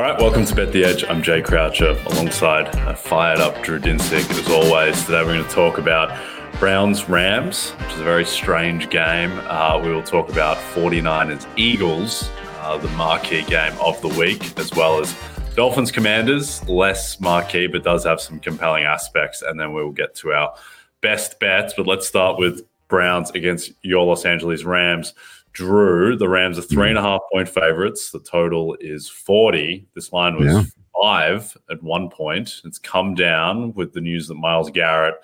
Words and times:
All 0.00 0.06
right, 0.06 0.18
welcome 0.18 0.46
to 0.46 0.54
Bet 0.54 0.72
the 0.72 0.82
Edge. 0.82 1.04
I'm 1.04 1.22
Jay 1.22 1.42
Croucher 1.42 1.90
alongside 2.06 2.74
a 2.88 2.96
fired 2.96 3.38
up 3.38 3.62
Drew 3.62 3.78
Dinsick. 3.78 4.30
As 4.30 4.48
always, 4.48 5.04
today 5.04 5.22
we're 5.22 5.34
going 5.34 5.44
to 5.44 5.50
talk 5.50 5.76
about 5.76 6.18
Browns 6.58 7.06
Rams, 7.06 7.72
which 7.72 7.92
is 7.92 8.00
a 8.00 8.04
very 8.04 8.24
strange 8.24 8.88
game. 8.88 9.30
Uh, 9.40 9.78
we 9.78 9.92
will 9.92 10.02
talk 10.02 10.30
about 10.30 10.56
49ers 10.56 11.46
Eagles, 11.58 12.30
uh, 12.60 12.78
the 12.78 12.88
marquee 12.92 13.42
game 13.42 13.74
of 13.78 14.00
the 14.00 14.08
week, 14.08 14.58
as 14.58 14.72
well 14.72 15.00
as 15.00 15.14
Dolphins 15.54 15.92
Commanders, 15.92 16.66
less 16.66 17.20
marquee, 17.20 17.66
but 17.66 17.84
does 17.84 18.02
have 18.04 18.22
some 18.22 18.40
compelling 18.40 18.84
aspects. 18.84 19.42
And 19.42 19.60
then 19.60 19.74
we 19.74 19.84
will 19.84 19.92
get 19.92 20.14
to 20.14 20.32
our 20.32 20.54
best 21.02 21.38
bets. 21.40 21.74
But 21.76 21.86
let's 21.86 22.08
start 22.08 22.38
with 22.38 22.62
Browns 22.88 23.32
against 23.32 23.72
your 23.82 24.06
Los 24.06 24.24
Angeles 24.24 24.64
Rams. 24.64 25.12
Drew, 25.52 26.16
the 26.16 26.28
Rams 26.28 26.58
are 26.58 26.62
three 26.62 26.88
and 26.88 26.98
a 26.98 27.02
half 27.02 27.20
point 27.32 27.48
favorites. 27.48 28.10
The 28.10 28.20
total 28.20 28.76
is 28.80 29.08
40. 29.08 29.86
This 29.94 30.12
line 30.12 30.36
was 30.36 30.46
Yeah. 30.52 30.62
five 31.02 31.56
at 31.70 31.82
one 31.82 32.08
point. 32.08 32.60
It's 32.64 32.78
come 32.78 33.14
down 33.14 33.74
with 33.74 33.92
the 33.92 34.00
news 34.00 34.28
that 34.28 34.34
Myles 34.36 34.70
Garrett 34.70 35.16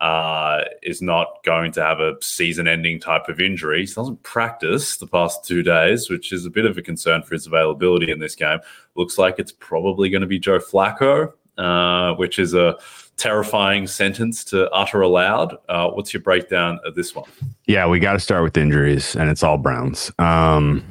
uh, 0.00 0.62
is 0.82 1.02
not 1.02 1.42
going 1.44 1.72
to 1.72 1.82
have 1.82 1.98
a 1.98 2.14
season 2.20 2.68
ending 2.68 3.00
type 3.00 3.28
of 3.28 3.40
injury. 3.40 3.84
He 3.84 3.92
doesn't 3.92 4.22
practice 4.22 4.96
the 4.96 5.08
past 5.08 5.44
two 5.44 5.62
days, 5.64 6.08
which 6.08 6.32
is 6.32 6.46
a 6.46 6.50
bit 6.50 6.66
of 6.66 6.78
a 6.78 6.82
concern 6.82 7.22
for 7.24 7.34
his 7.34 7.46
availability 7.48 8.12
in 8.12 8.20
this 8.20 8.36
game. 8.36 8.60
Looks 8.94 9.18
like 9.18 9.40
it's 9.40 9.50
probably 9.50 10.08
going 10.08 10.20
to 10.20 10.28
be 10.28 10.38
Joe 10.38 10.60
Flacco, 10.60 11.32
uh, 11.56 12.14
which 12.14 12.38
is 12.38 12.54
a 12.54 12.76
terrifying 13.18 13.86
sentence 13.86 14.44
to 14.44 14.70
utter 14.70 15.02
aloud. 15.02 15.56
Uh, 15.68 15.90
what's 15.90 16.14
your 16.14 16.22
breakdown 16.22 16.78
of 16.84 16.94
this 16.94 17.14
one? 17.14 17.28
Yeah, 17.66 17.86
we 17.86 17.98
got 17.98 18.14
to 18.14 18.20
start 18.20 18.42
with 18.42 18.56
injuries, 18.56 19.14
and 19.16 19.28
it's 19.28 19.42
all 19.42 19.58
Browns. 19.58 20.10
Um, 20.18 20.84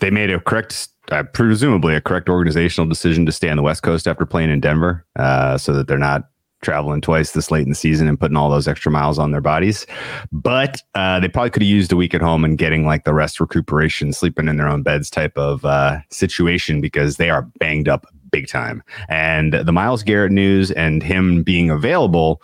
they 0.00 0.10
made 0.10 0.30
a 0.30 0.40
correct, 0.40 0.88
uh, 1.10 1.24
presumably 1.24 1.94
a 1.94 2.00
correct 2.00 2.28
organizational 2.28 2.88
decision 2.88 3.26
to 3.26 3.32
stay 3.32 3.50
on 3.50 3.56
the 3.56 3.62
West 3.62 3.82
Coast 3.82 4.06
after 4.06 4.24
playing 4.24 4.50
in 4.50 4.60
Denver, 4.60 5.04
uh, 5.16 5.58
so 5.58 5.72
that 5.72 5.88
they're 5.88 5.98
not 5.98 6.30
traveling 6.62 7.00
twice 7.00 7.32
this 7.32 7.50
late 7.50 7.62
in 7.62 7.68
the 7.68 7.74
season 7.74 8.08
and 8.08 8.18
putting 8.18 8.36
all 8.36 8.50
those 8.50 8.66
extra 8.66 8.90
miles 8.90 9.18
on 9.18 9.30
their 9.30 9.40
bodies. 9.40 9.86
But 10.32 10.80
uh, 10.94 11.20
they 11.20 11.28
probably 11.28 11.50
could 11.50 11.62
have 11.62 11.68
used 11.68 11.92
a 11.92 11.96
week 11.96 12.14
at 12.14 12.22
home 12.22 12.44
and 12.44 12.58
getting 12.58 12.86
like 12.86 13.04
the 13.04 13.14
rest 13.14 13.40
recuperation, 13.40 14.12
sleeping 14.12 14.48
in 14.48 14.56
their 14.56 14.68
own 14.68 14.82
beds 14.82 15.10
type 15.10 15.36
of 15.36 15.64
uh, 15.64 15.98
situation 16.10 16.80
because 16.80 17.18
they 17.18 17.30
are 17.30 17.42
banged 17.58 17.88
up 17.88 18.06
big 18.36 18.48
time. 18.48 18.82
And 19.08 19.54
the 19.54 19.72
Myles 19.72 20.02
Garrett 20.02 20.32
news 20.32 20.70
and 20.72 21.02
him 21.02 21.42
being 21.42 21.70
available 21.70 22.42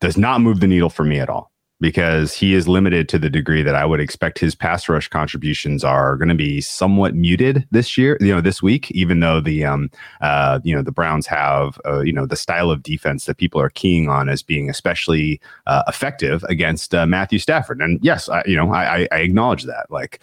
does 0.00 0.16
not 0.16 0.40
move 0.40 0.60
the 0.60 0.68
needle 0.68 0.90
for 0.90 1.04
me 1.04 1.18
at 1.18 1.28
all 1.28 1.50
because 1.80 2.32
he 2.32 2.54
is 2.54 2.68
limited 2.68 3.08
to 3.08 3.18
the 3.18 3.28
degree 3.28 3.62
that 3.62 3.74
I 3.74 3.84
would 3.84 3.98
expect 4.00 4.38
his 4.38 4.54
pass 4.54 4.88
rush 4.88 5.08
contributions 5.08 5.82
are 5.82 6.16
going 6.16 6.28
to 6.28 6.34
be 6.36 6.60
somewhat 6.60 7.14
muted 7.16 7.66
this 7.72 7.98
year, 7.98 8.16
you 8.20 8.32
know, 8.32 8.40
this 8.40 8.62
week, 8.62 8.90
even 8.92 9.18
though 9.20 9.40
the, 9.40 9.64
um, 9.64 9.90
uh, 10.20 10.60
you 10.62 10.74
know, 10.74 10.82
the 10.82 10.92
Browns 10.92 11.26
have, 11.26 11.78
uh, 11.84 12.00
you 12.00 12.12
know, 12.12 12.26
the 12.26 12.36
style 12.36 12.70
of 12.70 12.82
defense 12.82 13.24
that 13.26 13.38
people 13.38 13.60
are 13.60 13.70
keying 13.70 14.08
on 14.08 14.28
as 14.28 14.40
being 14.42 14.70
especially 14.70 15.40
uh, 15.66 15.82
effective 15.88 16.44
against 16.44 16.94
uh, 16.94 17.06
Matthew 17.06 17.40
Stafford. 17.40 17.80
And 17.80 17.98
yes, 18.04 18.28
I, 18.28 18.44
you 18.46 18.56
know, 18.56 18.72
I, 18.72 19.00
I- 19.00 19.08
I 19.10 19.18
acknowledge 19.18 19.64
that. 19.64 19.90
Like, 19.90 20.20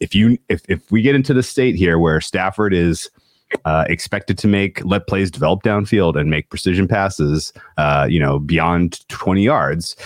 if 0.00 0.14
you, 0.14 0.36
if, 0.48 0.62
if 0.68 0.92
we 0.92 1.00
get 1.02 1.14
into 1.14 1.32
the 1.32 1.42
state 1.42 1.76
here 1.76 1.98
where 1.98 2.20
Stafford 2.20 2.74
is, 2.74 3.10
uh, 3.64 3.84
expected 3.88 4.38
to 4.38 4.48
make 4.48 4.84
let 4.84 5.06
plays 5.06 5.30
develop 5.30 5.62
downfield 5.62 6.18
and 6.18 6.30
make 6.30 6.48
precision 6.50 6.88
passes, 6.88 7.52
uh, 7.76 8.06
you 8.08 8.20
know, 8.20 8.38
beyond 8.38 9.06
20 9.08 9.42
yards. 9.42 9.96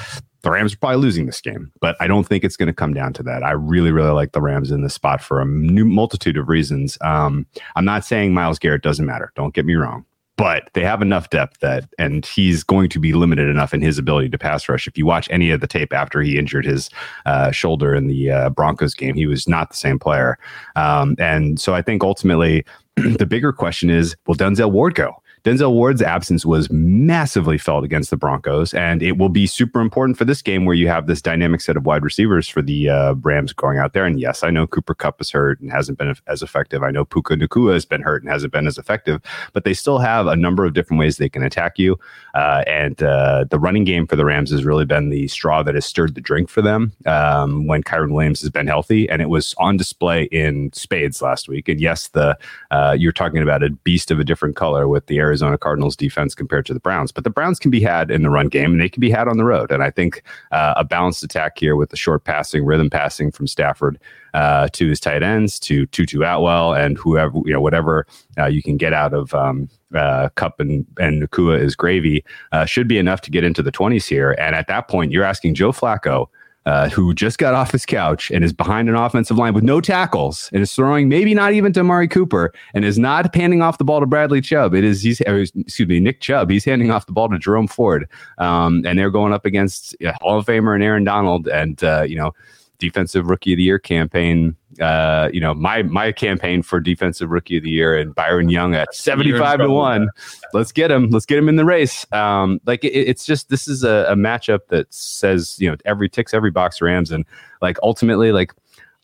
The 0.43 0.51
Rams 0.51 0.75
are 0.75 0.77
probably 0.77 0.99
losing 0.99 1.25
this 1.25 1.41
game, 1.41 1.73
but 1.81 1.97
I 2.01 2.07
don't 2.07 2.25
think 2.25 2.45
it's 2.45 2.59
going 2.59 2.67
to 2.67 2.75
come 2.75 2.93
down 2.93 3.15
to 3.15 3.23
that. 3.23 3.43
I 3.43 3.53
really, 3.53 3.91
really 3.91 4.11
like 4.11 4.33
the 4.33 4.43
Rams 4.43 4.71
in 4.71 4.83
this 4.83 4.93
spot 4.93 5.23
for 5.23 5.41
a 5.41 5.47
new 5.47 5.87
multitude 5.87 6.37
of 6.37 6.51
reasons. 6.51 6.99
Um, 7.01 7.47
I'm 7.77 7.87
not 7.87 8.05
saying 8.05 8.35
Myles 8.35 8.59
Garrett 8.59 8.83
doesn't 8.83 9.07
matter. 9.07 9.33
Don't 9.37 9.55
get 9.55 9.65
me 9.65 9.75
wrong, 9.75 10.05
but 10.37 10.69
they 10.75 10.83
have 10.83 11.01
enough 11.01 11.31
depth 11.31 11.61
that, 11.61 11.89
and 11.99 12.27
he's 12.27 12.63
going 12.63 12.91
to 12.91 13.01
be 13.01 13.15
limited 13.15 13.49
enough 13.49 13.73
in 13.73 13.81
his 13.81 13.97
ability 13.97 14.29
to 14.29 14.39
pass 14.39 14.69
rush. 14.69 14.87
If 14.87 14.99
you 14.99 15.07
watch 15.07 15.29
any 15.31 15.51
of 15.51 15.63
the 15.63 15.67
tape 15.67 15.95
after 15.95 16.21
he 16.21 16.39
injured 16.39 16.67
his 16.67 16.91
uh, 17.25 17.51
shoulder 17.51 17.95
in 17.95 18.09
the 18.09 18.31
uh, 18.31 18.51
Broncos 18.51 18.95
game, 18.95 19.15
he 19.15 19.27
was 19.27 19.49
not 19.49 19.71
the 19.71 19.77
same 19.77 19.99
player. 19.99 20.39
Um, 20.77 21.17
and 21.19 21.59
so 21.59 21.75
I 21.75 21.81
think 21.81 22.05
ultimately 22.05 22.67
the 23.19 23.27
bigger 23.27 23.53
question 23.53 23.91
is 23.91 24.17
will 24.27 24.37
Denzel 24.37 24.71
Ward 24.71 24.95
go? 24.95 25.23
Denzel 25.45 25.73
Ward's 25.73 26.01
absence 26.01 26.47
was 26.47 26.71
massively 26.71 27.59
felt 27.59 27.85
against 27.85 28.09
the 28.09 28.17
Broncos, 28.17 28.73
and 28.73 29.03
it 29.03 29.19
will 29.19 29.29
be 29.29 29.47
super 29.47 29.83
important 29.83 30.17
for 30.17 30.25
this 30.25 30.41
game 30.41 30.65
where 30.65 30.75
you 30.75 30.89
have 30.89 31.07
this 31.07 31.21
dynamic 31.21 31.61
set 31.61 31.77
of 31.77 31.85
wide 31.85 32.03
receivers 32.03 32.49
for 32.49 32.63
the 32.63 32.89
uh, 32.89 33.13
Rams 33.21 33.53
going 33.53 33.77
out 33.77 33.93
there. 33.93 34.07
And 34.07 34.19
yes, 34.19 34.43
I 34.43 34.49
know 34.49 34.67
Cooper 34.67 34.95
Kupp 34.95 35.21
is 35.21 35.31
hurt 35.31 35.61
and 35.61 35.71
hasn't 35.71 35.99
been 35.99 36.15
as 36.29 36.41
effective. 36.41 36.83
I 36.83 36.91
know 36.91 37.05
Puka 37.05 37.35
Nacua 37.37 37.75
has 37.75 37.85
been 37.85 38.01
hurt 38.01 38.23
and 38.23 38.33
hasn't 38.33 38.55
been 38.55 38.67
as 38.67 38.79
effective, 38.79 39.21
but 39.53 39.65
they 39.65 39.75
still 39.75 39.99
have 39.99 40.27
a 40.27 40.35
number 40.35 40.65
of 40.65 40.73
different 40.73 40.99
ways 40.99 41.19
they 41.19 41.29
can 41.29 41.43
attack 41.43 41.79
you. 41.79 41.99
Uh, 42.35 42.65
and 42.67 43.03
uh, 43.03 43.45
the 43.51 43.59
running 43.59 43.85
game 43.85 44.07
for 44.07 44.17
the 44.17 44.25
Rams 44.25 44.51
has 44.51 44.65
really 44.65 44.87
been 44.87 45.11
the 45.11 45.29
straw 45.29 45.63
that 45.63 45.75
has 45.75 45.85
stirred 45.85 46.15
the 46.15 46.23
drink 46.23 46.49
for 46.49 46.63
them 46.63 46.91
um, 47.05 47.67
when 47.67 47.83
Kyren 47.83 48.13
Williams 48.13 48.41
has 48.41 48.49
been 48.49 48.67
healthy, 48.67 49.11
and 49.11 49.21
it 49.21 49.29
was 49.29 49.55
on 49.59 49.77
display 49.77 50.23
in 50.25 50.73
spades 50.73 51.21
last 51.21 51.49
week. 51.49 51.69
And 51.69 51.83
yes, 51.83 52.09
the 52.09 52.39
uh, 52.71 52.97
you're 52.99 53.13
talking 53.13 53.43
about 53.43 53.63
a 53.63 53.69
beast 53.69 54.11
of 54.11 54.19
a 54.19 54.25
different 54.25 54.57
color 54.57 54.89
with 54.89 55.07
the 55.07 55.19
Arizona 55.19 55.34
Cardinals 55.41 55.97
defense 55.97 56.35
compared 56.35 56.67
to 56.67 56.75
the 56.75 56.81
Browns, 56.81 57.13
but 57.13 57.25
the 57.25 57.31
Browns 57.31 57.59
can 57.59 57.71
be 57.71 57.81
had 57.81 58.11
in 58.11 58.23
the 58.23 58.31
run 58.31 58.49
game 58.49 58.73
and 58.73 58.81
they 58.81 58.89
can 58.89 59.01
be 59.01 59.11
had 59.11 59.29
on 59.29 59.37
the 59.37 59.45
road. 59.45 59.71
And 59.71 59.83
I 59.83 59.91
think 59.91 60.23
uh, 60.53 60.75
a 60.77 60.85
balanced 60.85 61.23
attack 61.23 61.59
here 61.59 61.77
with 61.77 61.91
the 61.91 61.97
short 61.97 62.25
passing, 62.25 62.65
rhythm 62.65 62.91
passing 62.91 63.31
from 63.31 63.47
Stafford 63.47 63.99
uh, 64.35 64.69
to 64.73 64.89
his 64.89 65.01
tight 65.01 65.23
ends 65.23 65.59
to 65.61 65.87
Tutu 65.87 66.23
Atwell 66.23 66.75
and 66.75 66.99
whoever 66.99 67.39
you 67.45 67.53
know 67.53 67.61
whatever 67.61 68.07
uh, 68.37 68.47
you 68.47 68.63
can 68.63 68.77
get 68.77 68.93
out 68.93 69.15
of 69.15 69.33
um, 69.33 69.69
uh, 69.95 70.29
Kupp 70.35 70.61
and 70.61 70.85
and 70.99 71.23
Nacua 71.23 71.61
is 71.61 71.77
gravy 71.77 72.25
uh, 72.53 72.65
should 72.65 72.89
be 72.89 72.99
enough 72.99 73.21
to 73.23 73.31
get 73.31 73.45
into 73.45 73.63
the 73.63 73.73
20s 73.73 74.09
here. 74.09 74.33
And 74.39 74.57
at 74.57 74.67
that 74.67 74.89
point, 74.89 75.13
you're 75.13 75.25
asking 75.25 75.55
Joe 75.55 75.73
Flacco 75.73 76.27
uh, 76.67 76.89
who 76.89 77.13
just 77.13 77.39
got 77.39 77.55
off 77.55 77.73
his 77.73 77.85
couch 77.85 78.31
and 78.31 78.45
is 78.45 78.53
behind 78.53 78.89
an 78.89 78.95
offensive 78.95 79.37
line 79.37 79.55
with 79.55 79.65
no 79.65 79.81
tackles 79.81 80.49
and 80.53 80.63
is 80.63 80.73
throwing 80.73 81.09
maybe 81.09 81.35
not 81.35 81.53
even 81.53 81.73
to 81.73 81.81
Amari 81.81 82.09
Cooper 82.09 82.53
and 82.73 82.85
is 82.85 82.99
not 82.99 83.35
handing 83.35 83.63
off 83.63 83.79
the 83.79 83.85
ball 83.85 84.01
to 84.01 84.07
Bradley 84.07 84.41
Chubb. 84.41 84.75
It 84.75 84.85
is 84.85 85.03
he's 85.03 85.21
excuse 85.21 85.89
me 85.89 86.01
Nick 86.01 86.21
Chubb. 86.21 86.51
He's 86.51 86.65
handing 86.65 86.91
off 86.91 87.07
the 87.07 87.13
ball 87.13 87.29
to 87.29 87.39
Jerome 87.39 87.69
Ford, 87.69 88.09
um, 88.39 88.85
and 88.87 88.99
they're 88.99 89.11
going 89.11 89.33
up 89.33 89.45
against 89.45 89.95
Hall 90.21 90.39
of 90.39 90.47
Famer 90.47 90.75
and 90.75 90.83
Aaron 90.83 91.05
Donald, 91.05 91.49
and 91.49 91.83
uh, 91.85 92.03
you 92.03 92.17
know 92.17 92.33
defensive 92.79 93.29
rookie 93.29 93.53
of 93.53 93.57
the 93.59 93.63
year 93.63 93.79
campaign. 93.79 94.57
Uh, 94.81 95.29
you 95.33 95.41
know, 95.41 95.55
my 95.55 95.83
my 95.83 96.13
campaign 96.13 96.63
for 96.63 96.81
defensive 96.81 97.31
rookie 97.31 97.59
of 97.59 97.63
the 97.63 97.71
year 97.71 97.97
and 97.97 98.15
Byron 98.15 98.49
Young 98.49 98.75
at 98.75 98.95
seventy 98.95 99.37
five 99.37 99.61
to 99.61 99.71
one. 99.71 100.09
Let's 100.53 100.73
get 100.73 100.91
him. 100.91 101.11
Let's 101.11 101.27
get 101.27 101.39
him 101.39 101.49
in 101.49 101.57
the 101.57 101.65
race. 101.65 102.07
Um, 102.13 102.61
like 102.67 102.85
it, 102.85 102.93
it's 102.93 103.25
just 103.25 103.49
this 103.49 103.69
is 103.69 103.85
a, 103.85 104.07
a 104.09 104.15
matchup 104.15 104.61
that 104.69 104.93
says 104.93 105.57
you 105.59 105.71
know 105.71 105.77
every 105.85 106.09
ticks 106.09 106.35
every 106.35 106.51
box 106.51 106.81
Rams 106.81 107.11
and 107.11 107.25
like 107.63 107.79
ultimately 107.83 108.33
like 108.33 108.53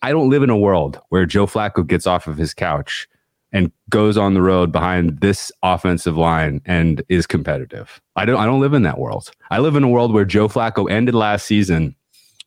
I 0.03 0.11
don't 0.11 0.31
live 0.31 0.43
in 0.43 0.51
a 0.51 0.59
world 0.59 1.01
where 1.11 1.27
Joe 1.27 1.47
Flacco 1.47 1.87
gets 1.87 2.07
off 2.07 2.27
of 2.27 2.37
his 2.37 2.55
couch 2.55 3.09
and 3.53 3.73
goes 3.89 4.17
on 4.17 4.35
the 4.35 4.43
road 4.43 4.73
behind 4.73 5.21
this 5.21 5.51
offensive 5.63 6.17
line 6.17 6.61
and 6.65 7.03
is 7.09 7.27
competitive. 7.27 8.01
I 8.17 8.25
don't 8.25 8.39
I 8.39 8.47
don't 8.47 8.61
live 8.61 8.75
in 8.75 8.83
that 8.83 8.99
world. 8.99 9.31
I 9.51 9.59
live 9.59 9.77
in 9.77 9.85
a 9.85 9.89
world 9.89 10.13
where 10.13 10.25
Joe 10.25 10.49
Flacco 10.49 10.91
ended 10.91 11.15
last 11.15 11.47
season 11.47 11.95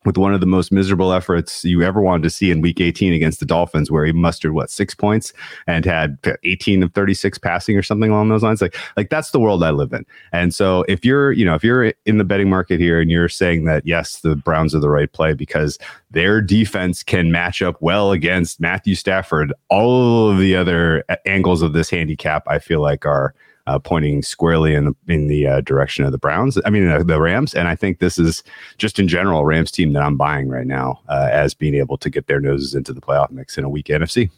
with 0.04 0.18
one 0.18 0.34
of 0.34 0.40
the 0.40 0.46
most 0.46 0.70
miserable 0.70 1.12
efforts 1.12 1.64
you 1.64 1.82
ever 1.82 2.00
wanted 2.00 2.22
to 2.22 2.30
see 2.30 2.50
in 2.50 2.60
week 2.60 2.80
18 2.80 3.12
against 3.12 3.40
the 3.40 3.46
Dolphins, 3.46 3.90
where 3.90 4.04
he 4.04 4.12
mustered 4.12 4.52
what 4.52 4.70
six 4.70 4.94
points 4.94 5.32
and 5.66 5.84
had 5.84 6.18
18 6.44 6.82
of 6.82 6.92
36 6.92 7.38
passing 7.38 7.76
or 7.76 7.82
something 7.82 8.10
along 8.10 8.28
those 8.28 8.42
lines. 8.42 8.60
Like, 8.60 8.76
like 8.96 9.10
that's 9.10 9.30
the 9.30 9.40
world 9.40 9.62
I 9.62 9.70
live 9.70 9.92
in. 9.92 10.04
And 10.32 10.54
so 10.54 10.84
if 10.88 11.04
you're, 11.04 11.32
you 11.32 11.44
know, 11.44 11.54
if 11.54 11.64
you're 11.64 11.92
in 12.06 12.18
the 12.18 12.24
betting 12.24 12.50
market 12.50 12.80
here 12.80 13.00
and 13.00 13.10
you're 13.10 13.28
saying 13.28 13.64
that 13.64 13.86
yes, 13.86 14.20
the 14.20 14.36
Browns 14.36 14.74
are 14.74 14.80
the 14.80 14.90
right 14.90 15.12
play 15.12 15.32
because 15.32 15.78
their 16.10 16.40
defense 16.40 17.02
can 17.02 17.32
match 17.32 17.62
up 17.62 17.80
well 17.80 18.12
against 18.12 18.60
Matthew 18.60 18.94
Stafford, 18.94 19.52
all 19.68 20.30
of 20.30 20.38
the 20.38 20.54
other 20.54 21.04
angles 21.26 21.62
of 21.62 21.72
this 21.72 21.90
handicap, 21.90 22.44
I 22.46 22.58
feel 22.58 22.80
like 22.80 23.06
are 23.06 23.34
uh, 23.66 23.78
pointing 23.78 24.22
squarely 24.22 24.74
in 24.74 24.86
the, 24.86 24.94
in 25.08 25.28
the 25.28 25.46
uh, 25.46 25.60
direction 25.62 26.04
of 26.04 26.12
the 26.12 26.18
Browns. 26.18 26.58
I 26.64 26.70
mean, 26.70 26.88
uh, 26.88 27.02
the 27.02 27.20
Rams. 27.20 27.54
And 27.54 27.68
I 27.68 27.74
think 27.74 27.98
this 27.98 28.18
is 28.18 28.42
just 28.78 28.98
in 28.98 29.08
general 29.08 29.44
Rams 29.44 29.70
team 29.70 29.92
that 29.94 30.02
I'm 30.02 30.16
buying 30.16 30.48
right 30.48 30.66
now 30.66 31.00
uh, 31.08 31.28
as 31.30 31.54
being 31.54 31.74
able 31.74 31.96
to 31.98 32.10
get 32.10 32.26
their 32.26 32.40
noses 32.40 32.74
into 32.74 32.92
the 32.92 33.00
playoff 33.00 33.30
mix 33.30 33.56
in 33.56 33.64
a 33.64 33.68
weak 33.68 33.86
NFC. 33.86 34.30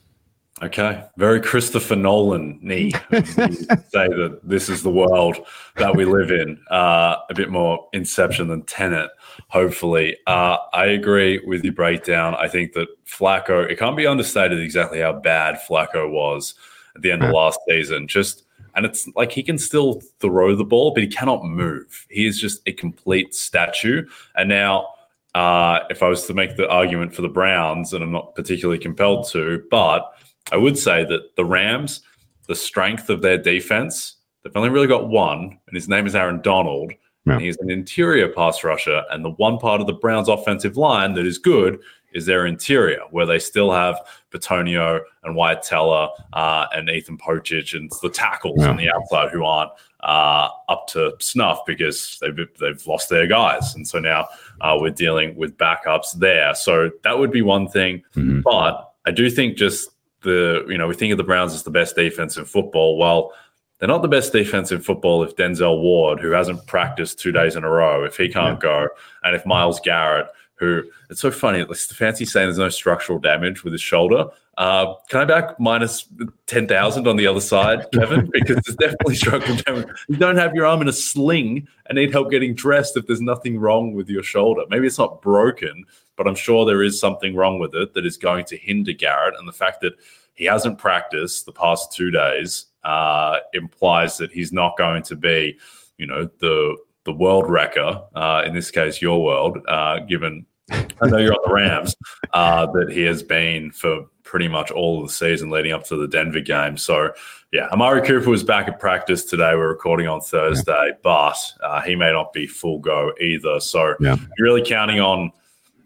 Okay, 0.62 1.04
very 1.18 1.38
Christopher 1.42 1.96
Nolan 1.96 2.58
knee. 2.62 2.90
say 3.12 4.08
that 4.08 4.40
this 4.42 4.70
is 4.70 4.82
the 4.82 4.90
world 4.90 5.36
that 5.76 5.94
we 5.94 6.06
live 6.06 6.30
in. 6.30 6.58
Uh, 6.70 7.16
a 7.28 7.34
bit 7.34 7.50
more 7.50 7.86
Inception 7.92 8.48
than 8.48 8.62
Tenet, 8.62 9.10
hopefully. 9.48 10.16
Uh, 10.26 10.56
I 10.72 10.86
agree 10.86 11.42
with 11.44 11.62
your 11.62 11.74
breakdown. 11.74 12.34
I 12.36 12.48
think 12.48 12.72
that 12.72 12.88
Flacco. 13.04 13.70
It 13.70 13.78
can't 13.78 13.98
be 13.98 14.06
understated 14.06 14.58
exactly 14.58 15.00
how 15.00 15.12
bad 15.12 15.58
Flacco 15.68 16.10
was 16.10 16.54
at 16.94 17.02
the 17.02 17.12
end 17.12 17.22
of 17.22 17.34
last 17.34 17.60
season. 17.68 18.08
Just 18.08 18.45
and 18.76 18.84
it's 18.84 19.08
like 19.16 19.32
he 19.32 19.42
can 19.42 19.58
still 19.58 20.02
throw 20.20 20.54
the 20.54 20.64
ball, 20.64 20.92
but 20.92 21.02
he 21.02 21.08
cannot 21.08 21.44
move. 21.44 22.06
He 22.10 22.26
is 22.26 22.38
just 22.38 22.60
a 22.66 22.72
complete 22.72 23.34
statue. 23.34 24.06
And 24.36 24.48
now, 24.48 24.88
uh, 25.34 25.80
if 25.90 26.02
I 26.02 26.08
was 26.08 26.26
to 26.26 26.34
make 26.34 26.56
the 26.56 26.68
argument 26.68 27.14
for 27.14 27.22
the 27.22 27.28
Browns, 27.28 27.94
and 27.94 28.04
I'm 28.04 28.12
not 28.12 28.34
particularly 28.34 28.78
compelled 28.78 29.28
to, 29.30 29.64
but 29.70 30.12
I 30.52 30.58
would 30.58 30.78
say 30.78 31.04
that 31.06 31.34
the 31.36 31.44
Rams, 31.44 32.02
the 32.46 32.54
strength 32.54 33.08
of 33.08 33.22
their 33.22 33.38
defense, 33.38 34.16
they've 34.44 34.56
only 34.56 34.68
really 34.68 34.86
got 34.86 35.08
one, 35.08 35.58
and 35.66 35.74
his 35.74 35.88
name 35.88 36.06
is 36.06 36.14
Aaron 36.14 36.42
Donald. 36.42 36.92
Yeah. 37.24 37.32
And 37.32 37.42
he's 37.42 37.56
an 37.58 37.70
interior 37.70 38.28
pass 38.28 38.62
rusher. 38.62 39.02
And 39.10 39.24
the 39.24 39.32
one 39.32 39.58
part 39.58 39.80
of 39.80 39.88
the 39.88 39.94
Browns' 39.94 40.28
offensive 40.28 40.76
line 40.76 41.14
that 41.14 41.26
is 41.26 41.38
good 41.38 41.80
is 42.16 42.24
their 42.24 42.46
interior, 42.46 43.00
where 43.10 43.26
they 43.26 43.38
still 43.38 43.70
have 43.70 44.00
Bitonio 44.32 45.00
and 45.22 45.36
Wyatt 45.36 45.62
Teller 45.62 46.08
uh, 46.32 46.66
and 46.72 46.88
Ethan 46.88 47.18
Pocic 47.18 47.76
and 47.76 47.92
the 48.02 48.08
tackles 48.08 48.62
yeah. 48.62 48.70
on 48.70 48.76
the 48.78 48.90
outside 48.90 49.30
who 49.30 49.44
aren't 49.44 49.70
uh, 50.00 50.48
up 50.70 50.86
to 50.88 51.12
snuff 51.20 51.60
because 51.66 52.18
they've 52.22 52.34
they've 52.58 52.86
lost 52.86 53.10
their 53.10 53.26
guys, 53.26 53.74
and 53.74 53.86
so 53.86 53.98
now 53.98 54.26
uh, 54.62 54.76
we're 54.80 54.90
dealing 54.90 55.36
with 55.36 55.58
backups 55.58 56.18
there. 56.18 56.54
So 56.54 56.90
that 57.04 57.18
would 57.18 57.30
be 57.30 57.42
one 57.42 57.68
thing, 57.68 58.02
mm-hmm. 58.14 58.40
but 58.40 58.92
I 59.04 59.10
do 59.10 59.28
think 59.28 59.58
just 59.58 59.90
the 60.22 60.64
you 60.68 60.78
know 60.78 60.88
we 60.88 60.94
think 60.94 61.12
of 61.12 61.18
the 61.18 61.24
Browns 61.24 61.52
as 61.52 61.64
the 61.64 61.70
best 61.70 61.94
defense 61.94 62.36
in 62.36 62.46
football. 62.46 62.98
Well. 62.98 63.32
They're 63.78 63.88
not 63.88 64.00
the 64.00 64.08
best 64.08 64.32
defense 64.32 64.72
in 64.72 64.80
football 64.80 65.22
if 65.22 65.36
Denzel 65.36 65.82
Ward, 65.82 66.18
who 66.18 66.30
hasn't 66.30 66.66
practiced 66.66 67.18
two 67.18 67.30
days 67.30 67.56
in 67.56 67.62
a 67.62 67.68
row, 67.68 68.04
if 68.04 68.16
he 68.16 68.26
can't 68.26 68.56
yeah. 68.56 68.86
go, 68.86 68.88
and 69.22 69.36
if 69.36 69.44
Myles 69.44 69.80
Garrett, 69.80 70.28
who 70.56 70.82
it's 71.10 71.20
so 71.20 71.30
funny. 71.30 71.62
Like 71.62 71.76
fancy 71.76 72.24
saying 72.24 72.46
there's 72.46 72.58
no 72.58 72.68
structural 72.68 73.18
damage 73.18 73.62
with 73.64 73.72
his 73.72 73.82
shoulder. 73.82 74.26
Uh, 74.56 74.94
can 75.10 75.20
I 75.20 75.24
back 75.26 75.60
minus 75.60 76.08
10,000 76.46 77.06
on 77.06 77.16
the 77.16 77.26
other 77.26 77.40
side, 77.40 77.86
Kevin? 77.92 78.30
Because 78.32 78.56
there's 78.64 78.76
definitely 78.76 79.16
structural 79.16 79.58
damage. 79.58 79.88
You 80.08 80.16
don't 80.16 80.36
have 80.36 80.54
your 80.54 80.64
arm 80.64 80.80
in 80.80 80.88
a 80.88 80.92
sling 80.92 81.68
and 81.86 81.96
need 81.96 82.10
help 82.10 82.30
getting 82.30 82.54
dressed 82.54 82.96
if 82.96 83.06
there's 83.06 83.20
nothing 83.20 83.58
wrong 83.58 83.92
with 83.92 84.08
your 84.08 84.22
shoulder. 84.22 84.62
Maybe 84.70 84.86
it's 84.86 84.98
not 84.98 85.20
broken, 85.20 85.84
but 86.16 86.26
I'm 86.26 86.34
sure 86.34 86.64
there 86.64 86.82
is 86.82 86.98
something 86.98 87.36
wrong 87.36 87.58
with 87.58 87.74
it 87.74 87.92
that 87.92 88.06
is 88.06 88.16
going 88.16 88.46
to 88.46 88.56
hinder 88.56 88.92
Garrett. 88.92 89.34
And 89.38 89.46
the 89.46 89.52
fact 89.52 89.82
that 89.82 89.92
he 90.32 90.46
hasn't 90.46 90.78
practiced 90.78 91.44
the 91.44 91.52
past 91.52 91.92
two 91.92 92.10
days 92.10 92.66
uh, 92.82 93.38
implies 93.52 94.16
that 94.18 94.32
he's 94.32 94.52
not 94.52 94.78
going 94.78 95.02
to 95.02 95.16
be, 95.16 95.58
you 95.98 96.06
know, 96.06 96.30
the 96.40 96.76
the 97.06 97.12
world 97.12 97.48
wrecker, 97.48 98.02
uh, 98.14 98.42
in 98.44 98.54
this 98.54 98.70
case, 98.70 99.00
your 99.00 99.24
world, 99.24 99.58
uh, 99.66 100.00
given 100.00 100.44
I 100.70 101.08
know 101.08 101.18
you're 101.18 101.32
on 101.32 101.48
the 101.48 101.54
Rams, 101.54 101.94
uh, 102.34 102.66
that 102.72 102.90
he 102.90 103.02
has 103.02 103.22
been 103.22 103.70
for 103.70 104.06
pretty 104.24 104.48
much 104.48 104.70
all 104.70 105.00
of 105.00 105.08
the 105.08 105.12
season 105.12 105.48
leading 105.48 105.72
up 105.72 105.84
to 105.84 105.96
the 105.96 106.08
Denver 106.08 106.40
game. 106.40 106.76
So, 106.76 107.12
yeah, 107.52 107.68
Amari 107.68 108.02
Cooper 108.02 108.28
was 108.28 108.42
back 108.42 108.66
at 108.66 108.80
practice 108.80 109.24
today. 109.24 109.54
We're 109.54 109.68
recording 109.68 110.08
on 110.08 110.20
Thursday, 110.20 110.88
yeah. 110.88 110.96
but 111.02 111.36
uh, 111.62 111.82
he 111.82 111.94
may 111.94 112.12
not 112.12 112.32
be 112.32 112.46
full 112.46 112.80
go 112.80 113.12
either. 113.20 113.60
So, 113.60 113.94
yeah. 114.00 114.16
you're 114.36 114.48
really 114.48 114.64
counting 114.64 115.00
on 115.00 115.30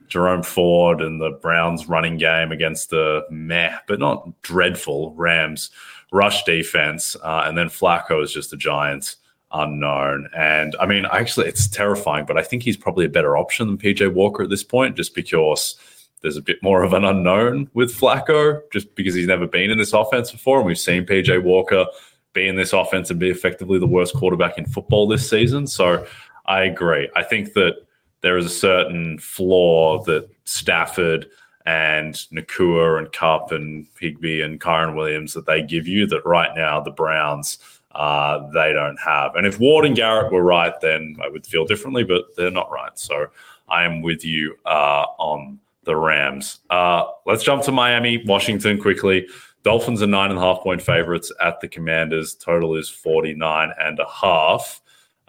Jerome 0.08 0.42
Ford 0.42 1.02
and 1.02 1.20
the 1.20 1.30
Browns 1.42 1.86
running 1.86 2.16
game 2.16 2.50
against 2.50 2.90
the 2.90 3.26
meh, 3.30 3.76
but 3.86 4.00
not 4.00 4.40
dreadful 4.40 5.14
Rams 5.14 5.70
rush 6.10 6.42
defense. 6.44 7.16
Uh, 7.22 7.44
and 7.46 7.56
then 7.56 7.68
Flacco 7.68 8.22
is 8.22 8.32
just 8.32 8.50
the 8.50 8.56
giant 8.56 9.16
unknown. 9.52 10.28
And 10.36 10.76
I 10.80 10.86
mean, 10.86 11.06
actually, 11.10 11.48
it's 11.48 11.66
terrifying, 11.66 12.24
but 12.26 12.38
I 12.38 12.42
think 12.42 12.62
he's 12.62 12.76
probably 12.76 13.04
a 13.04 13.10
better 13.10 13.36
option 13.36 13.66
than 13.66 13.78
PJ 13.78 14.12
Walker 14.12 14.42
at 14.42 14.50
this 14.50 14.62
point, 14.62 14.96
just 14.96 15.14
because 15.14 15.76
there's 16.22 16.36
a 16.36 16.42
bit 16.42 16.62
more 16.62 16.82
of 16.82 16.92
an 16.92 17.04
unknown 17.04 17.70
with 17.74 17.92
Flacco, 17.92 18.60
just 18.72 18.94
because 18.94 19.14
he's 19.14 19.26
never 19.26 19.46
been 19.46 19.70
in 19.70 19.78
this 19.78 19.92
offense 19.92 20.30
before. 20.30 20.58
And 20.58 20.66
we've 20.66 20.78
seen 20.78 21.04
PJ 21.04 21.42
Walker 21.42 21.86
be 22.32 22.46
in 22.46 22.56
this 22.56 22.72
offense 22.72 23.10
and 23.10 23.18
be 23.18 23.30
effectively 23.30 23.78
the 23.78 23.86
worst 23.86 24.14
quarterback 24.14 24.58
in 24.58 24.66
football 24.66 25.08
this 25.08 25.28
season. 25.28 25.66
So 25.66 26.06
I 26.46 26.62
agree. 26.62 27.08
I 27.16 27.22
think 27.22 27.54
that 27.54 27.76
there 28.20 28.36
is 28.36 28.46
a 28.46 28.50
certain 28.50 29.18
flaw 29.18 30.02
that 30.04 30.28
Stafford 30.44 31.26
and 31.66 32.14
Nacua 32.32 32.98
and 32.98 33.12
Kupp 33.12 33.50
and 33.50 33.86
Higbee 33.98 34.42
and 34.42 34.60
Kyren 34.60 34.94
Williams 34.94 35.32
that 35.34 35.46
they 35.46 35.62
give 35.62 35.88
you 35.88 36.06
that 36.06 36.24
right 36.24 36.54
now 36.54 36.80
the 36.80 36.92
Browns– 36.92 37.58
uh, 37.92 38.48
they 38.50 38.72
don't 38.72 38.98
have. 38.98 39.34
And 39.34 39.46
if 39.46 39.58
Ward 39.58 39.84
and 39.84 39.96
Garrett 39.96 40.32
were 40.32 40.42
right, 40.42 40.74
then 40.80 41.16
I 41.22 41.28
would 41.28 41.46
feel 41.46 41.64
differently, 41.64 42.04
but 42.04 42.36
they're 42.36 42.50
not 42.50 42.70
right. 42.70 42.96
So 42.98 43.26
I 43.68 43.84
am 43.84 44.02
with 44.02 44.24
you 44.24 44.56
uh, 44.64 45.04
on 45.18 45.58
the 45.84 45.96
Rams. 45.96 46.60
Uh, 46.70 47.06
let's 47.26 47.42
jump 47.42 47.62
to 47.64 47.72
Miami, 47.72 48.22
Washington 48.26 48.80
quickly. 48.80 49.26
Dolphins 49.62 50.02
are 50.02 50.06
nine 50.06 50.30
and 50.30 50.38
a 50.38 50.42
half 50.42 50.60
point 50.60 50.80
favorites 50.80 51.32
at 51.40 51.60
the 51.60 51.68
Commanders. 51.68 52.34
Total 52.34 52.76
is 52.76 52.88
49 52.88 53.72
and 53.78 53.98
a 53.98 54.08
half. 54.08 54.80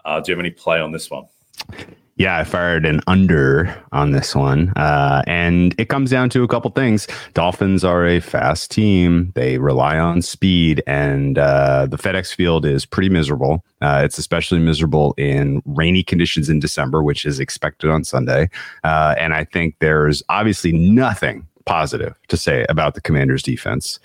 Uh, 0.04 0.20
do 0.20 0.32
you 0.32 0.36
have 0.36 0.40
any 0.40 0.50
play 0.50 0.80
on 0.80 0.92
this 0.92 1.10
one? 1.10 1.26
Yeah, 2.22 2.38
I 2.38 2.44
fired 2.44 2.86
an 2.86 3.00
under 3.08 3.76
on 3.90 4.12
this 4.12 4.32
one. 4.32 4.72
Uh, 4.76 5.24
and 5.26 5.74
it 5.76 5.88
comes 5.88 6.08
down 6.08 6.30
to 6.30 6.44
a 6.44 6.46
couple 6.46 6.70
things. 6.70 7.08
Dolphins 7.34 7.82
are 7.82 8.06
a 8.06 8.20
fast 8.20 8.70
team, 8.70 9.32
they 9.34 9.58
rely 9.58 9.98
on 9.98 10.22
speed, 10.22 10.84
and 10.86 11.36
uh, 11.36 11.86
the 11.86 11.98
FedEx 11.98 12.32
field 12.32 12.64
is 12.64 12.86
pretty 12.86 13.08
miserable. 13.08 13.64
Uh, 13.80 14.02
it's 14.04 14.18
especially 14.18 14.60
miserable 14.60 15.14
in 15.18 15.62
rainy 15.66 16.04
conditions 16.04 16.48
in 16.48 16.60
December, 16.60 17.02
which 17.02 17.26
is 17.26 17.40
expected 17.40 17.90
on 17.90 18.04
Sunday. 18.04 18.48
Uh, 18.84 19.16
and 19.18 19.34
I 19.34 19.42
think 19.42 19.74
there's 19.80 20.22
obviously 20.28 20.70
nothing 20.70 21.44
positive 21.64 22.14
to 22.28 22.36
say 22.36 22.64
about 22.68 22.94
the 22.94 23.00
Commanders' 23.00 23.42
defense 23.42 23.98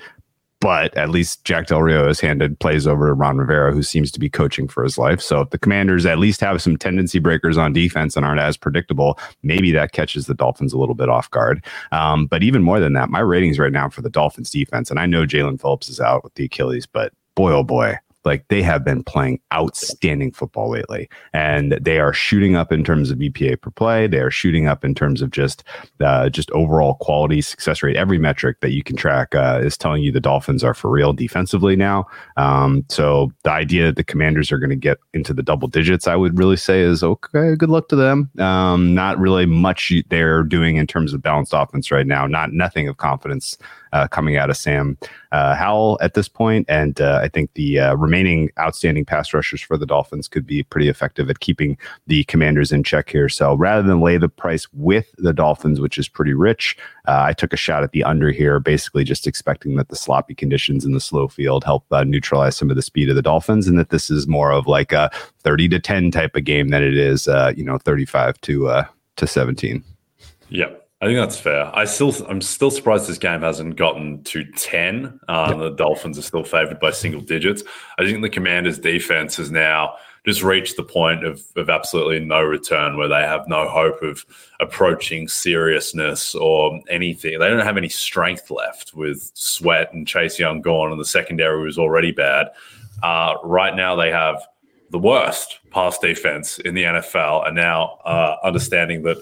but 0.60 0.96
at 0.98 1.10
least 1.10 1.44
Jack 1.44 1.68
Del 1.68 1.82
Rio 1.82 2.08
has 2.08 2.20
handed 2.20 2.60
plays 2.60 2.88
over 2.88 3.08
to 3.08 3.14
Ron 3.14 3.38
Rivera, 3.38 3.72
who 3.72 3.84
seems 3.84 4.12
to 4.12 4.20
be 4.20 4.30
coaching 4.30 4.68
for 4.68 4.84
his 4.84 4.98
life. 4.98 5.22
So 5.22 5.42
if 5.42 5.52
the 5.52 5.60
Commanders 5.60 6.06
at 6.06 6.18
least 6.18 6.42
have 6.42 6.62
some 6.62 6.78
tendency 6.78 7.20
breakers 7.20 7.58
on 7.58 7.74
defense 7.74 8.16
and 8.16 8.26
aren't 8.26 8.40
as 8.40 8.58
predictable, 8.58 9.20
maybe 9.44 9.72
that 9.72 9.92
catches 9.92 10.26
the 10.26 10.34
Dolphins 10.34 10.74
a 10.74 10.78
little 10.78 10.96
bit 10.96 11.10
off 11.10 11.30
guard. 11.30 11.64
Um, 11.92 12.26
but 12.26 12.44
even 12.44 12.64
more 12.64 12.80
than 12.80 12.94
that, 12.94 13.10
my 13.10 13.20
ratings 13.20 13.60
right 13.60 13.72
now 13.72 13.90
for 13.90 14.02
the 14.02 14.10
Dolphins 14.10 14.50
defense, 14.50 14.90
and 14.90 15.00
I 15.00 15.06
know 15.06 15.26
Jaelan 15.26 15.62
Phillips 15.62 15.90
is 15.90 16.00
out 16.00 16.24
with 16.24 16.34
the 16.36 16.46
Achilles, 16.46 16.86
but 16.86 17.14
boy, 17.36 17.52
oh 17.52 17.64
boy, 17.64 17.98
like 18.28 18.48
they 18.50 18.62
have 18.62 18.84
been 18.84 19.04
playing 19.04 19.40
outstanding 19.54 20.32
football 20.32 20.70
lately 20.70 21.10
and 21.34 21.72
they 21.82 22.00
are 22.00 22.14
shooting 22.14 22.56
up 22.56 22.72
in 22.72 22.84
terms 22.84 23.10
of 23.10 23.18
EPA 23.18 23.62
per 23.62 23.72
play. 23.72 24.06
They 24.06 24.20
are 24.20 24.30
shooting 24.30 24.68
up 24.68 24.86
in 24.86 24.94
terms 24.94 25.22
of 25.22 25.32
just, 25.32 25.64
uh, 26.02 26.30
just 26.30 26.52
overall 26.52 26.96
quality, 26.96 27.42
success 27.42 27.82
rate. 27.82 27.96
Every 27.96 28.20
metric 28.20 28.58
that 28.62 28.72
you 28.72 28.84
can 28.84 28.96
track 28.96 29.34
uh, 29.34 29.62
is 29.64 29.78
telling 29.78 30.04
you 30.04 30.12
the 30.12 30.20
Dolphins 30.20 30.64
are 30.64 30.74
for 30.74 30.92
real 30.92 31.14
defensively 31.14 31.76
now. 31.76 32.06
Um, 32.36 32.86
so 32.90 33.32
the 33.44 33.52
idea 33.52 33.86
that 33.88 33.96
the 33.96 34.04
commanders 34.04 34.52
are 34.52 34.60
going 34.60 34.70
to 34.70 34.76
get 34.76 35.00
into 35.14 35.34
the 35.34 35.44
double 35.44 35.68
digits, 35.68 36.08
I 36.08 36.16
would 36.16 36.38
really 36.38 36.58
say 36.58 36.82
is 36.82 37.04
okay. 37.04 37.56
Good 37.56 37.70
luck 37.70 37.88
to 37.90 37.96
them. 37.96 38.30
Um, 38.38 38.94
not 38.94 39.18
really 39.18 39.46
much 39.46 39.92
they're 40.10 40.44
doing 40.44 40.76
in 40.78 40.86
terms 40.86 41.14
of 41.14 41.22
balanced 41.22 41.54
offense 41.56 41.92
right 41.92 42.06
now. 42.06 42.28
Not 42.28 42.52
nothing 42.52 42.88
of 42.88 42.98
confidence 42.98 43.58
uh, 43.94 44.08
coming 44.08 44.38
out 44.38 44.50
of 44.50 44.58
Sam 44.58 44.98
uh, 45.32 45.56
Howell 45.56 45.98
at 46.02 46.14
this 46.14 46.28
point, 46.28 46.66
and 46.70 47.00
uh, 47.02 47.20
I 47.22 47.28
think 47.28 47.54
the 47.54 47.80
uh, 47.80 47.96
remaining 47.96 48.50
outstanding 48.60 49.06
pass 49.06 49.34
rushers 49.34 49.62
for 49.62 49.78
the 49.78 49.86
Dolphins 49.86 50.28
could 50.28 50.46
be 50.46 50.64
pretty 50.64 50.88
effective 50.88 51.30
at 51.30 51.40
keeping 51.40 51.78
the 52.08 52.24
Commanders 52.26 52.72
in 52.72 52.84
check 52.84 53.10
here. 53.10 53.30
So 53.30 53.56
rather 53.56 53.86
than 53.86 54.02
lay 54.02 54.18
the 54.18 54.30
price 54.30 54.68
with 54.74 55.14
the 55.18 55.34
Dolphins, 55.34 55.80
which 55.80 55.98
is 55.98 56.08
pretty 56.08 56.34
rich, 56.34 56.78
uh, 57.08 57.24
I 57.26 57.34
took 57.34 57.54
a 57.54 57.58
shot 57.58 57.84
at 57.84 57.92
the 57.92 58.04
under 58.04 58.32
here, 58.32 58.60
basically 58.60 59.04
just 59.04 59.28
expecting 59.28 59.76
that 59.76 59.90
the 59.90 59.96
sloppy 59.96 60.36
conditions 60.36 60.86
in 60.86 60.94
the 60.94 61.00
slow 61.00 61.28
field 61.28 61.64
help 61.64 61.86
neutralize 62.06 62.56
some 62.56 62.70
of 62.70 62.76
the 62.76 62.82
speed 62.82 63.10
of 63.10 63.16
the 63.16 63.22
Dolphins, 63.22 63.68
and 63.68 63.78
that 63.78 63.90
this 63.90 64.10
is 64.10 64.28
more 64.28 64.52
of 64.52 64.68
like 64.68 64.92
a 64.92 65.10
30 65.44 65.70
to 65.70 65.80
10 65.80 66.12
type 66.12 66.36
of 66.36 66.44
game 66.44 66.70
than 66.70 66.84
it 66.84 66.98
is, 66.98 67.28
you 67.56 67.64
know, 67.64 67.78
35 67.78 68.40
to 68.42 68.84
to 69.18 69.28
17. 69.28 69.84
Yep. 70.50 70.87
I 71.00 71.06
think 71.06 71.20
that's 71.20 71.40
fair. 71.40 71.70
I 71.76 71.86
still, 71.86 72.12
I'm 72.28 72.42
still 72.42 72.72
surprised 72.72 73.08
this 73.08 73.20
game 73.20 73.42
hasn't 73.42 73.76
gotten 73.76 74.24
to 74.24 74.44
ten. 74.54 75.20
Um, 75.28 75.50
yep. 75.50 75.60
The 75.60 75.70
Dolphins 75.76 76.18
are 76.18 76.24
still 76.24 76.44
favored 76.44 76.80
by 76.80 76.90
single 76.90 77.22
digits. 77.22 77.64
I 78.00 78.06
think 78.06 78.22
the 78.24 78.30
Commanders' 78.30 78.80
defense 78.80 79.36
has 79.38 79.52
now 79.52 79.96
just 80.26 80.42
reached 80.42 80.76
the 80.76 80.84
point 80.84 81.24
of, 81.24 81.42
of 81.56 81.70
absolutely 81.70 82.20
no 82.20 82.42
return, 82.42 82.98
where 82.98 83.08
they 83.08 83.22
have 83.22 83.48
no 83.48 83.70
hope 83.70 84.02
of 84.02 84.26
approaching 84.60 85.28
seriousness 85.28 86.34
or 86.34 86.82
anything. 86.90 87.38
They 87.38 87.48
don't 87.48 87.66
have 87.66 87.78
any 87.78 87.90
strength 87.90 88.50
left 88.50 88.96
with 88.96 89.32
Sweat 89.36 89.94
and 89.94 90.08
Chase 90.08 90.40
Young 90.40 90.62
gone, 90.62 90.92
and 90.92 91.00
the 91.00 91.06
secondary 91.06 91.64
was 91.64 91.78
already 91.78 92.12
bad. 92.12 92.48
Uh, 93.04 93.36
right 93.44 93.76
now, 93.76 93.96
they 93.96 94.10
have 94.12 94.46
the 94.90 95.00
worst 95.00 95.60
pass 95.70 96.00
defense 96.00 96.58
in 96.58 96.74
the 96.74 96.84
NFL, 96.84 97.46
and 97.46 97.56
now 97.56 98.00
uh, 98.04 98.36
understanding 98.44 99.04
that 99.04 99.18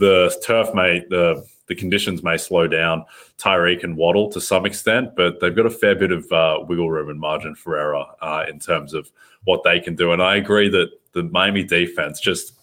the 0.00 0.34
turf 0.44 0.74
may 0.74 1.04
the 1.08 1.46
the 1.68 1.74
conditions 1.76 2.24
may 2.24 2.36
slow 2.36 2.66
down 2.66 3.04
Tyreek 3.38 3.84
and 3.84 3.96
Waddle 3.96 4.28
to 4.32 4.40
some 4.40 4.66
extent, 4.66 5.14
but 5.14 5.38
they've 5.38 5.54
got 5.54 5.66
a 5.66 5.70
fair 5.70 5.94
bit 5.94 6.10
of 6.10 6.30
uh, 6.32 6.58
wiggle 6.66 6.90
room 6.90 7.08
and 7.08 7.20
margin 7.20 7.54
for 7.54 7.78
error 7.78 8.04
uh, 8.20 8.44
in 8.48 8.58
terms 8.58 8.92
of 8.92 9.08
what 9.44 9.62
they 9.62 9.78
can 9.78 9.94
do. 9.94 10.10
And 10.10 10.20
I 10.20 10.34
agree 10.34 10.68
that 10.70 10.88
the 11.12 11.22
Miami 11.22 11.62
defense 11.62 12.18
just 12.18 12.54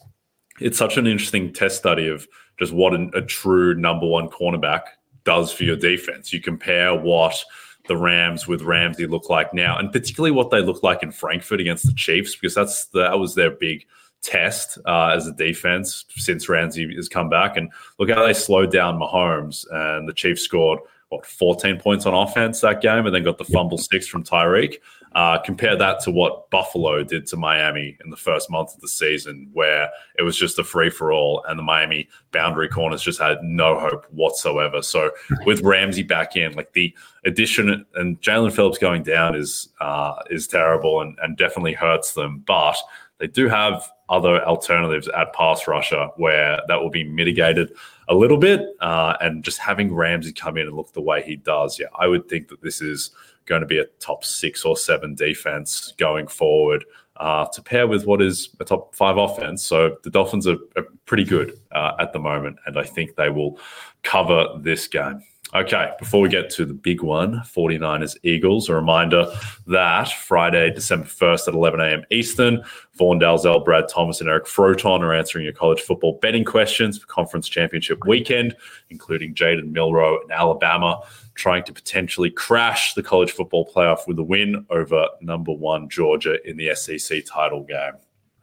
it's 0.59 0.77
such 0.77 0.97
an 0.97 1.07
interesting 1.07 1.53
test 1.53 1.77
study 1.77 2.09
of 2.09 2.27
just 2.59 2.73
what 2.73 2.93
an, 2.93 3.11
a 3.13 3.21
true 3.21 3.75
number 3.75 4.07
one 4.07 4.27
cornerback 4.27 4.81
does 5.23 5.53
for 5.53 5.63
your 5.63 5.77
defense. 5.77 6.33
You 6.33 6.41
compare 6.41 6.93
what 6.93 7.35
the 7.87 7.95
Rams 7.95 8.45
with 8.47 8.61
Ramsey 8.61 9.07
look 9.07 9.29
like 9.29 9.53
now, 9.53 9.77
and 9.77 9.89
particularly 9.91 10.31
what 10.31 10.49
they 10.49 10.61
look 10.61 10.83
like 10.83 11.01
in 11.03 11.11
Frankfurt 11.11 11.61
against 11.61 11.85
the 11.85 11.93
Chiefs, 11.93 12.35
because 12.35 12.55
that's 12.55 12.87
that 12.87 13.17
was 13.17 13.35
their 13.35 13.51
big 13.51 13.85
test 14.21 14.77
uh, 14.85 15.13
as 15.15 15.27
a 15.27 15.33
defense 15.33 16.05
since 16.09 16.49
Ramsey 16.49 16.95
has 16.95 17.09
come 17.09 17.29
back. 17.29 17.57
And 17.57 17.71
look 17.99 18.09
how 18.09 18.25
they 18.25 18.33
slowed 18.33 18.71
down 18.71 18.99
Mahomes, 18.99 19.65
and 19.71 20.07
the 20.07 20.13
Chiefs 20.13 20.41
scored 20.41 20.79
what 21.09 21.25
14 21.25 21.79
points 21.79 22.05
on 22.05 22.13
offense 22.13 22.59
that 22.61 22.81
game, 22.81 23.05
and 23.05 23.15
then 23.15 23.23
got 23.23 23.37
the 23.37 23.45
fumble 23.45 23.77
six 23.77 24.07
from 24.07 24.23
Tyreek. 24.23 24.75
Uh, 25.15 25.39
compare 25.39 25.75
that 25.75 26.01
to 26.01 26.11
what 26.11 26.49
Buffalo 26.51 27.01
did 27.03 27.25
to 27.27 27.37
Miami 27.37 27.97
in 28.03 28.09
the 28.09 28.17
first 28.17 28.51
month 28.51 28.75
of 28.75 28.81
the 28.81 28.89
season, 28.89 29.49
where 29.53 29.89
it 30.19 30.23
was 30.23 30.37
just 30.37 30.59
a 30.59 30.63
free 30.63 30.89
for 30.89 31.13
all, 31.13 31.43
and 31.47 31.57
the 31.57 31.63
Miami 31.63 32.09
boundary 32.31 32.67
corners 32.67 33.01
just 33.01 33.19
had 33.19 33.41
no 33.41 33.79
hope 33.79 34.05
whatsoever. 34.11 34.81
So 34.81 35.11
with 35.45 35.61
Ramsey 35.61 36.03
back 36.03 36.35
in, 36.35 36.53
like 36.53 36.73
the 36.73 36.93
addition 37.25 37.85
and 37.95 38.21
Jaelan 38.21 38.53
Phillips 38.53 38.77
going 38.77 39.03
down 39.03 39.33
is 39.33 39.69
uh, 39.79 40.15
is 40.29 40.45
terrible 40.45 41.01
and, 41.01 41.17
and 41.21 41.37
definitely 41.37 41.73
hurts 41.73 42.13
them, 42.13 42.43
but 42.45 42.77
they 43.19 43.27
do 43.27 43.47
have 43.47 43.89
other 44.09 44.43
alternatives 44.45 45.07
at 45.09 45.33
pass 45.33 45.67
rusher 45.67 46.07
where 46.17 46.61
that 46.67 46.79
will 46.79 46.89
be 46.89 47.03
mitigated 47.03 47.73
a 48.07 48.15
little 48.15 48.37
bit. 48.37 48.61
Uh, 48.79 49.15
and 49.21 49.43
just 49.43 49.57
having 49.57 49.93
Ramsey 49.93 50.31
come 50.31 50.57
in 50.57 50.67
and 50.67 50.75
look 50.75 50.93
the 50.93 51.01
way 51.01 51.23
he 51.23 51.35
does, 51.35 51.79
yeah, 51.79 51.87
I 51.97 52.07
would 52.07 52.29
think 52.29 52.47
that 52.49 52.61
this 52.61 52.81
is 52.81 53.11
going 53.45 53.61
to 53.61 53.67
be 53.67 53.79
a 53.79 53.85
top 53.99 54.23
six 54.23 54.63
or 54.65 54.77
seven 54.77 55.15
defense 55.15 55.93
going 55.97 56.27
forward 56.27 56.85
uh, 57.17 57.45
to 57.47 57.61
pair 57.61 57.87
with 57.87 58.05
what 58.05 58.21
is 58.21 58.49
a 58.59 58.65
top 58.65 58.93
five 58.93 59.17
offense. 59.17 59.63
So 59.63 59.97
the 60.03 60.09
Dolphins 60.09 60.47
are, 60.47 60.57
are 60.75 60.85
pretty 61.05 61.23
good 61.23 61.59
uh, 61.71 61.93
at 61.99 62.13
the 62.13 62.19
moment, 62.19 62.57
and 62.65 62.77
I 62.77 62.83
think 62.83 63.15
they 63.15 63.29
will 63.29 63.59
cover 64.03 64.45
this 64.59 64.87
game. 64.87 65.23
Okay, 65.53 65.91
before 65.97 66.19
we 66.19 66.27
get 66.27 66.49
to 66.51 66.65
the 66.65 66.73
big 66.73 67.01
one, 67.01 67.35
49ers 67.45 68.17
Eagles, 68.23 68.67
a 68.67 68.75
reminder 68.75 69.31
that 69.67 70.11
Friday, 70.11 70.71
December 70.71 71.07
1st 71.07 71.47
at 71.47 71.53
11 71.53 71.79
a.m. 71.79 72.03
Eastern, 72.11 72.61
Vaughn 72.95 73.17
Dalzell, 73.17 73.63
Brad 73.63 73.87
Thomas, 73.87 74.19
and 74.19 74.29
Eric 74.29 74.45
Froton 74.45 74.99
are 74.99 75.13
answering 75.13 75.45
your 75.45 75.53
college 75.53 75.79
football 75.79 76.19
betting 76.21 76.43
questions 76.43 76.97
for 76.97 77.07
conference 77.07 77.47
championship 77.47 78.05
weekend, 78.05 78.57
including 78.89 79.33
Jalen 79.33 79.71
Milroe 79.71 80.19
and 80.21 80.31
Alabama 80.33 81.01
trying 81.33 81.63
to 81.63 81.71
potentially 81.71 82.29
crash 82.29 82.93
the 82.95 83.03
college 83.03 83.31
football 83.31 83.71
playoff 83.73 84.05
with 84.05 84.19
a 84.19 84.23
win 84.23 84.65
over 84.69 85.07
number 85.21 85.53
one 85.53 85.87
Georgia 85.87 86.37
in 86.49 86.57
the 86.57 86.75
SEC 86.75 87.23
title 87.25 87.63
game. 87.63 87.93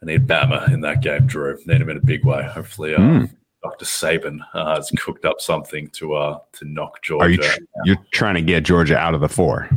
I 0.01 0.07
need 0.07 0.27
Bama 0.27 0.73
in 0.73 0.81
that 0.83 1.03
game, 1.03 1.27
Drew. 1.27 1.59
Need 1.67 1.83
him 1.83 1.91
in 1.91 1.97
a 1.99 2.05
big 2.05 2.25
way. 2.25 2.45
Hopefully, 2.45 2.95
uh, 2.95 2.99
mm. 2.99 3.31
Dr. 3.65 3.87
Saban 3.87 4.41
uh, 4.53 4.77
has 4.77 4.91
cooked 4.99 5.25
up 5.25 5.41
something 5.41 5.89
to 5.91 6.15
uh, 6.15 6.39
to 6.53 6.67
knock 6.67 7.03
Georgia. 7.03 7.25
Are 7.25 7.31
you 7.31 7.39
tr- 7.39 7.61
you're 7.85 8.07
trying 8.11 8.35
to 8.35 8.43
get 8.43 8.63
Georgia 8.63 8.97
out 8.99 9.15
of 9.15 9.23
the 9.23 9.29
four? 9.29 9.71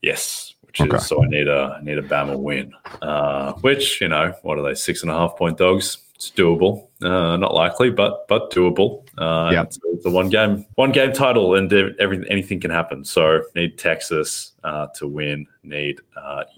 Yes, 0.00 0.54
which 0.62 0.80
okay. 0.80 0.96
is 0.96 1.06
so 1.06 1.22
I 1.22 1.26
need 1.26 1.46
a 1.46 1.76
I 1.78 1.84
need 1.84 1.98
a 1.98 2.02
Bama 2.02 2.38
win. 2.38 2.72
Uh, 3.02 3.52
which 3.60 4.00
you 4.00 4.08
know 4.08 4.34
what 4.42 4.58
are 4.58 4.62
they 4.62 4.74
six 4.74 5.02
and 5.02 5.10
a 5.10 5.14
half 5.14 5.36
point 5.36 5.58
dogs? 5.58 5.98
It's 6.14 6.30
doable. 6.30 6.86
Uh, 7.02 7.36
not 7.36 7.52
likely, 7.52 7.90
but 7.90 8.26
but 8.28 8.50
doable. 8.50 9.02
Uh, 9.18 9.50
yeah, 9.52 9.62
it's, 9.62 9.78
it's, 9.92 10.06
a 10.06 10.10
one 10.10 10.30
game 10.30 10.64
one 10.76 10.90
game 10.90 11.12
title, 11.12 11.54
and 11.54 11.70
everything 12.00 12.26
anything 12.30 12.60
can 12.60 12.70
happen. 12.70 13.04
So 13.04 13.42
need 13.54 13.76
Texas 13.76 14.52
uh, 14.64 14.86
to 14.94 15.06
win. 15.06 15.46
Need 15.62 16.00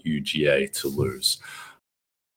UGA 0.05 0.71
to 0.79 0.87
lose. 0.87 1.39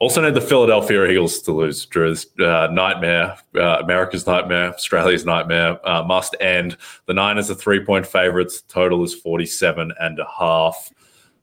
Also 0.00 0.22
need 0.22 0.32
the 0.32 0.40
Philadelphia 0.40 1.04
Eagles 1.04 1.40
to 1.42 1.52
lose, 1.52 1.84
Drew's 1.84 2.26
uh, 2.40 2.68
nightmare, 2.72 3.36
uh, 3.54 3.80
America's 3.82 4.26
nightmare, 4.26 4.72
Australia's 4.72 5.26
nightmare, 5.26 5.78
uh, 5.86 6.02
must 6.02 6.34
end. 6.40 6.78
The 7.04 7.12
Niners 7.12 7.50
are 7.50 7.54
three 7.54 7.84
point 7.84 8.06
favorites. 8.06 8.62
Total 8.62 9.04
is 9.04 9.14
47 9.14 9.92
and 10.00 10.18
a 10.18 10.26
half. 10.38 10.90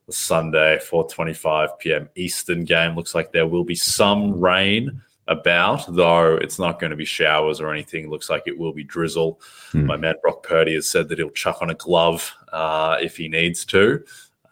The 0.08 0.14
Sunday, 0.14 0.80
4.25 0.90 1.78
p.m. 1.78 2.10
Eastern 2.16 2.64
game. 2.64 2.96
Looks 2.96 3.14
like 3.14 3.32
there 3.32 3.46
will 3.46 3.64
be 3.64 3.76
some 3.76 4.40
rain 4.40 5.04
about, 5.28 5.86
though 5.94 6.36
it's 6.38 6.58
not 6.58 6.80
going 6.80 6.92
to 6.92 6.96
be 6.96 7.06
showers 7.06 7.62
or 7.62 7.72
anything. 7.72 8.10
Looks 8.10 8.30
like 8.30 8.44
it 8.48 8.58
will 8.58 8.74
be 8.74 8.84
drizzle. 8.84 9.40
Hmm. 9.72 9.86
My 9.86 9.98
man 9.98 10.16
Brock 10.24 10.42
Purdy 10.42 10.74
has 10.74 10.90
said 10.90 11.10
that 11.10 11.20
he'll 11.20 11.30
chuck 11.30 11.62
on 11.62 11.70
a 11.70 11.76
glove 11.76 12.34
uh, 12.52 12.98
if 13.02 13.18
he 13.18 13.28
needs 13.28 13.66
to. 13.66 14.04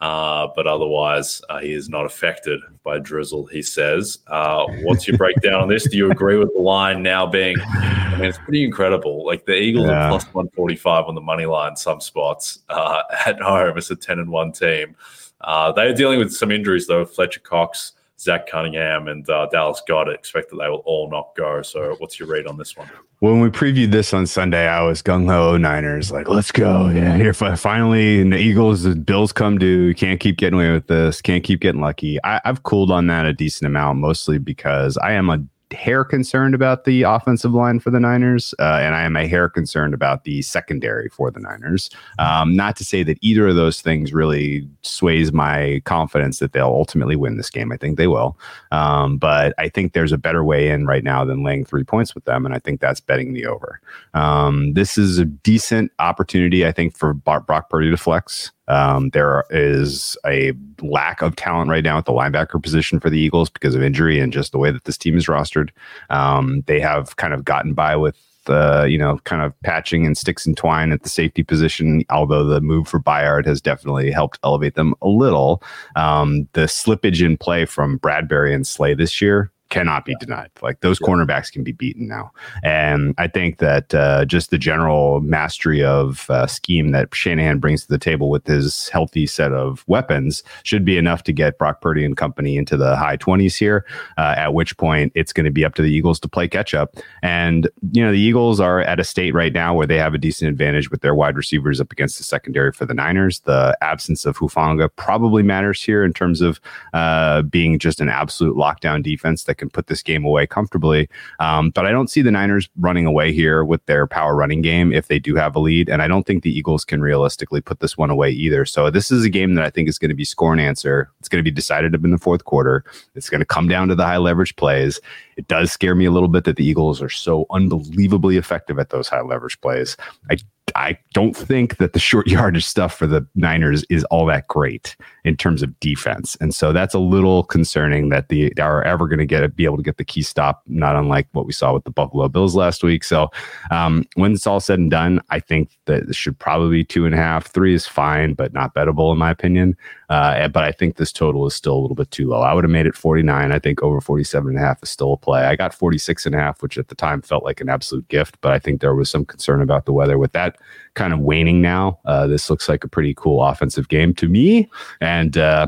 Uh, 0.01 0.47
but 0.55 0.67
otherwise, 0.67 1.41
uh, 1.49 1.59
he 1.59 1.73
is 1.73 1.89
not 1.89 2.05
affected 2.05 2.59
by 2.83 2.99
drizzle, 2.99 3.45
he 3.45 3.61
says. 3.61 4.19
Uh, 4.27 4.65
what's 4.81 5.07
your 5.07 5.17
breakdown 5.17 5.61
on 5.61 5.67
this? 5.67 5.87
Do 5.89 5.97
you 5.97 6.11
agree 6.11 6.37
with 6.37 6.53
the 6.53 6.61
line 6.61 7.01
now 7.01 7.25
being, 7.25 7.55
I 7.61 8.15
mean, 8.17 8.25
it's 8.25 8.37
pretty 8.37 8.63
incredible. 8.63 9.25
Like 9.25 9.45
the 9.45 9.55
Eagles 9.55 9.87
yeah. 9.87 10.05
are 10.05 10.09
plus 10.09 10.25
145 10.25 11.05
on 11.05 11.15
the 11.15 11.21
money 11.21 11.45
line, 11.45 11.75
some 11.75 12.01
spots 12.01 12.59
uh, 12.69 13.03
at 13.25 13.41
home. 13.41 13.77
It's 13.77 13.89
a 13.89 13.95
10 13.95 14.19
and 14.19 14.29
1 14.29 14.51
team. 14.51 14.95
Uh, 15.41 15.71
they 15.71 15.87
are 15.87 15.93
dealing 15.93 16.19
with 16.19 16.33
some 16.33 16.51
injuries, 16.51 16.87
though. 16.87 17.05
Fletcher 17.05 17.39
Cox 17.39 17.93
Zach 18.19 18.47
Cunningham 18.47 19.07
and 19.07 19.29
uh, 19.29 19.47
Dallas 19.51 19.81
Goedert. 19.87 20.15
Expect 20.15 20.49
that 20.51 20.57
they 20.57 20.69
will 20.69 20.83
all 20.85 21.09
not 21.09 21.35
go. 21.35 21.61
So, 21.61 21.95
what's 21.99 22.19
your 22.19 22.27
read 22.29 22.47
on 22.47 22.57
this 22.57 22.75
one? 22.75 22.89
When 23.19 23.39
we 23.39 23.49
previewed 23.49 23.91
this 23.91 24.13
on 24.13 24.27
Sunday, 24.27 24.67
I 24.67 24.81
was 24.83 25.01
gung 25.01 25.27
ho 25.27 25.57
Niners, 25.57 26.11
like, 26.11 26.27
let's 26.27 26.51
go. 26.51 26.89
Yeah, 26.89 27.15
here 27.15 27.33
finally, 27.33 28.21
and 28.21 28.31
the 28.31 28.37
Eagles, 28.37 28.83
the 28.83 28.95
Bills 28.95 29.31
come 29.31 29.57
due. 29.57 29.93
Can't 29.93 30.19
keep 30.19 30.37
getting 30.37 30.59
away 30.59 30.71
with 30.71 30.87
this. 30.87 31.21
Can't 31.21 31.43
keep 31.43 31.61
getting 31.61 31.81
lucky. 31.81 32.19
I, 32.23 32.41
I've 32.45 32.63
cooled 32.63 32.91
on 32.91 33.07
that 33.07 33.25
a 33.25 33.33
decent 33.33 33.67
amount, 33.67 33.99
mostly 33.99 34.37
because 34.37 34.97
I 34.97 35.13
am 35.13 35.29
a 35.29 35.43
hair 35.75 36.03
concerned 36.03 36.55
about 36.55 36.85
the 36.85 37.03
offensive 37.03 37.53
line 37.53 37.79
for 37.79 37.91
the 37.91 37.99
Niners, 37.99 38.55
uh, 38.59 38.79
and 38.81 38.95
I 38.95 39.03
am 39.03 39.15
a 39.15 39.27
hair 39.27 39.49
concerned 39.49 39.93
about 39.93 40.23
the 40.23 40.41
secondary 40.41 41.09
for 41.09 41.29
the 41.29 41.39
Niners. 41.39 41.89
Um, 42.17 42.55
not 42.55 42.75
to 42.77 42.83
say 42.83 43.03
that 43.03 43.19
either 43.21 43.47
of 43.47 43.55
those 43.55 43.81
things 43.81 44.13
really 44.13 44.67
sways 44.81 45.31
my 45.31 45.81
confidence 45.85 46.39
that 46.39 46.53
they'll 46.53 46.65
ultimately 46.65 47.15
win 47.15 47.37
this 47.37 47.49
game. 47.49 47.71
I 47.71 47.77
think 47.77 47.97
they 47.97 48.07
will, 48.07 48.37
um, 48.71 49.17
but 49.17 49.53
I 49.57 49.69
think 49.69 49.93
there's 49.93 50.11
a 50.11 50.17
better 50.17 50.43
way 50.43 50.69
in 50.69 50.87
right 50.87 51.03
now 51.03 51.23
than 51.23 51.43
laying 51.43 51.65
three 51.65 51.83
points 51.83 52.15
with 52.15 52.25
them, 52.25 52.45
and 52.45 52.55
I 52.55 52.59
think 52.59 52.79
that's 52.79 52.99
betting 52.99 53.33
the 53.33 53.45
over. 53.45 53.79
Um, 54.13 54.73
this 54.73 54.97
is 54.97 55.19
a 55.19 55.25
decent 55.25 55.91
opportunity, 55.99 56.65
I 56.65 56.71
think, 56.71 56.97
for 56.97 57.13
Brock 57.13 57.69
Purdy 57.69 57.91
to 57.91 57.97
flex. 57.97 58.51
Um, 58.67 59.09
there 59.09 59.43
is 59.49 60.17
a 60.25 60.53
lack 60.81 61.21
of 61.21 61.35
talent 61.35 61.69
right 61.69 61.83
now 61.83 61.97
at 61.97 62.05
the 62.05 62.11
linebacker 62.11 62.61
position 62.61 62.99
for 62.99 63.09
the 63.09 63.19
Eagles 63.19 63.49
because 63.49 63.75
of 63.75 63.83
injury 63.83 64.19
and 64.19 64.33
just 64.33 64.51
the 64.51 64.57
way 64.57 64.71
that 64.71 64.85
this 64.85 64.97
team 64.97 65.17
is 65.17 65.27
rostered. 65.27 65.69
Um, 66.09 66.63
they 66.67 66.79
have 66.79 67.15
kind 67.17 67.33
of 67.33 67.45
gotten 67.45 67.73
by 67.73 67.95
with 67.95 68.17
uh, 68.47 68.85
you 68.87 68.97
know, 68.97 69.17
kind 69.23 69.41
of 69.41 69.59
patching 69.61 70.05
and 70.05 70.17
sticks 70.17 70.45
and 70.45 70.55
twine 70.55 70.91
at 70.91 71.01
the 71.03 71.09
safety 71.09 71.43
position. 71.43 72.03
Although 72.09 72.43
the 72.43 72.61
move 72.61 72.87
for 72.87 72.99
Byard 72.99 73.45
has 73.45 73.59
definitely 73.61 74.11
helped 74.11 74.39
elevate 74.43 74.75
them 74.75 74.93
a 75.01 75.07
little. 75.07 75.63
Um, 75.95 76.47
the 76.53 76.65
slippage 76.65 77.25
in 77.25 77.37
play 77.37 77.65
from 77.65 77.99
Bradberry 77.99 78.53
and 78.53 78.67
Slay 78.67 78.93
this 78.93 79.19
year 79.19 79.51
cannot 79.69 80.05
be 80.05 80.11
yeah. 80.13 80.17
denied. 80.19 80.51
Like 80.61 80.81
those 80.81 80.99
yeah. 81.01 81.07
cornerbacks 81.07 81.51
can 81.51 81.63
be 81.63 81.71
beaten 81.71 82.07
now. 82.07 82.31
And 82.63 83.13
I 83.17 83.27
think 83.27 83.57
that 83.59 83.93
uh, 83.93 84.25
just 84.25 84.51
the 84.51 84.57
general 84.57 85.21
mastery 85.21 85.83
of 85.83 86.29
uh, 86.29 86.47
scheme 86.47 86.89
that 86.89 87.13
Shanahan 87.13 87.59
brings 87.59 87.83
to 87.83 87.87
the 87.87 87.97
table 87.97 88.29
with 88.29 88.45
his 88.45 88.89
healthy 88.89 89.25
set 89.25 89.51
of 89.51 89.83
weapons 89.87 90.43
should 90.63 90.85
be 90.85 90.97
enough 90.97 91.23
to 91.23 91.33
get 91.33 91.57
Brock 91.57 91.81
Purdy 91.81 92.05
and 92.05 92.15
company 92.15 92.57
into 92.57 92.77
the 92.77 92.95
high 92.95 93.17
20s 93.17 93.57
here, 93.57 93.85
uh, 94.17 94.35
at 94.37 94.53
which 94.53 94.77
point 94.77 95.11
it's 95.15 95.33
going 95.33 95.45
to 95.45 95.51
be 95.51 95.65
up 95.65 95.75
to 95.75 95.81
the 95.81 95.91
Eagles 95.91 96.19
to 96.21 96.29
play 96.29 96.47
catch 96.47 96.73
up. 96.73 96.95
And, 97.23 97.67
you 97.91 98.03
know, 98.03 98.11
the 98.11 98.19
Eagles 98.19 98.59
are 98.59 98.81
at 98.81 98.99
a 98.99 99.03
state 99.03 99.33
right 99.33 99.53
now 99.53 99.73
where 99.73 99.87
they 99.87 99.97
have 99.97 100.13
a 100.13 100.17
decent 100.17 100.49
advantage 100.49 100.91
with 100.91 101.01
their 101.01 101.15
wide 101.15 101.35
receivers 101.35 101.81
up 101.81 101.91
against 101.91 102.17
the 102.17 102.23
secondary 102.23 102.71
for 102.71 102.85
the 102.85 102.93
Niners. 102.93 103.39
The 103.41 103.77
absence 103.81 104.25
of 104.25 104.37
Hufanga 104.37 104.89
probably 104.95 105.43
matters 105.43 105.81
here 105.81 106.03
in 106.03 106.13
terms 106.13 106.41
of 106.41 106.59
uh, 106.93 107.41
being 107.43 107.79
just 107.79 107.99
an 107.99 108.09
absolute 108.09 108.55
lockdown 108.55 109.01
defense 109.01 109.43
that 109.45 109.54
can 109.57 109.69
put 109.69 109.87
this 109.87 110.01
game 110.01 110.25
away 110.25 110.45
comfortably. 110.45 111.09
Um, 111.39 111.71
but 111.71 111.85
I 111.85 111.91
don't 111.91 112.09
see 112.09 112.21
the 112.21 112.31
Niners 112.31 112.69
running 112.77 113.05
away 113.05 113.33
here 113.33 113.65
with 113.65 113.85
their 113.85 114.07
power 114.07 114.35
running 114.35 114.61
game 114.61 114.93
if 114.93 115.07
they 115.07 115.19
do 115.19 115.35
have 115.35 115.55
a 115.55 115.59
lead. 115.59 115.89
And 115.89 116.01
I 116.01 116.07
don't 116.07 116.25
think 116.25 116.43
the 116.43 116.55
Eagles 116.55 116.85
can 116.85 117.01
realistically 117.01 117.61
put 117.61 117.79
this 117.79 117.97
one 117.97 118.09
away 118.09 118.29
either. 118.29 118.65
So 118.65 118.89
this 118.89 119.11
is 119.11 119.23
a 119.23 119.29
game 119.29 119.55
that 119.55 119.65
I 119.65 119.69
think 119.69 119.89
is 119.89 119.97
going 119.97 120.09
to 120.09 120.15
be 120.15 120.25
score 120.25 120.51
and 120.51 120.61
answer. 120.61 121.09
It's 121.19 121.29
going 121.29 121.39
to 121.39 121.49
be 121.49 121.51
decided 121.51 121.95
up 121.95 122.03
in 122.03 122.11
the 122.11 122.17
fourth 122.17 122.45
quarter. 122.45 122.83
It's 123.15 123.29
going 123.29 123.39
to 123.39 123.45
come 123.45 123.67
down 123.67 123.87
to 123.87 123.95
the 123.95 124.05
high 124.05 124.17
leverage 124.17 124.55
plays. 124.55 124.99
It 125.37 125.47
does 125.47 125.71
scare 125.71 125.95
me 125.95 126.05
a 126.05 126.11
little 126.11 126.29
bit 126.29 126.45
that 126.45 126.55
the 126.55 126.65
Eagles 126.65 127.01
are 127.01 127.09
so 127.09 127.45
unbelievably 127.51 128.37
effective 128.37 128.79
at 128.79 128.89
those 128.89 129.07
high 129.07 129.21
leverage 129.21 129.59
plays. 129.61 129.97
I 130.29 130.37
I 130.73 130.97
don't 131.13 131.35
think 131.35 131.77
that 131.77 131.93
the 131.93 131.99
short 131.99 132.27
yardage 132.35 132.65
stuff 132.65 132.97
for 132.97 133.05
the 133.05 133.25
Niners 133.35 133.85
is 133.89 134.03
all 134.05 134.25
that 134.25 134.47
great 134.47 134.95
in 135.23 135.37
terms 135.37 135.61
of 135.61 135.79
defense, 135.79 136.35
and 136.41 136.53
so 136.55 136.73
that's 136.73 136.93
a 136.93 136.99
little 136.99 137.43
concerning 137.43 138.09
that 138.09 138.29
the 138.29 138.51
are 138.59 138.83
ever 138.83 139.07
going 139.07 139.19
to 139.19 139.25
get 139.25 139.55
be 139.55 139.65
able 139.65 139.77
to 139.77 139.83
get 139.83 139.97
the 139.97 140.05
key 140.05 140.21
stop, 140.21 140.63
not 140.67 140.95
unlike 140.95 141.27
what 141.33 141.45
we 141.45 141.53
saw 141.53 141.73
with 141.73 141.83
the 141.83 141.91
Buffalo 141.91 142.27
Bills 142.27 142.55
last 142.55 142.83
week. 142.83 143.03
So 143.03 143.29
um, 143.69 144.05
when 144.15 144.33
it's 144.33 144.47
all 144.47 144.59
said 144.59 144.79
and 144.79 144.89
done, 144.89 145.21
I 145.29 145.39
think 145.39 145.69
that 145.85 146.03
it 146.03 146.15
should 146.15 146.37
probably 146.39 146.77
be 146.77 146.83
two 146.83 147.05
and 147.05 147.13
a 147.13 147.17
half. 147.17 147.47
Three 147.47 147.73
is 147.73 147.85
fine, 147.85 148.33
but 148.33 148.53
not 148.53 148.73
bettable 148.73 149.11
in 149.11 149.19
my 149.19 149.31
opinion. 149.31 149.77
Uh, 150.09 150.47
but 150.47 150.63
I 150.63 150.71
think 150.71 150.97
this 150.97 151.11
total 151.11 151.45
is 151.47 151.55
still 151.55 151.75
a 151.75 151.81
little 151.81 151.95
bit 151.95 152.11
too 152.11 152.27
low. 152.27 152.41
I 152.41 152.53
would 152.53 152.63
have 152.63 152.71
made 152.71 152.85
it 152.85 152.95
49. 152.95 153.51
I 153.51 153.59
think 153.59 153.81
over 153.81 153.99
47 153.99 154.49
and 154.49 154.57
a 154.57 154.61
half 154.61 154.83
is 154.83 154.89
still 154.89 155.13
a 155.13 155.17
play. 155.17 155.45
I 155.45 155.55
got 155.55 155.73
46 155.73 156.25
and 156.25 156.35
a 156.35 156.37
half, 156.37 156.61
which 156.61 156.77
at 156.77 156.89
the 156.89 156.95
time 156.95 157.21
felt 157.21 157.43
like 157.43 157.61
an 157.61 157.69
absolute 157.69 158.07
gift, 158.07 158.37
but 158.41 158.51
I 158.51 158.59
think 158.59 158.81
there 158.81 158.95
was 158.95 159.09
some 159.09 159.25
concern 159.25 159.61
about 159.61 159.85
the 159.85 159.93
weather. 159.93 160.17
With 160.17 160.33
that 160.33 160.54
kind 160.93 161.13
of 161.13 161.19
waning 161.19 161.61
now, 161.61 161.99
uh, 162.05 162.27
this 162.27 162.49
looks 162.49 162.69
like 162.69 162.83
a 162.83 162.87
pretty 162.87 163.13
cool 163.15 163.43
offensive 163.43 163.89
game 163.89 164.13
to 164.15 164.27
me. 164.27 164.69
And, 165.01 165.37
uh, 165.37 165.67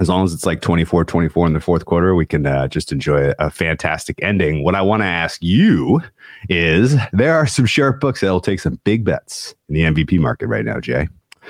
as 0.00 0.08
long 0.08 0.24
as 0.24 0.34
it's 0.34 0.46
like 0.46 0.62
24 0.62 1.04
24 1.04 1.46
in 1.46 1.52
the 1.52 1.60
fourth 1.60 1.84
quarter, 1.84 2.14
we 2.16 2.26
can 2.26 2.44
uh, 2.44 2.66
just 2.66 2.90
enjoy 2.90 3.32
a 3.38 3.50
fantastic 3.50 4.18
ending. 4.20 4.64
What 4.64 4.74
I 4.74 4.82
want 4.82 5.02
to 5.02 5.06
ask 5.06 5.40
you 5.42 6.00
is 6.48 6.96
there 7.12 7.34
are 7.34 7.46
some 7.46 7.66
sharp 7.66 8.00
books 8.00 8.20
that 8.20 8.30
will 8.30 8.40
take 8.40 8.58
some 8.58 8.80
big 8.82 9.04
bets 9.04 9.54
in 9.68 9.74
the 9.74 9.82
MVP 9.82 10.18
market 10.18 10.48
right 10.48 10.64
now, 10.64 10.80
Jay. 10.80 11.08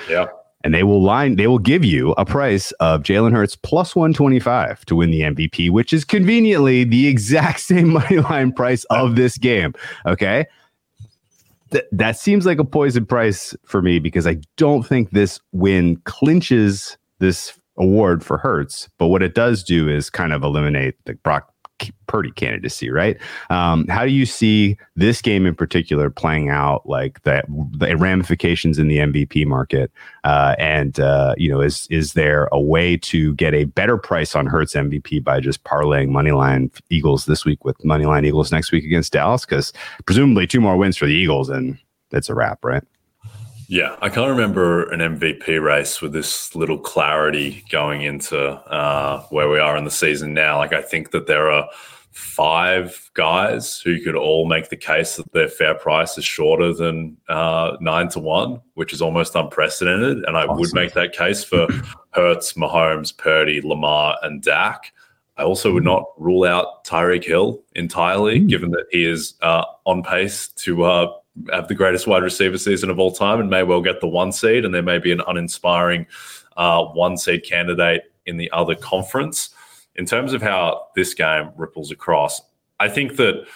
Yeah 0.08 0.26
and 0.64 0.74
they 0.74 0.82
will 0.82 1.02
line 1.02 1.36
they 1.36 1.46
will 1.46 1.58
give 1.58 1.84
you 1.84 2.12
a 2.12 2.24
price 2.24 2.72
of 2.72 3.02
Jalen 3.02 3.32
Hurts 3.32 3.56
plus 3.56 3.96
125 3.96 4.84
to 4.86 4.96
win 4.96 5.10
the 5.10 5.22
MVP, 5.22 5.70
which 5.70 5.92
is 5.92 6.04
conveniently 6.04 6.84
the 6.84 7.06
exact 7.08 7.60
same 7.60 7.90
money 7.90 8.18
line 8.18 8.52
price 8.52 8.84
of 8.84 9.16
this 9.16 9.38
game. 9.38 9.74
Okay. 10.06 10.46
Th- 11.72 11.84
that 11.92 12.18
seems 12.18 12.46
like 12.46 12.58
a 12.58 12.64
poison 12.64 13.06
price 13.06 13.54
for 13.64 13.82
me 13.82 13.98
because 13.98 14.26
I 14.26 14.36
don't 14.56 14.86
think 14.86 15.10
this 15.10 15.40
win 15.52 15.96
clinches 16.04 16.96
this 17.18 17.58
award 17.76 18.24
for 18.24 18.38
Hurts. 18.38 18.88
But 18.98 19.08
what 19.08 19.22
it 19.22 19.34
does 19.34 19.62
do 19.62 19.88
is 19.88 20.10
kind 20.10 20.32
of 20.32 20.42
eliminate 20.42 20.94
the 21.06 21.14
Brock 21.14 21.51
Purdy 22.06 22.30
candidacy, 22.32 22.90
right? 22.90 23.16
Um, 23.50 23.86
how 23.88 24.04
do 24.04 24.10
you 24.10 24.26
see 24.26 24.76
this 24.96 25.22
game 25.22 25.46
in 25.46 25.54
particular 25.54 26.10
playing 26.10 26.50
out, 26.50 26.86
like 26.86 27.22
the, 27.22 27.42
the 27.72 27.96
ramifications 27.96 28.78
in 28.78 28.88
the 28.88 28.98
MVP 28.98 29.46
market? 29.46 29.90
Uh, 30.24 30.54
and 30.58 31.00
uh, 31.00 31.34
you 31.36 31.50
know, 31.50 31.60
is 31.60 31.86
is 31.90 32.12
there 32.12 32.48
a 32.52 32.60
way 32.60 32.96
to 32.98 33.34
get 33.34 33.54
a 33.54 33.64
better 33.64 33.96
price 33.96 34.36
on 34.36 34.46
Hurts 34.46 34.74
MVP 34.74 35.24
by 35.24 35.40
just 35.40 35.64
parlaying 35.64 36.10
moneyline 36.10 36.70
Eagles 36.90 37.26
this 37.26 37.44
week 37.44 37.64
with 37.64 37.78
moneyline 37.78 38.26
Eagles 38.26 38.52
next 38.52 38.72
week 38.72 38.84
against 38.84 39.12
Dallas? 39.12 39.44
Because 39.44 39.72
presumably 40.06 40.46
two 40.46 40.60
more 40.60 40.76
wins 40.76 40.96
for 40.96 41.06
the 41.06 41.14
Eagles, 41.14 41.48
and 41.48 41.78
it's 42.10 42.28
a 42.28 42.34
wrap, 42.34 42.64
right? 42.64 42.84
Yeah, 43.72 43.96
I 44.02 44.10
can't 44.10 44.28
remember 44.28 44.90
an 44.90 45.00
MVP 45.00 45.58
race 45.62 46.02
with 46.02 46.12
this 46.12 46.54
little 46.54 46.76
clarity 46.76 47.64
going 47.70 48.02
into 48.02 48.38
uh, 48.38 49.22
where 49.30 49.48
we 49.48 49.58
are 49.58 49.78
in 49.78 49.86
the 49.86 49.90
season 49.90 50.34
now. 50.34 50.58
Like, 50.58 50.74
I 50.74 50.82
think 50.82 51.10
that 51.12 51.26
there 51.26 51.50
are 51.50 51.66
five 52.10 53.10
guys 53.14 53.80
who 53.80 53.98
could 54.02 54.14
all 54.14 54.44
make 54.44 54.68
the 54.68 54.76
case 54.76 55.16
that 55.16 55.32
their 55.32 55.48
fair 55.48 55.74
price 55.74 56.18
is 56.18 56.24
shorter 56.26 56.74
than 56.74 57.16
uh, 57.30 57.78
nine 57.80 58.10
to 58.10 58.20
one, 58.20 58.60
which 58.74 58.92
is 58.92 59.00
almost 59.00 59.34
unprecedented. 59.34 60.22
And 60.24 60.36
I 60.36 60.42
awesome. 60.42 60.58
would 60.58 60.74
make 60.74 60.92
that 60.92 61.14
case 61.14 61.42
for 61.42 61.66
Hurts, 62.10 62.52
Mahomes, 62.52 63.16
Purdy, 63.16 63.62
Lamar, 63.62 64.18
and 64.22 64.42
Dak. 64.42 64.92
I 65.38 65.44
also 65.44 65.72
would 65.72 65.82
not 65.82 66.04
rule 66.18 66.44
out 66.44 66.84
Tyreek 66.84 67.24
Hill 67.24 67.62
entirely, 67.74 68.38
mm. 68.38 68.50
given 68.50 68.70
that 68.72 68.84
he 68.90 69.06
is 69.06 69.32
uh, 69.40 69.64
on 69.86 70.02
pace 70.02 70.48
to 70.48 70.82
uh, 70.82 71.12
have 71.50 71.68
the 71.68 71.74
greatest 71.74 72.06
wide 72.06 72.22
receiver 72.22 72.58
season 72.58 72.90
of 72.90 72.98
all 72.98 73.12
time 73.12 73.40
and 73.40 73.48
may 73.48 73.62
well 73.62 73.80
get 73.80 74.00
the 74.00 74.08
one 74.08 74.32
seed. 74.32 74.64
And 74.64 74.74
there 74.74 74.82
may 74.82 74.98
be 74.98 75.12
an 75.12 75.22
uninspiring 75.26 76.06
uh, 76.56 76.84
one 76.84 77.16
seed 77.16 77.44
candidate 77.44 78.12
in 78.26 78.36
the 78.36 78.50
other 78.52 78.74
conference. 78.74 79.50
In 79.96 80.06
terms 80.06 80.32
of 80.32 80.42
how 80.42 80.88
this 80.96 81.14
game 81.14 81.50
ripples 81.56 81.90
across, 81.90 82.40
I 82.80 82.88
think 82.88 83.16
that 83.16 83.46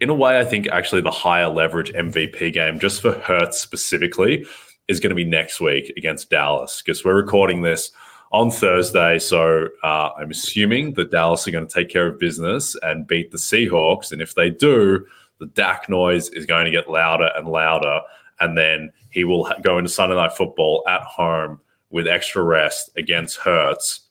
in 0.00 0.10
a 0.10 0.14
way, 0.14 0.38
I 0.38 0.44
think 0.44 0.68
actually 0.68 1.02
the 1.02 1.10
higher 1.10 1.48
leverage 1.48 1.92
MVP 1.92 2.52
game, 2.52 2.78
just 2.78 3.00
for 3.00 3.12
Hurts 3.12 3.60
specifically, 3.60 4.46
is 4.88 5.00
going 5.00 5.10
to 5.10 5.16
be 5.16 5.24
next 5.24 5.60
week 5.60 5.92
against 5.96 6.30
Dallas 6.30 6.82
because 6.82 7.04
we're 7.04 7.14
recording 7.14 7.62
this 7.62 7.92
on 8.32 8.50
Thursday. 8.50 9.18
So 9.18 9.68
uh, 9.84 10.10
I'm 10.18 10.30
assuming 10.30 10.94
that 10.94 11.10
Dallas 11.10 11.46
are 11.46 11.50
going 11.50 11.66
to 11.66 11.72
take 11.72 11.88
care 11.88 12.06
of 12.06 12.18
business 12.18 12.74
and 12.82 13.06
beat 13.06 13.30
the 13.30 13.38
Seahawks. 13.38 14.10
And 14.10 14.20
if 14.20 14.34
they 14.34 14.50
do, 14.50 15.06
the 15.42 15.48
Dak 15.48 15.88
noise 15.88 16.28
is 16.28 16.46
going 16.46 16.66
to 16.66 16.70
get 16.70 16.88
louder 16.88 17.28
and 17.34 17.48
louder. 17.48 18.00
And 18.38 18.56
then 18.56 18.92
he 19.10 19.24
will 19.24 19.52
go 19.62 19.76
into 19.76 19.90
Sunday 19.90 20.14
Night 20.14 20.34
Football 20.34 20.84
at 20.86 21.02
home 21.02 21.60
with 21.90 22.06
extra 22.06 22.44
rest 22.44 22.90
against 22.96 23.38
Hurts. 23.38 24.02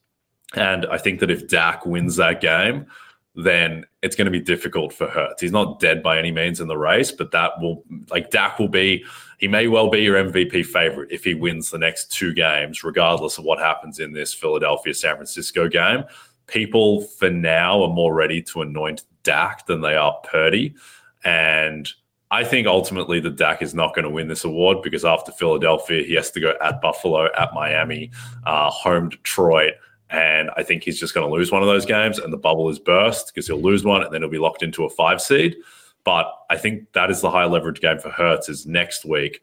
And 0.56 0.86
I 0.88 0.98
think 0.98 1.22
that 1.22 1.32
if 1.32 1.48
Dak 1.48 1.86
wins 1.86 2.18
that 2.18 2.42
game, 2.42 2.86
then 3.34 3.86
it's 4.02 4.18
going 4.18 4.26
to 4.26 4.32
be 4.32 4.42
difficult 4.42 4.92
for 4.92 5.08
Hurts. 5.08 5.42
He's 5.42 5.54
not 5.54 5.80
dead 5.80 6.04
by 6.04 6.20
any 6.20 6.34
means 6.34 6.60
in 6.60 6.68
the 6.68 6.78
race, 6.78 7.14
but 7.14 7.32
that 7.32 7.54
will, 7.62 7.86
like, 8.10 8.30
Dak 8.30 8.60
will 8.60 8.68
be, 8.68 9.06
he 9.38 9.48
may 9.48 9.70
well 9.70 9.90
be 9.90 10.00
your 10.00 10.22
MVP 10.22 10.66
favorite 10.66 11.14
if 11.14 11.24
he 11.24 11.34
wins 11.34 11.70
the 11.70 11.78
next 11.78 12.12
two 12.12 12.34
games, 12.34 12.84
regardless 12.84 13.38
of 13.38 13.46
what 13.46 13.58
happens 13.58 14.00
in 14.00 14.12
this 14.12 14.34
Philadelphia 14.34 14.94
San 14.94 15.16
Francisco 15.16 15.70
game. 15.70 16.04
People 16.48 17.04
for 17.04 17.30
now 17.30 17.82
are 17.82 17.94
more 17.94 18.14
ready 18.14 18.42
to 18.42 18.64
anoint 18.64 19.04
Dak 19.24 19.66
than 19.66 19.80
they 19.80 19.96
are 19.96 20.20
Purdy. 20.30 20.76
And 21.24 21.90
I 22.32 22.44
think 22.44 22.66
ultimately 22.66 23.20
the 23.20 23.30
Dak 23.30 23.62
is 23.62 23.74
not 23.74 23.94
going 23.94 24.06
to 24.06 24.10
win 24.10 24.28
this 24.28 24.46
award 24.46 24.82
because 24.82 25.04
after 25.04 25.32
Philadelphia, 25.32 26.04
he 26.04 26.14
has 26.16 26.32
to 26.32 26.40
go 26.40 26.54
at 26.62 26.82
Buffalo, 26.82 27.30
at 27.38 27.54
Miami, 27.54 28.10
uh, 28.46 28.70
home 28.70 29.10
Detroit, 29.10 29.74
And 30.10 30.50
I 30.58 30.64
think 30.64 30.84
he's 30.84 31.00
just 31.00 31.14
going 31.14 31.28
to 31.28 31.34
lose 31.34 31.52
one 31.52 31.62
of 31.62 31.68
those 31.68 31.86
games 31.86 32.20
and 32.20 32.32
the 32.32 32.38
bubble 32.38 32.70
is 32.70 32.80
burst 32.80 33.28
because 33.28 33.48
he'll 33.48 33.62
lose 33.62 33.84
one 33.84 34.02
and 34.04 34.14
then 34.14 34.22
he'll 34.22 34.30
be 34.30 34.38
locked 34.38 34.64
into 34.64 34.86
a 34.86 34.90
five 34.90 35.22
seed. 35.22 35.58
But 36.04 36.34
I 36.50 36.58
think 36.58 36.92
that 36.94 37.12
is 37.12 37.22
the 37.22 37.32
high 37.32 37.46
leverage 37.46 37.80
game 37.80 38.00
for 38.00 38.10
Hurts 38.10 38.50
is 38.50 38.66
next 38.66 39.06
week. 39.06 39.42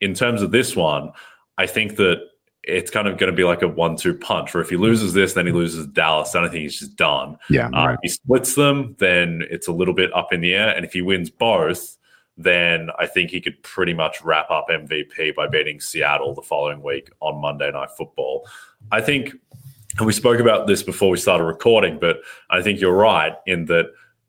In 0.00 0.14
terms 0.14 0.40
of 0.40 0.50
this 0.50 0.74
one, 0.74 1.12
I 1.58 1.66
think 1.66 1.96
that 1.96 2.29
it's 2.64 2.90
kind 2.90 3.08
of 3.08 3.16
going 3.18 3.30
to 3.30 3.36
be 3.36 3.44
like 3.44 3.62
a 3.62 3.68
one-two 3.68 4.14
punch. 4.14 4.52
Where 4.52 4.62
if 4.62 4.68
he 4.68 4.76
loses 4.76 5.14
this, 5.14 5.32
then 5.32 5.46
he 5.46 5.52
loses 5.52 5.86
Dallas. 5.86 6.32
Then 6.32 6.44
I 6.44 6.48
think 6.48 6.62
he's 6.62 6.78
just 6.78 6.96
done. 6.96 7.36
Yeah, 7.48 7.68
uh, 7.68 7.88
right. 7.88 7.98
He 8.02 8.08
splits 8.08 8.54
them, 8.54 8.96
then 8.98 9.42
it's 9.50 9.68
a 9.68 9.72
little 9.72 9.94
bit 9.94 10.14
up 10.14 10.32
in 10.32 10.40
the 10.40 10.54
air. 10.54 10.74
And 10.74 10.84
if 10.84 10.92
he 10.92 11.02
wins 11.02 11.30
both, 11.30 11.96
then 12.36 12.88
I 12.98 13.06
think 13.06 13.30
he 13.30 13.40
could 13.40 13.62
pretty 13.62 13.94
much 13.94 14.22
wrap 14.22 14.50
up 14.50 14.68
MVP 14.70 15.34
by 15.34 15.46
beating 15.46 15.80
Seattle 15.80 16.34
the 16.34 16.42
following 16.42 16.82
week 16.82 17.10
on 17.20 17.40
Monday 17.40 17.70
Night 17.70 17.90
Football. 17.96 18.46
I 18.90 19.00
think, 19.00 19.34
and 19.98 20.06
we 20.06 20.12
spoke 20.12 20.40
about 20.40 20.66
this 20.66 20.82
before 20.82 21.10
we 21.10 21.18
started 21.18 21.44
recording, 21.44 21.98
but 21.98 22.20
I 22.48 22.62
think 22.62 22.80
you're 22.80 22.96
right 22.96 23.34
in 23.46 23.66
that. 23.66 23.86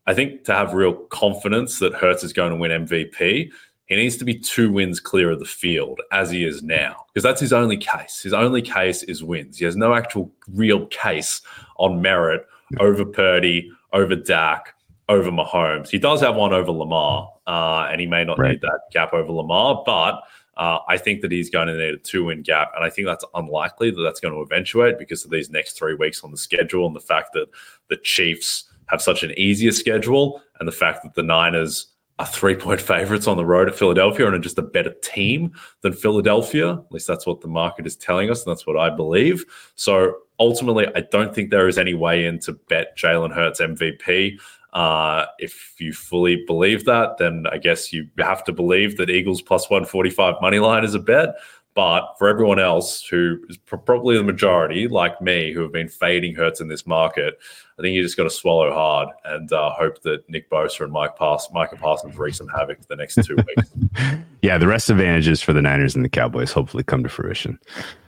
I 0.08 0.14
think 0.16 0.46
to 0.46 0.54
have 0.54 0.74
real 0.74 0.94
confidence 0.94 1.78
that 1.80 1.94
Hurts 1.94 2.24
is 2.24 2.34
going 2.34 2.50
to 2.50 2.58
win 2.58 2.86
MVP, 2.86 3.52
he 3.92 3.98
needs 3.98 4.16
to 4.18 4.26
be 4.26 4.40
two 4.40 4.72
wins 4.72 5.00
clear 5.00 5.32
of 5.32 5.40
the 5.40 5.46
field 5.46 6.00
as 6.12 6.32
he 6.32 6.46
is 6.46 6.64
now, 6.64 7.06
because 7.14 7.24
that's 7.24 7.42
his 7.42 7.52
only 7.52 7.78
case. 7.78 8.22
His 8.22 8.32
only 8.32 8.62
case 8.62 9.04
is 9.04 9.24
wins. 9.24 9.58
He 9.58 9.66
has 9.66 9.76
no 9.76 9.94
actual 9.94 10.32
real 10.54 10.86
case 10.88 11.42
on 11.78 12.02
merit 12.02 12.48
over 12.80 13.04
Purdy, 13.04 13.70
over 13.92 14.16
Dak, 14.16 14.76
over 15.10 15.30
Mahomes. 15.30 15.90
He 15.90 16.00
does 16.00 16.22
have 16.22 16.36
one 16.36 16.54
over 16.54 16.72
Lamar, 16.72 17.34
uh, 17.48 17.90
and 17.92 18.00
he 18.00 18.08
may 18.08 18.24
not 18.24 18.40
right. 18.40 18.52
need 18.52 18.62
that 18.62 18.80
gap 18.94 19.14
over 19.14 19.30
Lamar, 19.30 19.84
but 19.86 20.22
uh, 20.56 20.80
I 20.88 20.98
think 20.98 21.22
that 21.22 21.32
he's 21.32 21.50
going 21.50 21.68
to 21.68 21.78
need 21.78 21.94
a 21.94 21.98
two 21.98 22.26
win 22.26 22.44
gap. 22.44 22.72
And 22.76 22.86
I 22.86 22.90
think 22.90 23.08
that's 23.08 23.26
unlikely 23.36 23.92
that 23.92 24.02
that's 24.02 24.22
going 24.22 24.34
to 24.34 24.42
eventuate 24.42 25.00
because 25.00 25.26
of 25.26 25.32
these 25.32 25.50
next 25.50 25.74
three 25.74 25.96
weeks 25.96 26.24
on 26.24 26.32
the 26.32 26.38
schedule 26.38 26.88
and 26.88 26.96
the 26.96 27.02
fact 27.02 27.34
that 27.34 27.48
the 27.90 27.98
Chiefs 27.98 28.66
have 28.88 29.02
such 29.02 29.24
an 29.24 29.38
easier 29.38 29.72
schedule 29.72 30.42
and 30.60 30.68
the 30.68 30.74
fact 30.74 31.04
that 31.04 31.16
the 31.16 31.24
Niners 31.24 31.88
are 32.22 32.28
three 32.28 32.56
point 32.56 32.80
favorites 32.80 33.28
on 33.28 33.36
the 33.36 33.46
road 33.46 33.68
at 33.68 33.76
Philadelphia 33.76 34.28
and 34.28 34.36
are 34.36 34.40
just 34.40 34.60
a 34.60 34.64
better 34.64 34.94
team 35.02 35.52
than 35.82 35.92
Philadelphia. 35.92 36.74
At 36.74 36.92
least 36.92 37.08
that's 37.08 37.26
what 37.26 37.42
the 37.42 37.48
market 37.48 37.88
is 37.88 37.96
telling 37.96 38.30
us, 38.30 38.46
and 38.46 38.52
that's 38.52 38.68
what 38.68 38.78
I 38.78 38.90
believe. 38.92 39.44
So 39.76 40.18
ultimately, 40.40 40.88
I 40.96 41.02
don't 41.12 41.34
think 41.34 41.50
there 41.50 41.68
is 41.68 41.80
any 41.80 41.96
way 41.96 42.26
in 42.26 42.40
to 42.42 42.54
bet 42.54 42.96
Jalen 42.96 43.34
Hurts 43.34 43.60
MVP. 43.60 44.40
Uh, 44.74 45.26
if 45.40 45.74
you 45.80 45.94
fully 45.94 46.44
believe 46.46 46.86
that, 46.86 47.18
then 47.18 47.46
I 47.52 47.58
guess 47.58 47.92
you 47.92 48.08
have 48.20 48.44
to 48.46 48.54
believe 48.54 48.98
that 48.98 49.10
Eagles 49.10 49.42
plus 49.42 49.70
145 49.70 50.36
money 50.42 50.60
line 50.60 50.84
is 50.84 50.96
a 50.96 51.00
bet. 51.00 51.36
But 51.74 52.16
for 52.20 52.28
everyone 52.28 52.60
else 52.60 53.06
who 53.06 53.40
is 53.48 53.58
probably 53.58 54.18
the 54.18 54.24
majority, 54.24 54.88
like 54.90 55.22
me, 55.22 55.54
who 55.54 55.62
have 55.62 55.72
been 55.72 55.88
fading 55.88 56.36
Hurts 56.36 56.60
in 56.60 56.68
this 56.68 56.86
market, 56.86 57.40
I 57.80 57.82
think 57.82 57.96
you 57.96 58.04
just 58.04 58.18
got 58.18 58.24
to 58.24 58.30
swallow 58.30 58.74
hard 58.74 59.10
and 59.24 59.52
uh, 59.54 59.72
hope 59.72 60.02
that 60.02 60.30
Nick 60.30 60.50
Bosa 60.50 60.82
and 60.82 60.92
Mike 60.92 61.16
Pass- 61.18 61.50
Micah 61.54 61.78
Parsons 61.78 62.18
wreak 62.18 62.36
some 62.36 62.50
havoc 62.50 62.80
for 62.80 62.88
the 62.88 62.98
next 62.98 63.24
two 63.24 63.38
weeks. 63.38 63.72
yeah, 64.42 64.58
the 64.58 64.68
rest 64.68 64.90
advantages 64.90 65.42
for 65.42 65.54
the 65.54 65.62
Niners 65.62 65.96
and 65.96 66.04
the 66.04 66.10
Cowboys 66.10 66.52
hopefully 66.52 66.84
come 66.84 67.04
to 67.04 67.10
fruition. 67.10 67.60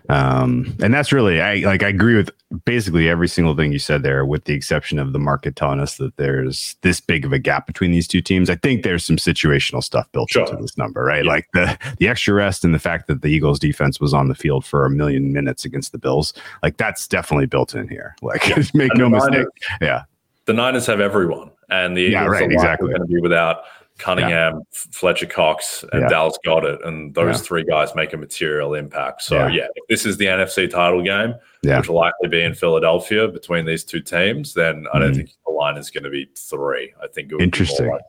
Um, 0.09 0.75
and 0.81 0.93
that's 0.93 1.13
really 1.13 1.39
I 1.39 1.55
like 1.57 1.81
I 1.81 1.87
agree 1.87 2.15
with 2.15 2.29
basically 2.65 3.07
every 3.07 3.29
single 3.29 3.55
thing 3.55 3.71
you 3.71 3.79
said 3.79 4.03
there, 4.03 4.25
with 4.25 4.43
the 4.45 4.53
exception 4.53 4.99
of 4.99 5.13
the 5.13 5.19
market 5.19 5.55
telling 5.55 5.79
us 5.79 5.95
that 5.97 6.17
there's 6.17 6.75
this 6.81 6.99
big 6.99 7.23
of 7.23 7.31
a 7.31 7.39
gap 7.39 7.67
between 7.67 7.91
these 7.91 8.07
two 8.07 8.21
teams. 8.21 8.49
I 8.49 8.55
think 8.55 8.83
there's 8.83 9.05
some 9.05 9.15
situational 9.15 9.81
stuff 9.81 10.11
built 10.11 10.31
sure. 10.31 10.45
into 10.45 10.61
this 10.61 10.77
number, 10.77 11.03
right? 11.03 11.23
Yeah. 11.23 11.31
Like 11.31 11.47
the 11.53 11.77
the 11.99 12.09
extra 12.09 12.33
rest 12.33 12.65
and 12.65 12.73
the 12.73 12.79
fact 12.79 13.07
that 13.07 13.21
the 13.21 13.29
Eagles 13.29 13.59
defense 13.59 14.01
was 14.01 14.13
on 14.13 14.27
the 14.27 14.35
field 14.35 14.65
for 14.65 14.85
a 14.85 14.89
million 14.89 15.31
minutes 15.31 15.63
against 15.63 15.93
the 15.93 15.97
Bills, 15.97 16.33
like 16.61 16.75
that's 16.75 17.07
definitely 17.07 17.45
built 17.45 17.73
in 17.73 17.87
here. 17.87 18.15
Like 18.21 18.45
yeah. 18.49 18.61
make 18.73 18.91
and 18.91 18.99
no 18.99 19.09
mistake. 19.09 19.47
yeah. 19.81 20.03
The 20.45 20.53
Niners 20.53 20.85
have 20.87 20.99
everyone. 20.99 21.51
And 21.69 21.95
the 21.95 22.01
Eagles 22.01 22.13
yeah, 22.13 22.25
right, 22.25 22.51
exactly. 22.51 22.89
going 22.89 23.01
to 23.01 23.07
be 23.07 23.21
without 23.21 23.63
Cunningham, 23.97 24.55
yeah. 24.55 24.59
Fletcher 24.91 25.25
Cox, 25.25 25.83
and 25.91 26.01
yeah. 26.01 26.07
Dallas 26.09 26.37
Goedert, 26.45 26.85
and 26.85 27.13
those 27.13 27.37
yeah. 27.37 27.43
three 27.43 27.63
guys 27.63 27.95
make 27.95 28.13
a 28.13 28.17
material 28.17 28.73
impact. 28.73 29.21
So 29.21 29.47
yeah. 29.47 29.67
if 29.75 29.83
this 29.87 30.05
is 30.05 30.17
the 30.17 30.25
NFC 30.25 30.69
title 30.69 31.03
game, 31.03 31.35
which 31.61 31.87
will 31.87 31.95
likely 31.95 32.29
be 32.29 32.41
in 32.41 32.53
Philadelphia 32.53 33.27
between 33.27 33.65
these 33.65 33.83
two 33.83 34.01
teams, 34.01 34.53
then 34.53 34.85
I 34.93 34.99
don't 34.99 35.13
mm. 35.13 35.17
think 35.17 35.31
the 35.45 35.53
line 35.53 35.77
is 35.77 35.89
going 35.89 36.03
to 36.03 36.09
be 36.09 36.27
three. 36.35 36.93
I 37.01 37.07
think 37.07 37.31
it 37.31 37.35
would 37.35 37.43
interesting. 37.43 37.85
Be 37.85 37.91
like, 37.91 38.01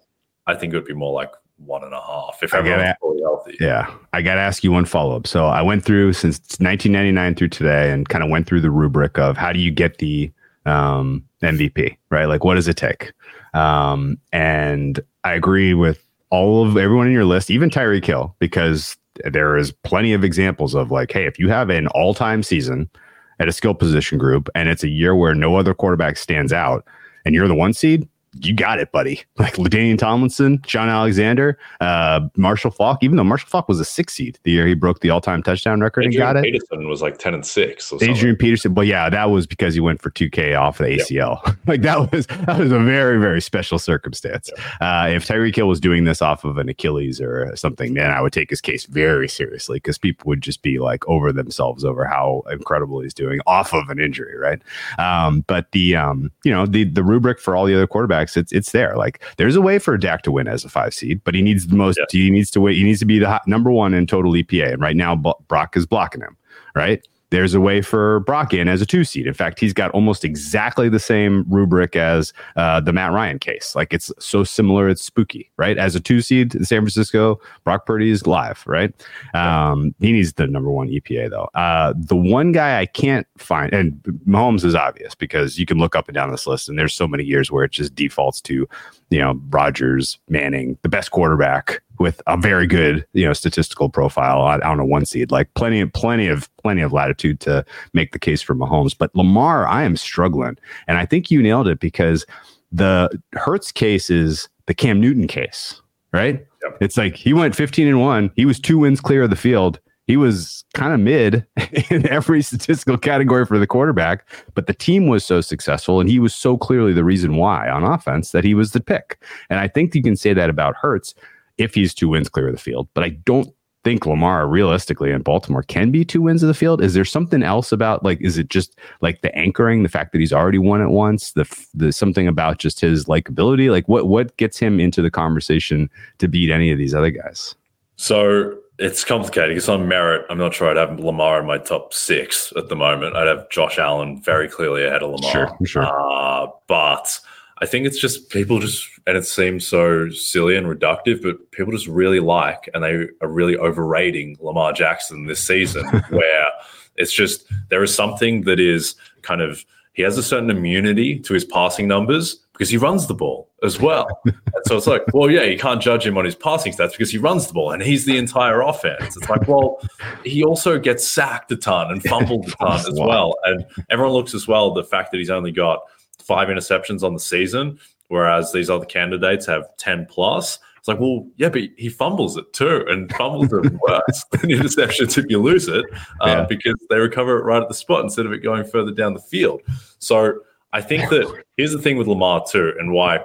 I 0.47 0.55
think 0.55 0.73
it 0.73 0.77
would 0.77 0.87
be 0.87 0.95
more 0.95 1.13
like 1.13 1.33
one 1.57 1.85
and 1.85 1.95
a 1.95 2.01
half 2.01 2.41
if 2.43 2.53
everyone's 2.53 2.95
fully 3.01 3.23
healthy. 3.23 3.57
Yeah, 3.61 3.93
I 4.13 4.23
got 4.23 4.35
to 4.35 4.41
ask 4.41 4.65
you 4.65 4.73
one 4.73 4.85
follow 4.85 5.17
up. 5.17 5.27
So 5.27 5.47
I 5.47 5.63
went 5.63 5.85
through 5.85 6.15
since 6.15 6.39
1999 6.59 7.35
through 7.35 7.49
today, 7.49 7.91
and 7.91 8.09
kind 8.09 8.25
of 8.25 8.31
went 8.31 8.47
through 8.47 8.63
the 8.63 8.71
rubric 8.71 9.19
of 9.19 9.37
how 9.37 9.53
do 9.53 9.59
you 9.61 9.71
get 9.71 9.99
the 9.99 10.33
um, 10.67 11.25
MVP, 11.45 11.97
right? 12.11 12.27
Like, 12.27 12.45
what 12.45 12.55
does 12.55 12.69
it 12.69 12.77
take? 12.77 13.13
Um, 13.55 14.19
and 14.33 15.01
I 15.23 15.35
agree 15.35 15.75
with 15.75 16.05
all 16.31 16.67
of 16.67 16.77
everyone 16.77 17.07
in 17.07 17.13
your 17.13 17.25
list, 17.25 17.51
even 17.51 17.71
Tyreek 17.71 18.05
Hill, 18.05 18.35
because 18.39 18.97
there 19.25 19.57
is 19.57 19.71
plenty 19.71 20.13
of 20.13 20.25
examples 20.25 20.75
of 20.75 20.91
like, 20.91 21.13
hey, 21.13 21.27
if 21.27 21.39
you 21.39 21.49
have 21.49 21.71
an 21.71 21.87
all 21.89 22.15
time 22.15 22.43
season 22.43 22.91
at 23.39 23.49
a 23.49 23.53
skill 23.53 23.75
position 23.75 24.19
group 24.19 24.49
and 24.55 24.69
it's 24.69 24.83
a 24.83 24.89
year 24.89 25.15
where 25.15 25.35
no 25.35 25.57
other 25.57 25.75
quarterback 25.75 26.17
stands 26.17 26.53
out 26.53 26.87
and 27.25 27.35
you're 27.35 27.49
the 27.49 27.55
one 27.55 27.73
seed, 27.73 28.09
you 28.41 28.55
got 28.55 28.79
it, 28.79 28.93
buddy. 28.93 29.23
Like 29.39 29.55
LaDainian 29.55 29.99
Tomlinson, 29.99 30.63
Shaun 30.67 30.89
Alexander, 30.89 31.59
uh, 31.81 32.29
Marshall 32.37 32.71
Faulk, 32.71 33.03
even 33.03 33.17
though 33.17 33.25
Marshall 33.25 33.49
Faulk 33.49 33.69
was 33.69 33.81
a 33.81 33.85
six 33.85 34.15
seed 34.15 34.39
the 34.45 34.53
year 34.53 34.67
he 34.67 34.75
broke 34.75 35.01
the 35.01 35.11
all 35.11 35.21
time 35.21 35.43
touchdown 35.43 35.81
record 35.81 36.05
Adrian 36.05 36.29
and 36.29 36.37
got 36.37 36.43
Peterson 36.43 36.67
it. 36.67 36.69
Peterson 36.69 36.89
was 36.89 37.03
like 37.03 37.19
10 37.19 37.35
and 37.35 37.47
six. 37.47 37.93
Adrian 38.01 38.37
Peterson, 38.37 38.75
but 38.75 38.87
yeah, 38.87 39.09
that 39.11 39.31
was 39.31 39.47
because 39.47 39.75
he 39.75 39.81
went 39.81 40.01
for 40.01 40.11
2K 40.11 40.59
off 40.59 40.79
the 40.79 40.85
ACL. 40.85 41.45
Yep. 41.47 41.57
like 41.67 41.83
that 41.83 42.13
was 42.13 42.27
that 42.27 42.59
was 42.59 42.73
a 42.73 42.79
very, 42.79 43.19
very 43.19 43.41
special 43.41 43.79
circumstance. 43.79 44.51
Yep. 44.57 44.67
Uh, 44.81 45.09
if 45.11 45.27
Tyreek 45.27 45.55
Hill 45.55 45.69
was 45.69 45.81
doing 45.81 46.05
this 46.05 46.23
off 46.23 46.45
of 46.45 46.59
an 46.59 46.69
Achilles 46.69 47.21
or 47.21 47.55
something, 47.57 47.95
then 47.95 48.11
I 48.11 48.21
would 48.21 48.33
take 48.33 48.51
his 48.51 48.61
case 48.61 48.87
very 48.87 49.29
seriously 49.29 49.77
because 49.77 49.99
people 49.99 50.29
would 50.29 50.41
just 50.41 50.63
be 50.63 50.79
like 50.79 51.07
over 51.09 51.33
themselves 51.33 51.85
over 51.85 52.05
how 52.05 52.43
incredible 52.51 53.01
he's 53.01 53.15
doing 53.15 53.41
off 53.47 53.73
of 53.73 53.89
an 53.89 53.99
injury, 53.99 54.37
right? 54.37 54.61
Um, 54.99 55.45
but 55.47 55.71
the 55.73 55.97
um, 55.97 56.31
you 56.45 56.53
know, 56.53 56.67
the 56.67 56.85
the 56.85 57.03
rubric 57.03 57.41
for 57.41 57.57
all 57.57 57.65
the 57.67 57.75
other 57.75 57.87
quarterbacks, 57.87 58.24
it's 58.37 58.53
it's 58.53 58.73
there. 58.73 58.97
Like 58.97 59.23
there's 59.37 59.57
a 59.57 59.61
way 59.61 59.79
for 59.79 59.97
Dak 59.97 60.23
to 60.23 60.33
win 60.33 60.49
as 60.49 60.65
a 60.65 60.69
five 60.69 60.95
seed, 60.95 61.21
but 61.25 61.35
he 61.35 61.43
needs 61.43 61.67
the 61.67 61.77
most. 61.77 61.99
Yeah. 61.99 62.05
He 62.11 62.31
needs 62.31 62.51
to 62.53 62.61
wait. 62.61 62.77
He 62.77 62.85
needs 62.85 63.01
to 63.01 63.07
be 63.07 63.19
the 63.19 63.29
hot, 63.29 63.47
number 63.47 63.71
one 63.71 63.95
in 63.95 64.07
total 64.07 64.33
EPA, 64.33 64.75
and 64.75 64.83
right 64.83 64.97
now 64.97 65.17
Brock 65.49 65.77
is 65.77 65.87
blocking 65.87 66.21
him. 66.21 66.37
Right 66.75 67.07
there's 67.35 67.53
a 67.53 67.61
way 67.61 67.83
for 67.83 68.21
Brock 68.21 68.55
in 68.55 68.69
as 68.69 68.81
a 68.81 68.87
two 68.87 69.03
seed. 69.03 69.27
In 69.27 69.35
fact, 69.35 69.59
he's 69.59 69.73
got 69.73 69.91
almost 69.91 70.25
exactly 70.25 70.89
the 70.89 71.01
same 71.01 71.45
rubric 71.49 71.97
as 71.97 72.33
uh, 72.55 72.81
the 72.81 72.93
Matt 72.93 73.13
Ryan 73.13 73.41
case. 73.41 73.75
Like 73.75 73.93
it's 73.93 74.13
so 74.21 74.45
similar, 74.45 74.89
it's 74.89 75.03
spooky, 75.03 75.51
right? 75.57 75.77
As 75.77 75.97
a 75.97 76.01
two 76.01 76.21
seed 76.21 76.55
in 76.55 76.65
San 76.65 76.81
Francisco, 76.81 77.41
Brock 77.65 77.87
Purdy 77.87 78.11
is 78.11 78.27
live, 78.27 78.63
right? 78.67 78.95
Um, 79.35 79.95
he 79.99 80.13
needs 80.13 80.35
the 80.35 80.47
number 80.47 80.71
one 80.71 80.89
EPA 80.89 81.31
though. 81.31 81.51
Uh, 81.55 81.93
the 81.97 82.17
one 82.17 82.53
guy 82.53 82.79
I 82.81 82.87
can't 82.87 83.27
find, 83.37 83.73
and 83.73 84.01
Mahomes 84.29 84.65
is 84.65 84.77
obvious 84.77 85.15
because 85.17 85.59
you 85.59 85.67
can 85.67 85.79
look 85.79 85.97
up 85.97 86.07
and 86.07 86.15
down 86.15 86.31
this 86.31 86.47
list, 86.47 86.69
and 86.69 86.79
there's 86.79 86.95
so 86.95 87.09
many 87.09 87.25
years 87.25 87.51
where 87.51 87.65
it 87.65 87.73
just 87.73 87.97
defaults 87.97 88.41
to, 88.43 88.69
you 89.15 89.21
know, 89.21 89.41
Rodgers, 89.51 90.19
Manning, 90.29 90.77
the 90.83 90.89
best 90.89 91.13
quarterback 91.13 91.81
with 92.01 92.21
a 92.27 92.37
very 92.37 92.67
good, 92.67 93.07
you 93.13 93.25
know, 93.25 93.33
statistical 93.33 93.89
profile 93.89 94.41
on, 94.41 94.61
on 94.65 94.81
a 94.81 94.85
one 94.85 95.07
seed. 95.07 95.31
Like 95.31 95.55
plenty 95.55 95.81
of 95.81 95.93
plenty 95.93 96.27
of 96.27 96.51
plenty 96.57 96.83
of 96.83 96.93
latitude 96.93 97.39
to 97.41 97.65
make 97.93 98.11
the 98.11 98.19
case 98.19 98.43
for 98.43 98.57
Mahomes. 98.57 98.97
But 98.99 99.15
Lamar, 99.15 99.69
I 99.69 99.85
am 99.85 99.97
struggling. 99.97 100.59
And 100.89 100.99
I 100.99 101.07
think 101.07 101.31
you 101.31 101.41
nailed 101.41 101.69
it 101.69 101.79
because 101.79 102.27
the 102.73 103.09
Hurts 103.35 103.71
case 103.71 104.11
is 104.11 104.49
the 104.67 104.75
Cam 104.75 105.01
Newton 105.01 105.29
case, 105.29 105.81
right? 106.13 106.45
Yep. 106.65 106.79
It's 106.81 106.97
like 106.97 107.15
he 107.15 107.33
went 107.33 107.55
15 107.55 107.87
and 107.87 108.01
1. 108.01 108.33
He 108.35 108.47
was 108.47 108.59
two 108.59 108.79
wins 108.79 109.01
clear 109.01 109.23
of 109.23 109.31
the 109.31 109.37
field. 109.37 109.79
He 110.07 110.17
was 110.17 110.65
kind 110.75 110.93
of 110.93 111.01
mid 111.01 111.47
in 111.91 112.07
every 112.09 112.43
statistical 112.43 112.99
category 112.99 113.47
for 113.47 113.59
the 113.59 113.67
quarterback, 113.67 114.29
but 114.55 114.67
the 114.67 114.75
team 114.75 115.07
was 115.07 115.25
so 115.25 115.41
successful 115.41 116.01
and 116.01 116.09
he 116.09 116.19
was 116.19 116.35
so 116.35 116.57
clearly 116.57 116.93
the 116.93 117.05
reason 117.05 117.37
why 117.37 117.69
on 117.69 117.85
offense 117.85 118.33
that 118.33 118.45
he 118.45 118.55
was 118.55 118.73
the 118.73 118.81
pick. 118.81 119.23
And 119.49 119.59
I 119.59 119.69
think 119.69 119.95
you 119.95 120.03
can 120.03 120.17
say 120.17 120.35
that 120.35 120.51
about 120.51 120.77
Hurts 120.77 121.15
if 121.57 121.75
he's 121.75 121.95
two 121.95 122.09
wins 122.09 122.29
clear 122.29 122.49
of 122.49 122.55
the 122.55 122.61
field. 122.61 122.89
But 122.95 123.05
I 123.05 123.11
don't 123.11 123.49
think 123.85 124.07
Lamar 124.07 124.49
realistically 124.49 125.11
in 125.11 125.23
Baltimore 125.23 125.63
can 125.63 125.91
be 125.91 126.05
two 126.05 126.23
wins 126.23 126.43
of 126.43 126.49
the 126.49 126.55
field. 126.55 126.83
Is 126.83 126.95
there 126.95 127.05
something 127.05 127.43
else 127.43 127.71
about 127.71 128.03
like 128.03 128.21
is 128.21 128.39
it 128.39 128.49
just 128.49 128.79
like 129.03 129.21
the 129.21 129.35
anchoring, 129.37 129.83
the 129.83 129.89
fact 129.89 130.13
that 130.13 130.21
he's 130.21 130.33
already 130.33 130.59
won 130.59 130.81
it 130.81 130.89
once, 130.89 131.33
the 131.33 131.45
the 131.75 131.93
something 131.93 132.27
about 132.27 132.59
just 132.59 132.81
his 132.81 133.05
likability? 133.05 133.71
Like 133.71 133.87
what 133.87 134.09
what 134.09 134.37
gets 134.39 134.59
him 134.59 134.81
into 134.81 135.03
the 135.03 135.11
conversation 135.11 135.91
to 136.19 136.27
beat 136.27 136.51
any 136.51 136.73
of 136.73 136.79
these 136.79 136.95
other 136.95 137.11
guys? 137.11 137.55
So 137.97 138.59
it's 138.79 139.05
complicated 139.05 139.51
because 139.51 139.69
on 139.69 139.87
merit, 139.89 140.27
I'm 140.29 140.39
not 140.39 140.55
sure 140.55 140.69
I'd 140.69 140.77
have 140.77 140.99
Lamar 140.99 141.41
in 141.41 141.47
my 141.47 141.59
top 141.59 141.95
six 141.95 142.53
at 142.57 142.69
the 142.69 142.77
moment. 142.77 143.17
I'd 143.17 143.29
have 143.29 143.49
Josh 143.51 143.79
Allen 143.79 144.21
very 144.21 144.49
clearly 144.49 144.85
ahead 144.85 145.03
of 145.03 145.11
Lamar. 145.13 145.31
Sure, 145.31 145.67
sure. 145.67 145.83
Uh, 145.85 146.49
but 146.67 147.21
I 147.59 147.67
think 147.67 147.87
it's 147.87 147.99
just 147.99 148.31
people 148.31 148.59
just, 148.59 148.89
and 149.07 149.17
it 149.17 149.27
seems 149.27 149.67
so 149.67 150.11
silly 150.11 150.57
and 150.57 150.67
reductive, 150.67 151.23
but 151.23 151.53
people 151.53 151.73
just 151.73 151.87
really 151.87 152.21
like 152.21 152.69
and 152.75 152.83
they 152.83 153.07
are 153.21 153.29
really 153.29 153.57
overrating 153.57 154.37
Lamar 154.41 154.73
Jackson 154.73 155.27
this 155.27 155.41
season, 155.41 155.87
where 156.11 156.49
It's 156.97 157.13
just 157.13 157.47
there 157.71 157.83
is 157.83 157.95
something 157.95 158.43
that 158.43 158.61
is 158.61 158.95
kind 159.23 159.41
of 159.41 159.65
he 159.95 160.03
has 160.03 160.19
a 160.19 160.23
certain 160.23 160.51
immunity 160.51 161.19
to 161.21 161.35
his 161.35 161.45
passing 161.45 161.89
numbers 161.89 162.45
because 162.53 162.69
he 162.69 162.77
runs 162.77 163.07
the 163.07 163.15
ball 163.15 163.49
as 163.63 163.81
well. 163.81 164.21
and 164.25 164.35
so 164.67 164.77
it's 164.77 164.87
like, 164.87 165.03
well, 165.13 165.31
yeah, 165.31 165.43
you 165.43 165.59
can't 165.59 165.81
judge 165.81 166.05
him 166.05 166.19
on 166.19 166.25
his 166.25 166.35
passing 166.35 166.73
stats 166.73 166.93
because 166.93 167.11
he 167.11 167.19
runs 167.19 167.47
the 167.47 167.53
ball 167.53 167.73
and 167.73 167.83
he's 167.83 168.05
the 168.05 168.19
entire 168.19 168.61
offense. 168.61 169.17
It's 169.17 169.29
like, 169.29 169.47
well, 169.49 169.81
he 170.25 170.45
also 170.45 170.79
gets 170.79 171.09
sacked 171.09 171.51
a 171.53 171.57
ton 171.57 171.93
and 171.93 172.03
fumbled 172.03 172.49
a 172.49 172.51
ton 172.59 172.81
as 172.81 172.99
well. 173.01 173.37
And 173.45 173.65
everyone 173.89 174.15
looks 174.15 174.35
as 174.35 174.47
well 174.47 174.73
the 174.73 174.85
fact 174.85 175.13
that 175.13 175.19
he's 175.19 175.31
only 175.31 175.53
got 175.53 175.81
five 176.19 176.49
interceptions 176.49 177.03
on 177.03 177.15
the 177.15 177.21
season, 177.21 177.79
whereas 178.09 178.53
these 178.53 178.71
other 178.71 178.87
candidates 178.87 179.47
have 179.47 179.77
10 179.77 180.07
plus. 180.07 180.59
It's 180.85 180.89
like, 180.89 181.01
well, 181.01 181.27
yeah, 181.39 181.49
but 181.49 181.63
he 181.79 181.89
fumbles 181.89 182.37
it 182.37 182.53
too, 182.53 182.85
and 182.91 183.11
fumbles 183.15 183.51
are 183.55 183.63
worse 183.63 184.25
than 184.33 184.51
interceptions 184.51 185.17
if 185.17 185.25
you 185.31 185.41
lose 185.41 185.67
it 185.67 185.83
uh, 186.21 186.27
yeah. 186.27 186.47
because 186.47 186.75
they 186.91 186.99
recover 186.99 187.39
it 187.39 187.45
right 187.45 187.63
at 187.63 187.69
the 187.69 187.75
spot 187.75 188.05
instead 188.05 188.27
of 188.27 188.35
it 188.35 188.43
going 188.43 188.65
further 188.65 188.91
down 188.91 189.15
the 189.15 189.21
field. 189.21 189.63
So 189.99 190.41
I 190.75 190.83
think 190.83 191.09
that 191.09 191.43
here's 191.57 191.73
the 191.73 191.81
thing 191.81 191.97
with 191.97 192.07
Lamar 192.07 192.45
too, 192.47 192.75
and 192.79 192.93
why 192.93 193.21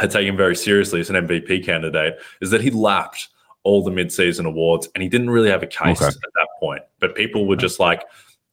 I 0.00 0.08
take 0.08 0.26
him 0.26 0.36
very 0.36 0.56
seriously 0.56 0.98
as 0.98 1.08
an 1.08 1.14
MVP 1.14 1.64
candidate 1.64 2.18
is 2.40 2.50
that 2.50 2.62
he 2.62 2.70
lapped 2.72 3.28
all 3.62 3.84
the 3.84 3.92
midseason 3.92 4.44
awards 4.44 4.88
and 4.96 5.02
he 5.02 5.08
didn't 5.08 5.30
really 5.30 5.50
have 5.50 5.62
a 5.62 5.68
case 5.68 6.02
okay. 6.02 6.08
at 6.08 6.14
that 6.14 6.48
point. 6.58 6.82
But 6.98 7.14
people 7.14 7.46
were 7.46 7.54
just 7.54 7.78
like, 7.78 8.02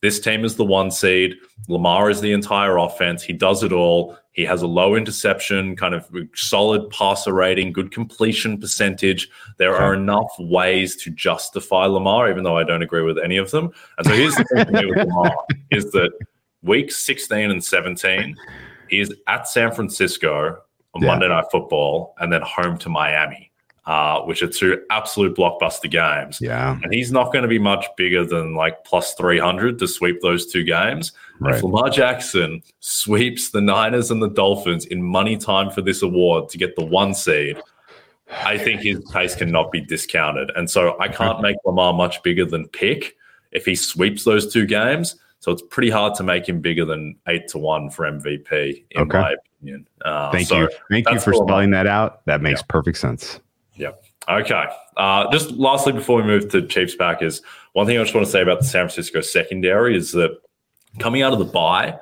this 0.03 0.19
team 0.19 0.45
is 0.45 0.55
the 0.55 0.65
one 0.65 0.91
seed. 0.91 1.33
Lamar 1.67 2.11
is 2.11 2.21
the 2.21 2.31
entire 2.31 2.77
offense. 2.77 3.23
He 3.23 3.33
does 3.33 3.63
it 3.63 3.71
all. 3.71 4.19
He 4.35 4.43
has 4.43 4.61
a 4.61 4.67
low 4.67 4.95
interception, 4.95 5.77
kind 5.77 5.95
of 5.95 6.05
solid 6.35 6.89
passer 6.89 7.33
rating, 7.33 7.71
good 7.71 7.91
completion 7.91 8.59
percentage. 8.59 9.29
There 9.57 9.77
are 9.77 9.93
enough 9.93 10.29
ways 10.37 10.97
to 10.97 11.09
justify 11.09 11.85
Lamar, 11.85 12.29
even 12.29 12.43
though 12.43 12.57
I 12.57 12.65
don't 12.65 12.81
agree 12.81 13.01
with 13.01 13.17
any 13.17 13.37
of 13.37 13.49
them. 13.51 13.71
And 13.97 14.05
so 14.05 14.13
here's 14.13 14.35
the 14.35 14.43
thing 14.43 14.89
with 14.89 14.97
Lamar 15.07 15.33
is 15.71 15.89
that 15.91 16.11
week 16.63 16.91
16 16.91 17.49
and 17.49 17.63
17, 17.63 18.35
he 18.89 18.99
is 18.99 19.15
at 19.27 19.47
San 19.47 19.71
Francisco 19.71 20.61
on 20.93 21.01
yeah. 21.01 21.07
Monday 21.07 21.29
Night 21.29 21.45
Football 21.49 22.13
and 22.19 22.31
then 22.31 22.41
home 22.41 22.77
to 22.79 22.89
Miami 22.89 23.53
uh, 23.87 24.21
which 24.21 24.41
are 24.41 24.47
two 24.47 24.81
absolute 24.89 25.35
blockbuster 25.35 25.89
games. 25.89 26.39
Yeah. 26.41 26.79
And 26.81 26.93
he's 26.93 27.11
not 27.11 27.31
going 27.31 27.43
to 27.43 27.47
be 27.47 27.59
much 27.59 27.85
bigger 27.97 28.25
than 28.25 28.55
like 28.55 28.83
plus 28.83 29.13
300 29.13 29.77
to 29.79 29.87
sweep 29.87 30.21
those 30.21 30.51
two 30.51 30.63
games. 30.63 31.11
Right. 31.39 31.55
If 31.55 31.63
Lamar 31.63 31.89
Jackson 31.89 32.63
sweeps 32.79 33.51
the 33.51 33.61
Niners 33.61 34.09
and 34.09 34.21
the 34.21 34.29
Dolphins 34.29 34.85
in 34.85 35.03
money 35.03 35.37
time 35.37 35.69
for 35.69 35.81
this 35.81 36.01
award 36.01 36.49
to 36.49 36.57
get 36.57 36.75
the 36.75 36.85
one 36.85 37.13
seed, 37.13 37.61
I 38.43 38.57
think 38.57 38.81
his 38.81 38.99
case 39.13 39.35
cannot 39.35 39.71
be 39.71 39.81
discounted. 39.81 40.51
And 40.55 40.69
so 40.69 40.99
I 40.99 41.07
can't 41.07 41.41
make 41.41 41.57
Lamar 41.63 41.93
much 41.93 42.23
bigger 42.23 42.45
than 42.45 42.67
pick 42.69 43.15
if 43.51 43.65
he 43.65 43.75
sweeps 43.75 44.23
those 44.23 44.51
two 44.51 44.65
games. 44.65 45.15
So 45.39 45.51
it's 45.51 45.61
pretty 45.61 45.91
hard 45.91 46.15
to 46.15 46.23
make 46.23 46.49
him 46.49 46.59
bigger 46.59 46.85
than 46.85 47.17
eight 47.27 47.47
to 47.49 47.59
one 47.59 47.91
for 47.91 48.05
MVP, 48.05 48.83
in 48.89 49.01
okay. 49.01 49.19
my 49.19 49.35
opinion. 49.59 49.87
Uh, 50.03 50.31
Thank 50.31 50.47
so 50.47 50.61
you. 50.61 50.69
Thank 50.89 51.07
you 51.11 51.19
for 51.19 51.33
spelling 51.33 51.69
that 51.69 51.85
out. 51.85 52.25
That 52.25 52.41
makes 52.41 52.61
yeah. 52.61 52.65
perfect 52.69 52.97
sense. 52.97 53.39
Yeah. 53.75 53.91
Okay. 54.27 54.65
Uh, 54.97 55.31
just 55.31 55.51
lastly, 55.51 55.93
before 55.93 56.17
we 56.17 56.23
move 56.23 56.49
to 56.49 56.65
Chiefs 56.65 56.95
Packers, 56.95 57.41
one 57.73 57.85
thing 57.85 57.97
I 57.97 58.03
just 58.03 58.15
want 58.15 58.25
to 58.25 58.31
say 58.31 58.41
about 58.41 58.59
the 58.59 58.65
San 58.65 58.87
Francisco 58.87 59.21
secondary 59.21 59.95
is 59.95 60.11
that 60.13 60.39
coming 60.99 61.21
out 61.21 61.33
of 61.33 61.39
the 61.39 61.45
bye, 61.45 61.99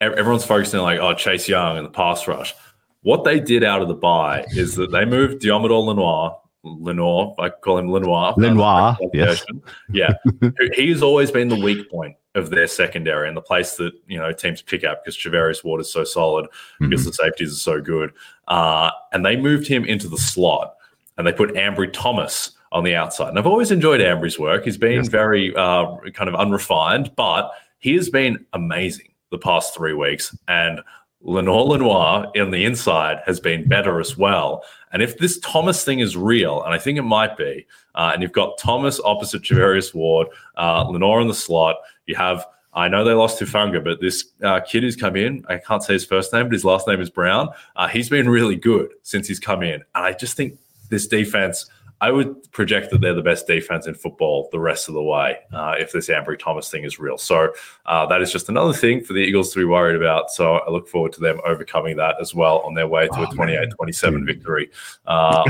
everyone's 0.00 0.44
focusing 0.44 0.78
on 0.78 0.84
like, 0.84 1.00
oh, 1.00 1.14
Chase 1.14 1.48
Young 1.48 1.76
and 1.76 1.86
the 1.86 1.90
pass 1.90 2.28
rush. 2.28 2.54
What 3.02 3.24
they 3.24 3.40
did 3.40 3.64
out 3.64 3.82
of 3.82 3.88
the 3.88 3.94
bye 3.94 4.44
is 4.50 4.74
that 4.76 4.90
they 4.90 5.04
moved 5.04 5.42
Deommodore 5.42 5.86
Lenoir, 5.86 6.40
Lenoir, 6.64 7.34
I 7.38 7.50
call 7.50 7.78
him 7.78 7.90
Lenoir. 7.90 8.34
Lenoir, 8.36 8.98
yes. 9.12 9.44
Yeah. 9.90 10.14
He's 10.74 11.02
always 11.02 11.30
been 11.30 11.48
the 11.48 11.56
weak 11.56 11.88
point 11.90 12.16
of 12.34 12.50
their 12.50 12.66
secondary 12.66 13.28
and 13.28 13.36
the 13.36 13.42
place 13.42 13.76
that, 13.76 13.92
you 14.06 14.18
know, 14.18 14.32
teams 14.32 14.60
pick 14.60 14.84
up 14.84 15.04
because 15.04 15.16
Charvarius 15.16 15.64
Ward 15.64 15.80
is 15.80 15.90
so 15.90 16.04
solid, 16.04 16.46
because 16.80 17.00
mm-hmm. 17.00 17.08
the 17.08 17.12
safeties 17.12 17.52
are 17.52 17.56
so 17.56 17.80
good. 17.80 18.12
Uh, 18.48 18.90
and 19.12 19.24
they 19.24 19.36
moved 19.36 19.66
him 19.66 19.84
into 19.84 20.08
the 20.08 20.18
slot 20.18 20.75
and 21.18 21.26
they 21.26 21.32
put 21.32 21.54
Ambry 21.54 21.92
Thomas 21.92 22.52
on 22.72 22.84
the 22.84 22.94
outside. 22.94 23.30
And 23.30 23.38
I've 23.38 23.46
always 23.46 23.70
enjoyed 23.70 24.00
Ambry's 24.00 24.38
work. 24.38 24.64
He's 24.64 24.78
been 24.78 24.96
yes. 24.96 25.08
very 25.08 25.54
uh, 25.54 25.96
kind 26.12 26.28
of 26.28 26.34
unrefined, 26.34 27.12
but 27.16 27.50
he 27.78 27.94
has 27.94 28.10
been 28.10 28.44
amazing 28.52 29.08
the 29.30 29.38
past 29.38 29.74
three 29.74 29.94
weeks. 29.94 30.36
And 30.48 30.80
Lenore 31.22 31.64
Lenoir 31.64 32.30
in 32.34 32.50
the 32.50 32.64
inside 32.64 33.18
has 33.26 33.40
been 33.40 33.68
better 33.68 34.00
as 34.00 34.16
well. 34.16 34.62
And 34.92 35.02
if 35.02 35.18
this 35.18 35.38
Thomas 35.40 35.84
thing 35.84 36.00
is 36.00 36.16
real, 36.16 36.62
and 36.62 36.72
I 36.72 36.78
think 36.78 36.98
it 36.98 37.02
might 37.02 37.36
be, 37.36 37.66
uh, 37.94 38.10
and 38.12 38.22
you've 38.22 38.32
got 38.32 38.58
Thomas 38.58 39.00
opposite 39.04 39.42
Charvarius 39.42 39.94
Ward, 39.94 40.28
uh, 40.56 40.84
Lenoir 40.88 41.20
in 41.20 41.28
the 41.28 41.34
slot, 41.34 41.76
you 42.06 42.14
have 42.14 42.46
I 42.76 42.88
know 42.88 43.04
they 43.04 43.14
lost 43.14 43.40
Hufanga, 43.40 43.82
but 43.82 44.02
this 44.02 44.32
uh, 44.42 44.60
kid 44.60 44.82
who's 44.82 44.96
come 44.96 45.16
in, 45.16 45.42
I 45.48 45.56
can't 45.56 45.82
say 45.82 45.94
his 45.94 46.04
first 46.04 46.30
name, 46.34 46.44
but 46.44 46.52
his 46.52 46.64
last 46.64 46.86
name 46.86 47.00
is 47.00 47.08
Brown. 47.08 47.48
Uh, 47.74 47.88
he's 47.88 48.10
been 48.10 48.28
really 48.28 48.54
good 48.54 48.90
since 49.02 49.26
he's 49.26 49.40
come 49.40 49.62
in. 49.62 49.76
And 49.94 50.04
I 50.04 50.12
just 50.12 50.36
think 50.36 50.58
this 50.88 51.06
defense, 51.06 51.68
I 52.00 52.10
would 52.10 52.52
project 52.52 52.90
that 52.90 53.00
they're 53.00 53.14
the 53.14 53.22
best 53.22 53.46
defense 53.46 53.86
in 53.86 53.94
football 53.94 54.50
the 54.52 54.60
rest 54.60 54.88
of 54.88 54.94
the 54.94 55.02
way 55.02 55.38
uh, 55.52 55.76
if 55.78 55.92
this 55.92 56.08
Ambry 56.08 56.38
Thomas 56.38 56.68
thing 56.70 56.84
is 56.84 56.98
real. 56.98 57.16
So 57.16 57.52
uh, 57.86 58.04
that 58.06 58.20
is 58.20 58.30
just 58.30 58.50
another 58.50 58.74
thing 58.74 59.02
for 59.02 59.14
the 59.14 59.20
Eagles 59.20 59.52
to 59.54 59.58
be 59.58 59.64
worried 59.64 59.96
about. 59.96 60.30
So 60.30 60.56
I 60.56 60.70
look 60.70 60.88
forward 60.88 61.14
to 61.14 61.20
them 61.20 61.40
overcoming 61.46 61.96
that 61.96 62.16
as 62.20 62.34
well 62.34 62.60
on 62.60 62.74
their 62.74 62.86
way 62.86 63.06
to 63.08 63.18
oh, 63.20 63.24
a 63.24 63.34
28 63.34 63.70
27 63.70 64.26
victory. 64.26 64.70
Uh, 65.06 65.42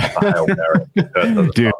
Dude, 1.55 1.73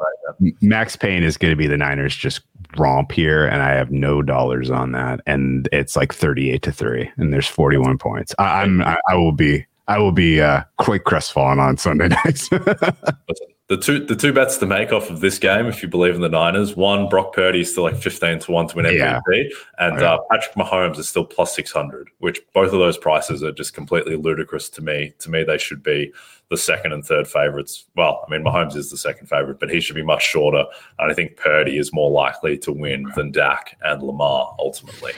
Max 0.61 0.97
Payne 0.97 1.23
is 1.23 1.37
going 1.37 1.53
to 1.53 1.57
be 1.57 1.69
the 1.69 1.77
Niners 1.77 2.17
just 2.17 2.41
romp 2.77 3.13
here, 3.13 3.47
and 3.47 3.63
I 3.63 3.71
have 3.71 3.93
no 3.93 4.21
dollars 4.21 4.69
on 4.69 4.91
that. 4.93 5.21
And 5.27 5.69
it's 5.71 5.95
like 5.95 6.13
38 6.13 6.63
to 6.63 6.73
3, 6.73 7.13
and 7.19 7.33
there's 7.33 7.47
41 7.47 7.99
points. 7.99 8.35
I, 8.39 8.63
I'm, 8.63 8.83
I, 8.83 8.99
I 9.09 9.15
will 9.15 9.33
be 9.33 9.65
I 9.89 9.99
will 9.99 10.13
be 10.13 10.41
uh, 10.41 10.63
quite 10.79 11.05
crestfallen 11.05 11.59
on 11.59 11.77
Sunday 11.77 12.09
nights. 12.25 12.49
the 12.49 13.77
two 13.77 14.05
the 14.05 14.17
two 14.17 14.33
bets 14.33 14.59
to 14.59 14.67
make 14.67 14.93
off 14.93 15.11
of 15.11 15.21
this 15.21 15.39
game, 15.39 15.67
if 15.67 15.83
you 15.83 15.89
believe 15.89 16.15
in 16.15 16.21
the 16.21 16.29
Niners, 16.29 16.77
one 16.77 17.09
Brock 17.09 17.33
Purdy 17.33 17.61
is 17.61 17.73
still 17.73 17.85
like 17.85 17.97
fifteen 17.97 18.39
to 18.41 18.51
one 18.51 18.69
to 18.69 18.77
win 18.77 18.87
MVP, 18.87 18.99
yeah. 18.99 19.49
and 19.79 20.03
uh, 20.03 20.19
Patrick 20.31 20.55
Mahomes 20.55 20.99
is 20.99 21.09
still 21.09 21.25
plus 21.25 21.55
six 21.55 21.71
hundred. 21.71 22.09
Which 22.19 22.41
both 22.53 22.73
of 22.73 22.79
those 22.79 22.99
prices 22.99 23.43
are 23.43 23.53
just 23.53 23.75
completely 23.75 24.17
ludicrous 24.17 24.69
to 24.71 24.83
me. 24.83 25.15
To 25.19 25.31
me, 25.31 25.45
they 25.45 25.59
should 25.59 25.83
be 25.83 26.13
the 26.49 26.57
second 26.57 26.93
and 26.93 27.05
third 27.05 27.27
favorites. 27.27 27.87
Well, 27.97 28.25
I 28.27 28.31
mean, 28.31 28.45
Mahomes 28.45 28.77
is 28.77 28.91
the 28.91 28.97
second 28.97 29.27
favorite, 29.29 29.59
but 29.59 29.71
he 29.71 29.81
should 29.81 29.97
be 29.97 30.05
much 30.05 30.23
shorter. 30.23 30.65
And 30.99 31.11
I 31.11 31.15
think 31.15 31.37
Purdy 31.37 31.79
is 31.79 31.93
more 31.93 32.11
likely 32.11 32.57
to 32.59 32.73
win 32.73 33.11
than 33.17 33.33
Dak 33.33 33.77
and 33.83 34.03
Lamar 34.03 34.55
ultimately. 34.59 35.13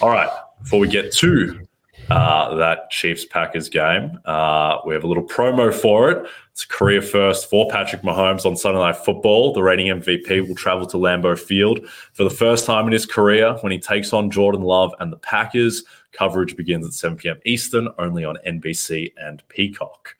All 0.00 0.10
right, 0.10 0.30
before 0.62 0.78
we 0.78 0.88
get 0.88 1.12
to 1.12 1.67
uh, 2.10 2.54
that 2.56 2.90
Chiefs 2.90 3.24
Packers 3.24 3.68
game. 3.68 4.18
Uh, 4.24 4.78
we 4.86 4.94
have 4.94 5.04
a 5.04 5.06
little 5.06 5.22
promo 5.22 5.72
for 5.72 6.10
it. 6.10 6.26
It's 6.52 6.64
career 6.64 7.02
first 7.02 7.48
for 7.48 7.68
Patrick 7.68 8.02
Mahomes 8.02 8.44
on 8.44 8.56
Sunday 8.56 8.80
Night 8.80 8.96
Football. 8.96 9.52
The 9.52 9.62
reigning 9.62 9.88
MVP 9.88 10.46
will 10.48 10.54
travel 10.54 10.86
to 10.86 10.96
Lambeau 10.96 11.38
Field 11.38 11.86
for 12.12 12.24
the 12.24 12.30
first 12.30 12.66
time 12.66 12.86
in 12.86 12.92
his 12.92 13.06
career 13.06 13.54
when 13.60 13.72
he 13.72 13.78
takes 13.78 14.12
on 14.12 14.30
Jordan 14.30 14.62
Love 14.62 14.92
and 15.00 15.12
the 15.12 15.18
Packers. 15.18 15.84
Coverage 16.12 16.56
begins 16.56 16.86
at 16.86 16.94
7 16.94 17.16
p.m. 17.18 17.38
Eastern, 17.44 17.88
only 17.98 18.24
on 18.24 18.38
NBC 18.46 19.12
and 19.18 19.42
Peacock. 19.48 20.16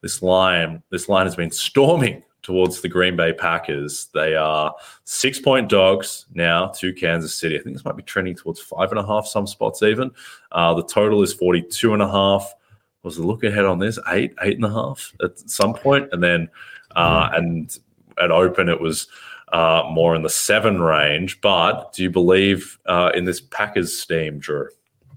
This 0.00 0.22
line, 0.22 0.82
this 0.90 1.08
line 1.08 1.26
has 1.26 1.36
been 1.36 1.50
storming 1.50 2.22
towards 2.46 2.80
the 2.80 2.88
Green 2.88 3.16
Bay 3.16 3.32
Packers. 3.32 4.06
They 4.14 4.36
are 4.36 4.72
six 5.02 5.40
point 5.40 5.68
dogs 5.68 6.26
now 6.32 6.68
to 6.68 6.92
Kansas 6.92 7.34
City. 7.34 7.58
I 7.58 7.62
think 7.62 7.74
this 7.74 7.84
might 7.84 7.96
be 7.96 8.04
trending 8.04 8.36
towards 8.36 8.60
five 8.60 8.92
and 8.92 9.00
a 9.00 9.06
half, 9.06 9.26
some 9.26 9.48
spots 9.48 9.82
even. 9.82 10.12
Uh, 10.52 10.72
the 10.74 10.84
total 10.84 11.22
is 11.24 11.34
42 11.34 11.92
and 11.92 12.02
a 12.02 12.08
half. 12.08 12.54
Was 13.02 13.16
the 13.16 13.26
look 13.26 13.42
ahead 13.42 13.64
on 13.64 13.80
this? 13.80 13.98
Eight, 14.08 14.32
eight 14.42 14.54
and 14.54 14.64
a 14.64 14.70
half 14.70 15.12
at 15.22 15.38
some 15.50 15.74
point. 15.74 16.08
And 16.12 16.22
then, 16.22 16.48
uh, 16.94 17.30
and 17.34 17.76
at 18.22 18.30
open, 18.30 18.68
it 18.68 18.80
was 18.80 19.08
uh, 19.52 19.82
more 19.90 20.14
in 20.14 20.22
the 20.22 20.30
seven 20.30 20.80
range. 20.80 21.40
But 21.40 21.92
do 21.94 22.04
you 22.04 22.10
believe 22.10 22.78
uh, 22.86 23.10
in 23.12 23.24
this 23.24 23.40
Packers 23.40 23.96
steam, 23.96 24.38
Drew? 24.38 24.68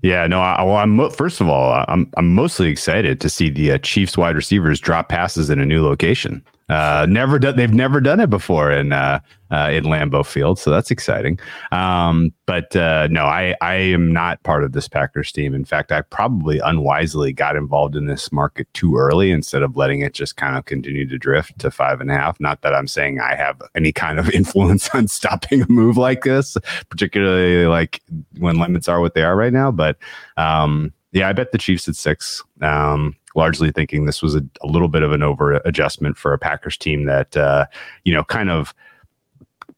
Yeah, 0.01 0.25
no. 0.25 0.39
I, 0.39 0.63
well, 0.63 0.77
I'm 0.77 1.09
first 1.11 1.41
of 1.41 1.49
all, 1.49 1.83
I'm 1.87 2.09
I'm 2.15 2.33
mostly 2.33 2.69
excited 2.69 3.19
to 3.21 3.29
see 3.29 3.49
the 3.49 3.73
uh, 3.73 3.77
Chiefs 3.79 4.17
wide 4.17 4.35
receivers 4.35 4.79
drop 4.79 5.09
passes 5.09 5.49
in 5.49 5.59
a 5.59 5.65
new 5.65 5.83
location. 5.83 6.43
Uh, 6.69 7.07
never 7.09 7.39
done. 7.39 7.55
They've 7.55 7.73
never 7.73 7.99
done 7.99 8.19
it 8.19 8.29
before 8.29 8.71
in 8.71 8.93
uh, 8.93 9.19
uh, 9.49 9.69
in 9.71 9.85
Lambeau 9.85 10.23
Field, 10.23 10.59
so 10.59 10.69
that's 10.69 10.91
exciting. 10.91 11.39
Um, 11.71 12.31
but 12.45 12.75
uh, 12.75 13.07
no, 13.09 13.25
I 13.25 13.55
I 13.61 13.73
am 13.75 14.13
not 14.13 14.43
part 14.43 14.63
of 14.63 14.73
this 14.73 14.87
Packers 14.87 15.31
team. 15.31 15.55
In 15.55 15.65
fact, 15.65 15.91
I 15.91 16.01
probably 16.01 16.59
unwisely 16.59 17.33
got 17.33 17.55
involved 17.55 17.95
in 17.95 18.05
this 18.05 18.31
market 18.31 18.71
too 18.73 18.97
early 18.97 19.31
instead 19.31 19.63
of 19.63 19.75
letting 19.75 20.01
it 20.01 20.13
just 20.13 20.37
kind 20.37 20.57
of 20.57 20.65
continue 20.65 21.07
to 21.07 21.17
drift 21.17 21.57
to 21.59 21.71
five 21.71 22.01
and 22.01 22.11
a 22.11 22.13
half. 22.13 22.39
Not 22.39 22.61
that 22.61 22.75
I'm 22.75 22.87
saying 22.87 23.19
I 23.19 23.35
have 23.35 23.59
any 23.73 23.91
kind 23.91 24.19
of 24.19 24.29
influence 24.33 24.89
on 24.93 25.07
stopping 25.07 25.63
a 25.63 25.69
move 25.69 25.97
like 25.97 26.23
this, 26.23 26.55
particularly 26.89 27.65
like 27.65 28.01
when 28.37 28.59
limits 28.59 28.87
are 28.87 29.01
what 29.01 29.15
they 29.15 29.23
are 29.23 29.35
right 29.35 29.53
now. 29.53 29.71
But 29.71 29.97
um, 30.37 30.93
yeah, 31.11 31.27
I 31.27 31.33
bet 31.33 31.51
the 31.51 31.57
Chiefs 31.57 31.87
at 31.87 31.95
six. 31.95 32.43
Um, 32.61 33.15
largely 33.35 33.71
thinking 33.71 34.05
this 34.05 34.21
was 34.21 34.35
a, 34.35 34.41
a 34.61 34.67
little 34.67 34.87
bit 34.87 35.03
of 35.03 35.11
an 35.11 35.23
over 35.23 35.53
adjustment 35.65 36.17
for 36.17 36.33
a 36.33 36.37
Packers 36.39 36.77
team 36.77 37.05
that, 37.05 37.35
uh, 37.37 37.65
you 38.03 38.13
know, 38.13 38.23
kind 38.23 38.49
of 38.49 38.73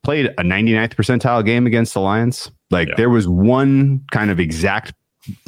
played 0.03 0.27
a 0.27 0.43
99th 0.43 0.95
percentile 0.95 1.45
game 1.45 1.67
against 1.67 1.93
the 1.93 1.99
Lions. 2.01 2.51
Like 2.69 2.87
Yeah. 2.89 2.95
there 2.97 3.09
was 3.09 3.27
one 3.27 4.01
kind 4.11 4.31
of 4.31 4.39
exact 4.39 4.93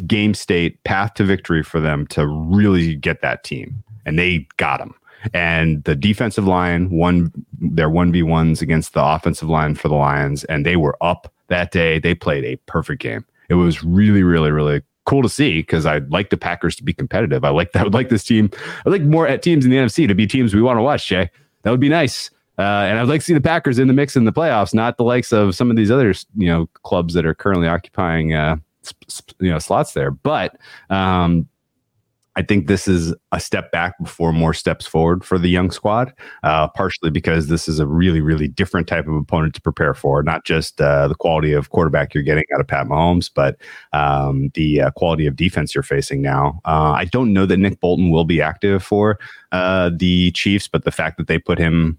game 0.05 0.33
state 0.33 0.83
path 0.83 1.15
to 1.15 1.23
victory 1.23 1.63
for 1.63 1.79
them 1.79 2.05
to 2.07 2.27
really 2.27 2.95
get 2.95 3.21
that 3.21 3.43
team, 3.43 3.83
and 4.05 4.19
they 4.19 4.47
got 4.57 4.77
them. 4.79 4.93
And 5.33 5.83
the 5.85 5.95
defensive 5.95 6.45
line 6.45 6.89
won 6.89 7.31
their 7.59 7.89
one 7.89 8.11
v 8.11 8.21
ones 8.23 8.61
against 8.61 8.93
the 8.93 9.01
offensive 9.03 9.49
line 9.49 9.73
for 9.75 9.87
the 9.87 9.95
Lions, 9.95 10.43
and 10.43 10.65
they 10.65 10.75
were 10.75 10.97
up 11.01 11.31
that 11.47 11.71
day. 11.71 11.97
They 11.97 12.13
played 12.13 12.43
a 12.43 12.57
perfect 12.67 13.01
game. 13.01 13.25
It 13.49 13.55
was 13.55 13.83
really, 13.83 14.21
really, 14.21 14.51
really 14.51 14.81
cool 15.05 15.21
to 15.21 15.29
see 15.29 15.59
because 15.59 15.85
I 15.85 15.99
like 16.09 16.29
the 16.29 16.37
Packers 16.37 16.75
to 16.77 16.83
be 16.83 16.93
competitive. 16.93 17.43
I 17.43 17.49
like 17.49 17.71
that. 17.73 17.79
I 17.81 17.83
would 17.83 17.93
like 17.93 18.09
this 18.09 18.23
team. 18.23 18.49
I 18.85 18.89
like 18.89 19.01
more 19.01 19.27
at 19.27 19.41
teams 19.41 19.65
in 19.65 19.71
the 19.71 19.77
NFC 19.77 20.07
to 20.07 20.15
be 20.15 20.27
teams 20.27 20.53
we 20.53 20.61
want 20.61 20.77
to 20.77 20.83
watch. 20.83 21.07
Jay, 21.07 21.29
that 21.63 21.71
would 21.71 21.79
be 21.79 21.89
nice. 21.89 22.29
Uh, 22.57 22.61
and 22.61 22.99
I'd 22.99 23.07
like 23.07 23.21
to 23.21 23.25
see 23.25 23.33
the 23.33 23.41
Packers 23.41 23.79
in 23.79 23.87
the 23.87 23.93
mix 23.93 24.15
in 24.15 24.25
the 24.25 24.31
playoffs, 24.31 24.73
not 24.73 24.97
the 24.97 25.03
likes 25.03 25.33
of 25.33 25.55
some 25.55 25.71
of 25.71 25.77
these 25.77 25.89
other 25.89 26.13
you 26.35 26.47
know 26.47 26.67
clubs 26.83 27.15
that 27.15 27.25
are 27.25 27.33
currently 27.33 27.67
occupying 27.67 28.33
uh, 28.33 28.57
you 29.39 29.49
know 29.49 29.59
slots 29.59 29.93
there. 29.93 30.11
But 30.11 30.57
um, 30.89 31.47
I 32.35 32.41
think 32.41 32.67
this 32.67 32.87
is 32.87 33.13
a 33.31 33.39
step 33.39 33.71
back 33.71 33.95
before 34.01 34.33
more 34.33 34.53
steps 34.53 34.87
forward 34.87 35.23
for 35.23 35.37
the 35.37 35.49
young 35.49 35.71
squad. 35.71 36.13
Uh, 36.43 36.67
partially 36.67 37.09
because 37.09 37.47
this 37.47 37.67
is 37.67 37.79
a 37.79 37.87
really, 37.87 38.21
really 38.21 38.47
different 38.47 38.87
type 38.87 39.07
of 39.07 39.13
opponent 39.15 39.53
to 39.55 39.61
prepare 39.61 39.93
for. 39.93 40.23
Not 40.23 40.45
just 40.45 40.81
uh, 40.81 41.07
the 41.07 41.15
quality 41.15 41.53
of 41.53 41.69
quarterback 41.69 42.13
you're 42.13 42.23
getting 42.23 42.45
out 42.53 42.61
of 42.61 42.67
Pat 42.67 42.87
Mahomes, 42.87 43.29
but 43.33 43.57
um, 43.93 44.49
the 44.55 44.81
uh, 44.81 44.91
quality 44.91 45.27
of 45.27 45.35
defense 45.35 45.73
you're 45.75 45.83
facing 45.83 46.21
now. 46.21 46.59
Uh, 46.65 46.93
I 46.97 47.05
don't 47.05 47.33
know 47.33 47.45
that 47.45 47.57
Nick 47.57 47.79
Bolton 47.79 48.09
will 48.09 48.25
be 48.25 48.41
active 48.41 48.83
for 48.83 49.19
uh, 49.51 49.91
the 49.95 50.31
Chiefs, 50.31 50.67
but 50.67 50.83
the 50.83 50.91
fact 50.91 51.17
that 51.17 51.27
they 51.27 51.37
put 51.37 51.59
him 51.59 51.97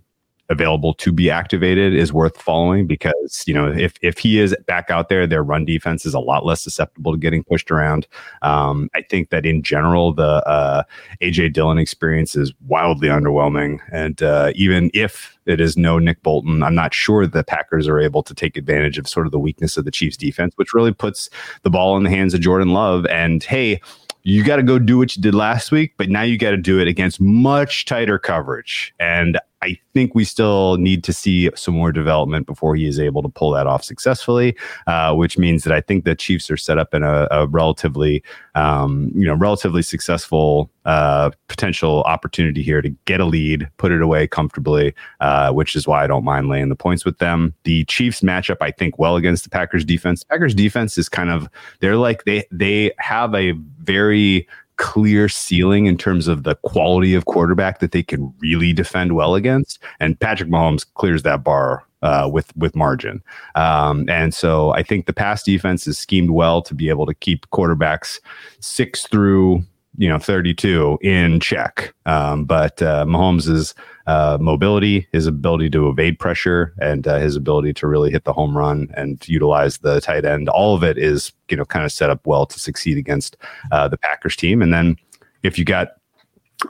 available 0.51 0.93
to 0.95 1.13
be 1.13 1.31
activated 1.31 1.95
is 1.95 2.13
worth 2.13 2.41
following 2.41 2.87
because 2.87 3.45
you 3.47 3.55
know 3.55 3.67
if 3.67 3.95
if 4.03 4.19
he 4.19 4.39
is 4.39 4.55
back 4.67 4.91
out 4.91 5.09
there, 5.09 5.27
their 5.27 5.43
run 5.43 5.65
defense 5.65 6.05
is 6.05 6.15
a 6.15 6.21
lot 6.21 6.45
less 6.45 6.61
susceptible 6.61 7.13
to 7.13 7.19
getting 7.19 7.43
pushed 7.45 7.71
around. 7.71 8.07
Um, 8.43 8.91
I 8.95 9.03
think 9.03 9.31
that 9.31 9.47
in 9.47 9.63
general, 9.63 10.13
the 10.13 10.47
uh, 10.47 10.83
AJ 11.23 11.55
Dillon 11.55 11.79
experience 11.79 12.37
is 12.37 12.53
wildly 12.67 13.09
underwhelming, 13.09 13.81
and 13.93 14.23
uh, 14.23 14.53
even 14.55 14.91
if 14.93 15.39
it 15.47 15.61
is 15.61 15.77
no 15.77 15.99
Nick 15.99 16.23
Bolton, 16.23 16.63
I'm 16.63 16.75
not 16.75 16.95
sure 16.95 17.27
the 17.27 17.45
Packers 17.45 17.89
are 17.89 18.01
able 18.01 18.23
to 18.23 18.35
take 18.35 18.57
advantage 18.57 18.99
of 18.99 19.09
sort 19.09 19.27
of 19.27 19.33
the 19.33 19.39
weakness 19.39 19.77
of 19.77 19.85
the 19.85 19.91
Chiefs 19.91 20.17
defense, 20.17 20.55
which 20.57 20.73
really 20.73 20.93
puts 20.93 21.29
the 21.63 21.71
ball 21.71 21.97
in 21.97 22.03
the 22.03 22.11
hands 22.11 22.35
of 22.35 22.41
Jordan 22.41 22.71
Love. 22.71 23.07
And 23.07 23.43
hey, 23.43 23.81
you 24.23 24.43
got 24.43 24.57
to 24.57 24.63
go 24.63 24.79
do 24.79 24.97
what 24.99 25.15
you 25.15 25.23
did 25.23 25.35
last 25.35 25.71
week, 25.71 25.95
but 25.99 26.09
now 26.09 26.23
you 26.23 26.39
got 26.39 26.53
to 26.53 26.57
do 26.57 26.81
it 26.81 26.89
against 26.89 27.21
much 27.21 27.85
tighter 27.85 28.19
coverage. 28.19 28.95
And 28.99 29.39
I 29.65 29.79
think 29.95 30.15
we 30.15 30.25
still 30.25 30.77
need 30.77 31.03
to 31.05 31.13
see 31.13 31.49
some 31.55 31.75
more 31.75 31.91
development 31.91 32.47
before 32.47 32.77
he 32.77 32.87
is 32.87 33.01
able 33.01 33.23
to 33.23 33.31
pull 33.31 33.51
that 33.53 33.67
off 33.67 33.83
successfully, 33.83 34.57
uh, 34.87 35.15
which 35.15 35.39
means 35.39 35.65
that 35.65 35.73
I 35.73 35.81
think 35.81 36.05
the 36.05 36.15
Chiefs 36.15 36.51
are 36.51 36.59
set 36.59 36.77
up 36.77 36.93
in 36.93 37.03
a, 37.03 37.27
a 37.31 37.47
relatively, 37.47 38.23
um, 38.55 39.11
you 39.15 39.27
know, 39.27 39.35
relatively 39.35 39.81
successful 39.81 40.71
uh, 40.85 41.31
potential 41.49 42.03
opportunity 42.03 42.63
here 42.63 42.83
to 42.83 42.91
get 43.07 43.21
a 43.21 43.25
lead, 43.25 43.67
put 43.79 43.91
it 43.91 44.03
away 44.03 44.27
comfortably, 44.27 44.95
uh, 45.21 45.51
which 45.51 45.75
is 45.75 45.87
why 45.87 46.05
I 46.05 46.07
don't 46.07 46.25
mind 46.25 46.51
laying 46.51 46.69
the 46.69 46.77
points 46.77 47.07
with 47.07 47.19
them. 47.19 47.55
The 47.65 47.87
Chiefs 47.87 48.21
matchup, 48.21 48.59
I 48.61 48.71
think, 48.71 48.99
well 48.99 49.17
against 49.17 49.45
the 49.45 49.51
Packers 49.51 49.85
defense. 49.85 50.25
Packers 50.25 50.55
defense 50.55 50.99
is 50.99 51.09
kind 51.09 51.31
of 51.31 51.49
they're 51.81 51.97
like 51.97 52.25
they 52.25 52.45
they 52.51 52.93
have 52.99 53.35
a 53.35 53.53
very 53.79 54.47
clear 54.77 55.29
ceiling 55.29 55.87
in 55.87 55.97
terms 55.97 56.29
of 56.29 56.43
the 56.43 56.57
quality 56.57 57.15
of 57.15 57.27
quarterback 57.27 57.79
that 57.79 57.93
they 57.93 58.03
can 58.03 58.33
really 58.41 58.73
defend 58.73 59.15
well 59.15 59.35
against. 59.35 59.79
And 60.01 60.19
Patrick 60.19 60.51
Mahomes 60.51 60.87
clears 60.95 61.23
that 61.23 61.45
bar 61.45 61.85
uh, 62.03 62.29
with 62.31 62.55
with 62.57 62.77
margin. 62.77 63.23
Um, 63.55 64.09
and 64.09 64.35
so 64.35 64.71
I 64.71 64.83
think 64.83 65.07
the 65.07 65.13
pass 65.13 65.43
defense 65.43 65.87
is 65.87 65.99
schemed 65.99 66.31
well 66.31 66.61
to 66.63 66.75
be 66.75 66.89
able 66.89 67.07
to 67.07 67.15
keep 67.15 67.49
quarterbacks 67.51 68.21
six 68.61 69.07
through 69.07 69.65
you 69.97 70.09
know 70.09 70.19
32 70.19 70.99
in 71.03 71.41
check. 71.41 71.95
Um, 72.07 72.45
but 72.45 72.81
uh, 72.83 73.05
Mahomes' 73.05 73.75
uh, 74.07 74.39
mobility, 74.41 75.07
his 75.13 75.27
ability 75.27 75.71
to 75.71 75.89
evade 75.89 76.19
pressure, 76.19 76.75
and 76.81 77.07
uh, 77.07 77.19
his 77.19 77.37
ability 77.37 77.73
to 77.75 77.87
really 77.87 78.11
hit 78.11 78.25
the 78.25 78.33
home 78.33 78.57
run 78.57 78.89
and 78.97 79.27
utilize 79.29 79.79
the 79.79 80.01
tight 80.01 80.25
end, 80.25 80.49
all 80.49 80.75
of 80.75 80.83
it 80.83 80.99
is 80.99 81.33
you 81.49 81.57
know 81.57 81.65
kind 81.65 81.85
of 81.85 81.93
set 81.93 82.11
up 82.11 82.27
well 82.27 82.47
to 82.47 82.59
succeed 82.59 82.99
against 82.99 83.37
uh, 83.73 83.89
the 83.89 83.99
Packers 83.99 84.37
team. 84.37 84.63
And 84.63 84.73
then 84.73 84.97
if 85.43 85.59
you 85.59 85.65
got 85.65 85.89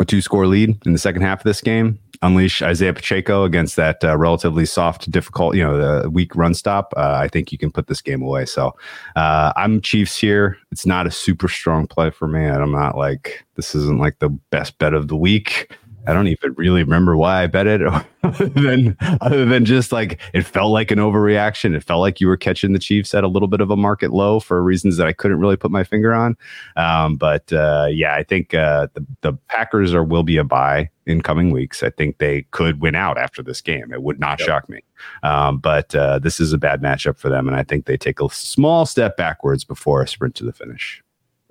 a 0.01 0.05
two 0.05 0.21
score 0.21 0.47
lead 0.47 0.77
in 0.87 0.93
the 0.93 0.99
second 0.99 1.23
half 1.23 1.41
of 1.41 1.45
this 1.45 1.61
game. 1.61 1.99
Unleash 2.25 2.63
Isaiah 2.63 2.95
Pacheco 2.95 3.45
against 3.45 3.77
that 3.77 4.03
uh, 4.03 4.17
relatively 4.17 4.65
soft, 4.65 5.11
difficult, 5.11 5.55
you 5.57 5.63
know, 5.63 6.03
the 6.03 6.09
weak 6.09 6.35
run 6.35 6.55
stop. 6.55 6.95
Uh, 6.97 7.19
I 7.21 7.29
think 7.29 7.53
you 7.53 7.59
can 7.59 7.71
put 7.71 7.87
this 7.87 8.01
game 8.01 8.23
away. 8.23 8.47
So 8.47 8.75
uh, 9.15 9.53
I'm 9.57 9.83
Chiefs 9.83 10.17
here. 10.17 10.57
It's 10.73 10.87
not 10.87 11.07
a 11.07 11.11
super 11.11 11.49
strong 11.49 11.87
play 11.87 12.09
for 12.09 12.27
me. 12.27 12.47
I'm 12.47 12.73
not 12.73 12.97
like 12.97 13.45
this 13.57 13.75
isn't 13.75 14.01
like 14.01 14.21
the 14.21 14.31
best 14.51 14.79
bet 14.79 14.95
of 14.95 15.09
the 15.09 15.17
week. 15.17 15.77
I 16.07 16.12
don't 16.12 16.29
even 16.29 16.53
really 16.55 16.83
remember 16.83 17.17
why 17.17 17.43
I 17.43 17.47
bet 17.47 17.67
it, 17.67 17.81
other 18.23 18.47
than 18.49 18.97
other 19.21 19.45
than 19.45 19.64
just 19.64 19.93
like 19.93 20.21
it 20.33 20.43
felt 20.43 20.71
like 20.73 20.90
an 20.90 20.99
overreaction. 20.99 21.75
It 21.75 21.83
felt 21.83 22.01
like 22.01 22.21
you 22.21 22.27
were 22.27 22.37
catching 22.37 22.73
the 22.73 22.79
Chiefs 22.79 23.14
at 23.14 23.25
a 23.25 23.29
little 23.29 23.49
bit 23.49 23.61
of 23.61 23.71
a 23.71 23.77
market 23.77 24.12
low 24.12 24.40
for 24.40 24.62
reasons 24.62 24.97
that 24.97 25.07
I 25.07 25.12
couldn't 25.12 25.38
really 25.40 25.57
put 25.57 25.71
my 25.71 25.85
finger 25.85 26.12
on. 26.12 26.37
Um, 26.77 27.17
but 27.17 27.53
uh, 27.53 27.87
yeah, 27.90 28.14
I 28.14 28.23
think 28.23 28.55
uh, 28.55 28.88
the 28.95 29.07
the 29.23 29.33
Packers 29.49 29.95
are 29.95 30.05
will 30.05 30.23
be 30.23 30.37
a 30.37 30.45
buy 30.45 30.90
in 31.07 31.21
coming 31.23 31.51
weeks. 31.51 31.83
I 31.83 31.90
think 31.90 32.19
they 32.19 32.43
could 32.51 32.81
win 32.81 32.95
out 32.95 33.19
after 33.19 33.43
this 33.43 33.61
game. 33.61 33.93
It 33.93 34.03
would 34.03 34.19
not 34.19 34.40
Yep. 34.40 34.47
shock 34.47 34.69
me. 34.69 34.81
Um, 35.23 35.59
but 35.59 35.95
uh, 35.95 36.19
this 36.19 36.40
is 36.40 36.53
a 36.53 36.59
bad 36.59 36.81
matchup 36.83 37.19
for 37.19 37.29
them, 37.29 37.47
and 37.47 37.57
I 37.57 37.62
think 37.62 37.87
they 37.87 37.97
take 37.97 38.21
a 38.21 38.29
small 38.31 38.87
step 38.87 39.17
backwards 39.17 39.64
before 39.64 40.03
a 40.03 40.09
sprint 40.09 40.35
to 40.37 40.45
the 40.45 40.53
finish. 40.53 41.03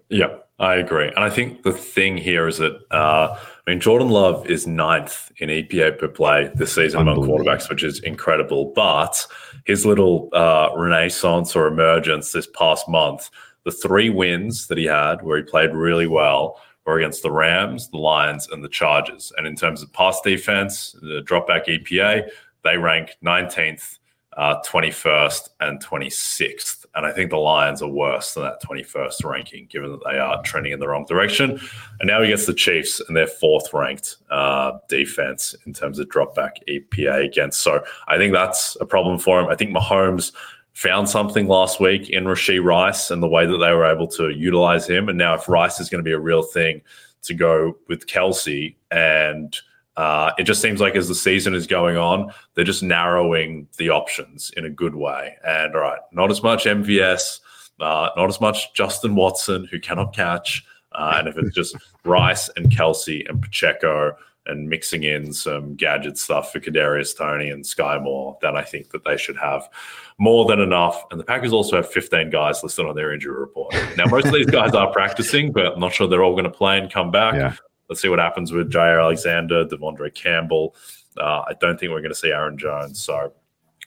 Yeah, 0.09 0.35
I 0.59 0.75
agree. 0.75 1.07
And 1.07 1.19
I 1.19 1.29
think 1.29 1.63
the 1.63 1.71
thing 1.71 2.15
here 2.15 2.47
is 2.47 2.59
that, 2.59 2.79
uh, 2.91 3.35
I 3.35 3.71
mean, 3.71 3.79
Jordan 3.79 4.09
Love 4.09 4.47
is 4.49 4.67
ninth 4.67 5.31
in 5.37 5.49
EPA 5.49 5.97
per 5.97 6.07
play 6.07 6.51
this 6.53 6.73
season 6.73 7.01
among 7.01 7.17
quarterbacks, 7.17 7.69
which 7.69 7.83
is 7.83 7.99
incredible. 7.99 8.71
But 8.75 9.25
his 9.65 9.85
little 9.85 10.29
uh, 10.31 10.69
renaissance 10.75 11.55
or 11.55 11.67
emergence 11.67 12.31
this 12.31 12.47
past 12.47 12.87
month, 12.87 13.29
the 13.65 13.71
three 13.71 14.09
wins 14.09 14.67
that 14.67 14.77
he 14.77 14.85
had 14.85 15.23
where 15.23 15.37
he 15.37 15.43
played 15.43 15.73
really 15.73 16.07
well 16.07 16.61
were 16.85 16.99
against 16.99 17.23
the 17.23 17.31
Rams, 17.31 17.89
the 17.89 17.97
Lions, 17.97 18.47
and 18.51 18.63
the 18.63 18.69
Chargers. 18.69 19.31
And 19.37 19.47
in 19.47 19.55
terms 19.55 19.81
of 19.81 19.91
pass 19.93 20.21
defense, 20.21 20.95
the 21.01 21.23
dropback 21.25 21.65
EPA, 21.67 22.29
they 22.63 22.77
rank 22.77 23.17
19th, 23.23 23.99
uh, 24.37 24.61
21st, 24.65 25.49
and 25.59 25.83
26th. 25.83 26.85
And 26.95 27.05
I 27.05 27.11
think 27.11 27.29
the 27.29 27.37
Lions 27.37 27.81
are 27.81 27.89
worse 27.89 28.33
than 28.33 28.43
that 28.43 28.61
21st 28.61 29.25
ranking, 29.25 29.67
given 29.67 29.91
that 29.91 30.01
they 30.05 30.17
are 30.17 30.41
trending 30.43 30.73
in 30.73 30.79
the 30.79 30.87
wrong 30.87 31.05
direction. 31.05 31.59
And 31.99 32.07
now 32.07 32.21
he 32.21 32.29
gets 32.29 32.45
the 32.45 32.53
Chiefs, 32.53 33.01
and 33.07 33.15
they're 33.15 33.27
fourth 33.27 33.73
ranked 33.73 34.17
uh, 34.29 34.77
defense 34.87 35.55
in 35.65 35.73
terms 35.73 35.99
of 35.99 36.07
dropback 36.09 36.57
EPA 36.67 37.25
against. 37.25 37.61
So 37.61 37.83
I 38.07 38.17
think 38.17 38.33
that's 38.33 38.77
a 38.79 38.85
problem 38.85 39.19
for 39.19 39.39
him. 39.39 39.47
I 39.47 39.55
think 39.55 39.75
Mahomes 39.75 40.31
found 40.73 41.07
something 41.07 41.47
last 41.47 41.79
week 41.79 42.09
in 42.09 42.25
Rashee 42.25 42.63
Rice 42.63 43.11
and 43.11 43.21
the 43.21 43.27
way 43.27 43.45
that 43.45 43.57
they 43.57 43.71
were 43.73 43.85
able 43.85 44.07
to 44.07 44.29
utilize 44.29 44.87
him. 44.87 45.09
And 45.09 45.17
now, 45.17 45.35
if 45.35 45.47
Rice 45.47 45.79
is 45.79 45.89
going 45.89 46.03
to 46.03 46.07
be 46.07 46.13
a 46.13 46.19
real 46.19 46.43
thing, 46.43 46.81
to 47.23 47.33
go 47.33 47.77
with 47.87 48.05
Kelce 48.05 48.75
and 48.91 49.57
uh, 49.95 50.31
it 50.37 50.43
just 50.43 50.61
seems 50.61 50.81
like 50.81 50.95
as 50.95 51.07
the 51.07 51.15
season 51.15 51.53
is 51.53 51.67
going 51.67 51.97
on, 51.97 52.31
they're 52.55 52.65
just 52.65 52.83
narrowing 52.83 53.67
the 53.77 53.89
options 53.89 54.51
in 54.57 54.65
a 54.65 54.69
good 54.69 54.95
way. 54.95 55.35
And 55.45 55.75
all 55.75 55.81
right, 55.81 55.99
not 56.11 56.31
as 56.31 56.41
much 56.41 56.65
MVS, 56.65 57.39
uh, 57.79 58.09
not 58.15 58.29
as 58.29 58.41
much 58.41 58.73
Justin 58.73 59.15
Watson, 59.15 59.67
who 59.69 59.79
cannot 59.79 60.15
catch. 60.15 60.65
Uh, 60.93 61.15
and 61.19 61.27
if 61.27 61.37
it's 61.37 61.55
just 61.55 61.75
Rice 62.05 62.49
and 62.55 62.71
Kelce 62.71 63.27
and 63.29 63.41
Pacheco 63.41 64.15
and 64.45 64.67
mixing 64.67 65.03
in 65.03 65.31
some 65.31 65.75
gadget 65.75 66.17
stuff 66.17 66.51
for 66.51 66.59
Kadarius 66.59 67.17
Toney 67.17 67.49
and 67.49 67.65
Sky 67.65 67.97
Moore, 67.97 68.37
then 68.41 68.57
I 68.57 68.61
think 68.61 68.89
that 68.89 69.05
they 69.05 69.15
should 69.15 69.37
have 69.37 69.69
more 70.17 70.45
than 70.45 70.59
enough. 70.59 71.03
And 71.11 71.19
the 71.19 71.23
Packers 71.23 71.53
also 71.53 71.77
have 71.77 71.89
15 71.89 72.29
guys 72.29 72.61
listed 72.61 72.85
on 72.85 72.95
their 72.95 73.13
injury 73.13 73.39
report. 73.39 73.73
Now, 73.95 74.05
most 74.07 74.25
of 74.25 74.33
these 74.33 74.47
guys 74.47 74.73
are 74.73 74.91
practicing, 74.91 75.51
but 75.51 75.73
I'm 75.73 75.79
not 75.79 75.93
sure 75.93 76.07
they're 76.07 76.23
all 76.23 76.33
going 76.33 76.43
to 76.43 76.49
play 76.49 76.77
and 76.77 76.91
come 76.91 77.09
back. 77.09 77.35
Yeah. 77.35 77.55
Let's 77.93 78.01
see 78.01 78.09
what 78.09 78.17
happens 78.17 78.51
with 78.51 78.71
Jaire 78.71 78.99
Alexander, 78.99 79.65
De'Vondre 79.65 80.11
Campbell. 80.11 80.75
Uh, 81.15 81.43
I 81.47 81.53
don't 81.61 81.79
think 81.79 81.91
we're 81.91 82.01
going 82.01 82.09
to 82.09 82.15
see 82.15 82.31
Aaron 82.31 82.57
Jones. 82.57 82.99
So, 82.99 83.31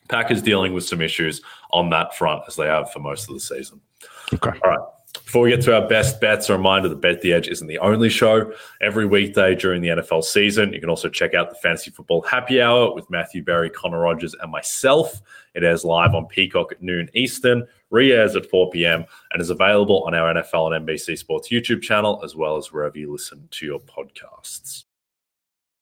Packers 0.08 0.40
dealing 0.40 0.72
with 0.72 0.84
some 0.84 1.00
issues 1.00 1.42
on 1.72 1.90
that 1.90 2.14
front 2.14 2.44
as 2.46 2.54
they 2.54 2.66
have 2.66 2.92
for 2.92 3.00
most 3.00 3.28
of 3.28 3.34
the 3.34 3.40
season. 3.40 3.80
Okay. 4.32 4.56
All 4.62 4.70
right. 4.70 4.88
Before 5.24 5.42
we 5.42 5.50
get 5.50 5.62
to 5.62 5.74
our 5.74 5.86
best 5.88 6.20
bets, 6.20 6.48
a 6.48 6.52
reminder 6.52 6.88
that 6.88 7.00
Bet 7.00 7.20
the 7.20 7.32
Edge 7.32 7.48
isn't 7.48 7.66
the 7.66 7.78
only 7.78 8.08
show. 8.08 8.52
Every 8.80 9.06
weekday 9.06 9.54
during 9.54 9.82
the 9.82 9.88
NFL 9.88 10.24
season, 10.24 10.72
you 10.72 10.80
can 10.80 10.88
also 10.88 11.08
check 11.08 11.34
out 11.34 11.50
the 11.50 11.56
Fantasy 11.56 11.90
Football 11.90 12.22
Happy 12.22 12.62
Hour 12.62 12.94
with 12.94 13.10
Matthew 13.10 13.42
Berry, 13.44 13.68
Connor 13.68 14.00
Rogers, 14.00 14.34
and 14.40 14.50
myself. 14.50 15.20
It 15.54 15.64
airs 15.64 15.84
live 15.84 16.14
on 16.14 16.26
Peacock 16.26 16.72
at 16.72 16.82
noon 16.82 17.08
Eastern, 17.14 17.66
re 17.90 18.12
airs 18.12 18.36
at 18.36 18.48
4 18.50 18.70
p.m., 18.70 19.04
and 19.32 19.42
is 19.42 19.50
available 19.50 20.04
on 20.04 20.14
our 20.14 20.32
NFL 20.32 20.74
and 20.74 20.86
NBC 20.86 21.18
Sports 21.18 21.50
YouTube 21.50 21.82
channel, 21.82 22.20
as 22.24 22.34
well 22.34 22.56
as 22.56 22.72
wherever 22.72 22.98
you 22.98 23.12
listen 23.12 23.46
to 23.52 23.66
your 23.66 23.80
podcasts. 23.80 24.85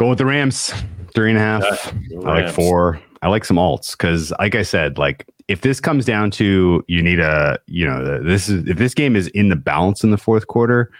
Go 0.00 0.08
with 0.08 0.16
the 0.16 0.24
Rams, 0.24 0.72
three 1.14 1.28
and 1.28 1.36
a 1.36 1.42
half. 1.42 1.92
Yeah, 2.08 2.20
I 2.20 2.40
like 2.40 2.54
four. 2.54 2.98
I 3.20 3.28
like 3.28 3.44
some 3.44 3.58
alts 3.58 3.90
because, 3.90 4.32
like 4.38 4.54
I 4.54 4.62
said, 4.62 4.96
like 4.96 5.28
if 5.46 5.60
this 5.60 5.78
comes 5.78 6.06
down 6.06 6.30
to 6.30 6.82
you 6.88 7.02
need 7.02 7.20
a, 7.20 7.58
you 7.66 7.86
know, 7.86 8.22
this 8.22 8.48
is 8.48 8.66
if 8.66 8.78
this 8.78 8.94
game 8.94 9.14
is 9.14 9.28
in 9.28 9.50
the 9.50 9.56
balance 9.56 10.02
in 10.02 10.10
the 10.10 10.16
fourth 10.16 10.46
quarter, 10.46 10.90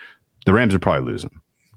the 0.44 0.52
Rams 0.52 0.74
are 0.74 0.78
probably 0.78 1.10
losing, 1.10 1.30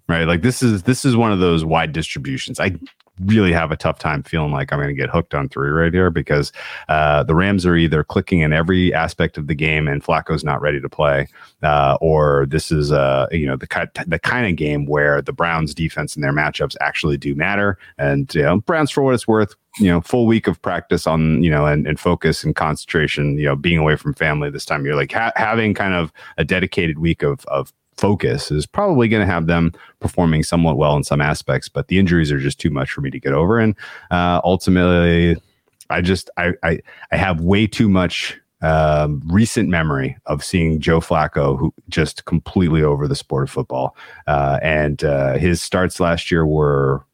right? 0.09 0.25
Like 0.25 0.41
this 0.41 0.61
is 0.61 0.83
this 0.83 1.05
is 1.05 1.15
one 1.15 1.31
of 1.31 1.39
those 1.39 1.63
wide 1.63 1.93
distributions. 1.93 2.59
I 2.59 2.71
really 3.19 3.53
have 3.53 3.71
a 3.71 3.77
tough 3.77 3.99
time 3.99 4.23
feeling 4.23 4.51
like 4.51 4.73
I'm 4.73 4.79
going 4.79 4.89
to 4.89 4.99
get 4.99 5.09
hooked 5.09 5.33
on 5.33 5.47
three 5.47 5.69
right 5.69 5.93
here 5.93 6.09
because 6.09 6.51
uh, 6.89 7.23
the 7.23 7.35
Rams 7.35 7.65
are 7.65 7.75
either 7.75 8.03
clicking 8.03 8.39
in 8.39 8.53
every 8.53 8.93
aspect 8.93 9.37
of 9.37 9.47
the 9.47 9.55
game 9.55 9.87
and 9.87 10.03
Flacco's 10.03 10.43
not 10.43 10.61
ready 10.61 10.81
to 10.81 10.89
play, 10.89 11.27
uh, 11.61 11.97
or 12.01 12.47
this 12.47 12.71
is 12.71 12.91
uh, 12.91 13.27
you 13.31 13.45
know 13.45 13.55
the 13.55 13.67
kind 13.67 13.89
the 14.07 14.19
kind 14.19 14.47
of 14.47 14.55
game 14.55 14.85
where 14.85 15.21
the 15.21 15.33
Browns 15.33 15.73
defense 15.73 16.15
and 16.15 16.23
their 16.23 16.33
matchups 16.33 16.75
actually 16.81 17.17
do 17.17 17.35
matter. 17.35 17.77
And 17.97 18.33
you 18.33 18.41
know, 18.41 18.61
Browns 18.61 18.89
for 18.89 19.03
what 19.03 19.13
it's 19.13 19.27
worth, 19.27 19.55
you 19.79 19.87
know, 19.87 20.01
full 20.01 20.25
week 20.25 20.47
of 20.47 20.61
practice 20.61 21.05
on 21.05 21.43
you 21.43 21.51
know 21.51 21.65
and, 21.67 21.85
and 21.87 21.99
focus 21.99 22.43
and 22.43 22.55
concentration. 22.55 23.37
You 23.37 23.45
know, 23.45 23.55
being 23.55 23.77
away 23.77 23.95
from 23.95 24.15
family 24.15 24.49
this 24.49 24.65
time, 24.65 24.85
you're 24.85 24.95
like 24.95 25.11
ha- 25.11 25.33
having 25.35 25.73
kind 25.73 25.93
of 25.93 26.11
a 26.37 26.43
dedicated 26.43 26.97
week 26.97 27.21
of 27.21 27.45
of 27.45 27.71
focus 27.97 28.51
is 28.51 28.65
probably 28.65 29.07
going 29.07 29.25
to 29.25 29.31
have 29.31 29.47
them 29.47 29.71
performing 29.99 30.43
somewhat 30.43 30.77
well 30.77 30.95
in 30.95 31.03
some 31.03 31.21
aspects, 31.21 31.69
but 31.69 31.87
the 31.87 31.99
injuries 31.99 32.31
are 32.31 32.39
just 32.39 32.59
too 32.59 32.69
much 32.69 32.91
for 32.91 33.01
me 33.01 33.09
to 33.09 33.19
get 33.19 33.33
over. 33.33 33.59
And 33.59 33.75
uh, 34.11 34.41
ultimately, 34.43 35.41
I 35.89 36.01
just 36.01 36.29
I, 36.37 36.53
I 36.63 36.79
I 37.11 37.17
have 37.17 37.41
way 37.41 37.67
too 37.67 37.89
much 37.89 38.39
um, 38.61 39.21
recent 39.25 39.69
memory 39.69 40.17
of 40.25 40.43
seeing 40.43 40.79
Joe 40.79 41.01
Flacco, 41.01 41.57
who 41.59 41.73
just 41.89 42.25
completely 42.25 42.81
over 42.81 43.07
the 43.07 43.15
sport 43.15 43.43
of 43.43 43.49
football, 43.49 43.95
uh, 44.27 44.59
and 44.61 45.03
uh, 45.03 45.37
his 45.37 45.61
starts 45.61 45.99
last 45.99 46.31
year 46.31 46.45
were 46.45 47.05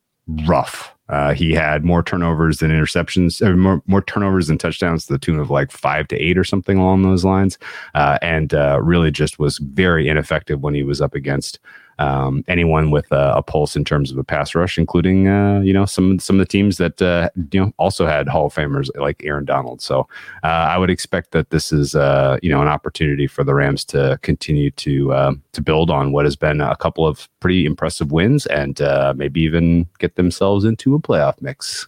rough. 0.45 0.95
Uh, 1.09 1.33
he 1.33 1.53
had 1.53 1.83
more 1.83 2.03
turnovers 2.03 2.59
than 2.59 2.69
interceptions, 2.69 3.41
or 3.41 3.57
more, 3.57 3.81
more 3.87 4.01
turnovers 4.03 4.47
than 4.47 4.59
touchdowns 4.59 5.05
to 5.05 5.13
the 5.13 5.19
tune 5.19 5.39
of 5.39 5.49
like 5.49 5.71
five 5.71 6.07
to 6.07 6.15
eight 6.17 6.37
or 6.37 6.43
something 6.43 6.77
along 6.77 7.01
those 7.01 7.25
lines. 7.25 7.57
Uh, 7.95 8.19
and 8.21 8.53
uh, 8.53 8.79
really 8.81 9.09
just 9.09 9.39
was 9.39 9.57
very 9.57 10.07
ineffective 10.07 10.61
when 10.61 10.75
he 10.75 10.83
was 10.83 11.01
up 11.01 11.15
against 11.15 11.59
um, 11.99 12.43
anyone 12.47 12.89
with 12.89 13.11
a, 13.11 13.33
a 13.35 13.43
pulse 13.43 13.75
in 13.75 13.83
terms 13.83 14.11
of 14.11 14.17
a 14.17 14.23
pass 14.23 14.55
rush, 14.55 14.77
including 14.77 15.27
uh, 15.27 15.59
you 15.59 15.73
know 15.73 15.85
some 15.85 16.17
some 16.17 16.37
of 16.37 16.39
the 16.39 16.49
teams 16.49 16.77
that 16.77 17.01
uh, 17.01 17.29
you 17.51 17.59
know 17.59 17.73
also 17.77 18.07
had 18.07 18.27
Hall 18.27 18.47
of 18.47 18.53
Famers 18.53 18.89
like 18.95 19.21
Aaron 19.23 19.45
Donald. 19.45 19.81
So 19.81 20.07
uh, 20.43 20.47
I 20.47 20.77
would 20.77 20.89
expect 20.89 21.31
that 21.31 21.49
this 21.51 21.71
is 21.71 21.95
uh, 21.95 22.37
you 22.41 22.49
know 22.49 22.61
an 22.61 22.67
opportunity 22.67 23.27
for 23.27 23.43
the 23.43 23.53
Rams 23.53 23.83
to 23.85 24.17
continue 24.21 24.71
to 24.71 25.13
uh, 25.13 25.33
to 25.51 25.61
build 25.61 25.91
on 25.91 26.11
what 26.11 26.25
has 26.25 26.35
been 26.35 26.61
a 26.61 26.75
couple 26.77 27.05
of 27.05 27.27
pretty 27.41 27.65
impressive 27.65 28.11
wins 28.11 28.45
and 28.47 28.81
uh, 28.81 29.13
maybe 29.15 29.41
even 29.41 29.85
get 29.99 30.15
themselves 30.15 30.65
into 30.65 30.95
a 30.95 30.99
playoff 30.99 31.41
mix. 31.41 31.87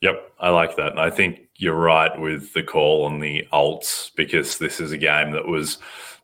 Yep, 0.00 0.32
I 0.38 0.50
like 0.50 0.76
that. 0.76 0.92
And 0.92 1.00
I 1.00 1.10
think 1.10 1.40
you're 1.56 1.74
right 1.74 2.18
with 2.20 2.52
the 2.52 2.62
call 2.62 3.04
on 3.04 3.18
the 3.18 3.46
alts 3.52 4.12
because 4.14 4.58
this 4.58 4.80
is 4.80 4.92
a 4.92 4.98
game 4.98 5.32
that 5.32 5.48
was 5.48 5.78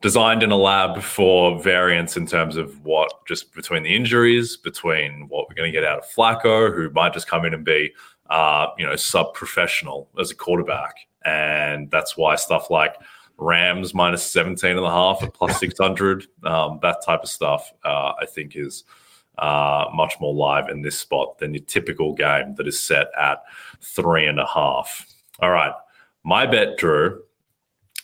designed 0.05 0.43
in 0.43 0.51
a 0.51 0.57
lab 0.57 1.01
for 1.01 1.59
variance 1.63 2.19
in 2.19 2.27
terms 2.27 2.59
of 2.59 2.85
what 2.85 3.25
just 3.25 3.55
between 3.55 3.83
the 3.83 3.97
injuries, 3.97 4.55
between 4.55 5.27
what 5.29 5.49
we're 5.49 5.55
going 5.55 5.67
to 5.67 5.73
get 5.73 5.83
out 5.83 5.99
of 5.99 6.05
Flacco, 6.05 6.75
who 6.75 6.91
might 6.91 7.15
just 7.15 7.27
come 7.27 7.47
in 7.47 7.55
and 7.55 7.65
be, 7.65 7.91
uh, 8.29 8.67
you 8.77 8.85
know, 8.85 8.97
sub 8.97 9.33
professional 9.33 10.11
as 10.21 10.31
a 10.31 10.35
quarterback. 10.35 10.95
And 11.25 11.91
that's 11.91 12.19
why 12.19 12.37
stuff 12.37 12.69
like 12.69 12.97
Rams 13.39 13.95
minus 13.95 14.23
17 14.31 14.77
and 14.77 14.85
a 14.85 14.91
half 14.91 15.23
at 15.23 15.33
plus 15.33 15.59
600, 15.59 16.27
um, 16.43 16.81
that 16.83 17.03
type 17.03 17.23
of 17.23 17.31
stuff, 17.31 17.73
uh, 17.83 18.13
I 18.21 18.27
think 18.27 18.57
is 18.57 18.85
uh, 19.39 19.87
much 19.95 20.17
more 20.21 20.35
live 20.35 20.69
in 20.69 20.83
this 20.83 20.99
spot 20.99 21.39
than 21.39 21.55
your 21.55 21.65
typical 21.65 22.13
game 22.13 22.57
that 22.57 22.69
is 22.69 22.79
set 22.79 23.07
at 23.19 23.43
three 23.81 24.27
and 24.27 24.39
a 24.39 24.47
half. 24.47 25.07
All 25.41 25.51
right. 25.51 25.73
My 26.25 26.45
bet, 26.45 26.77
Drew, 26.77 27.23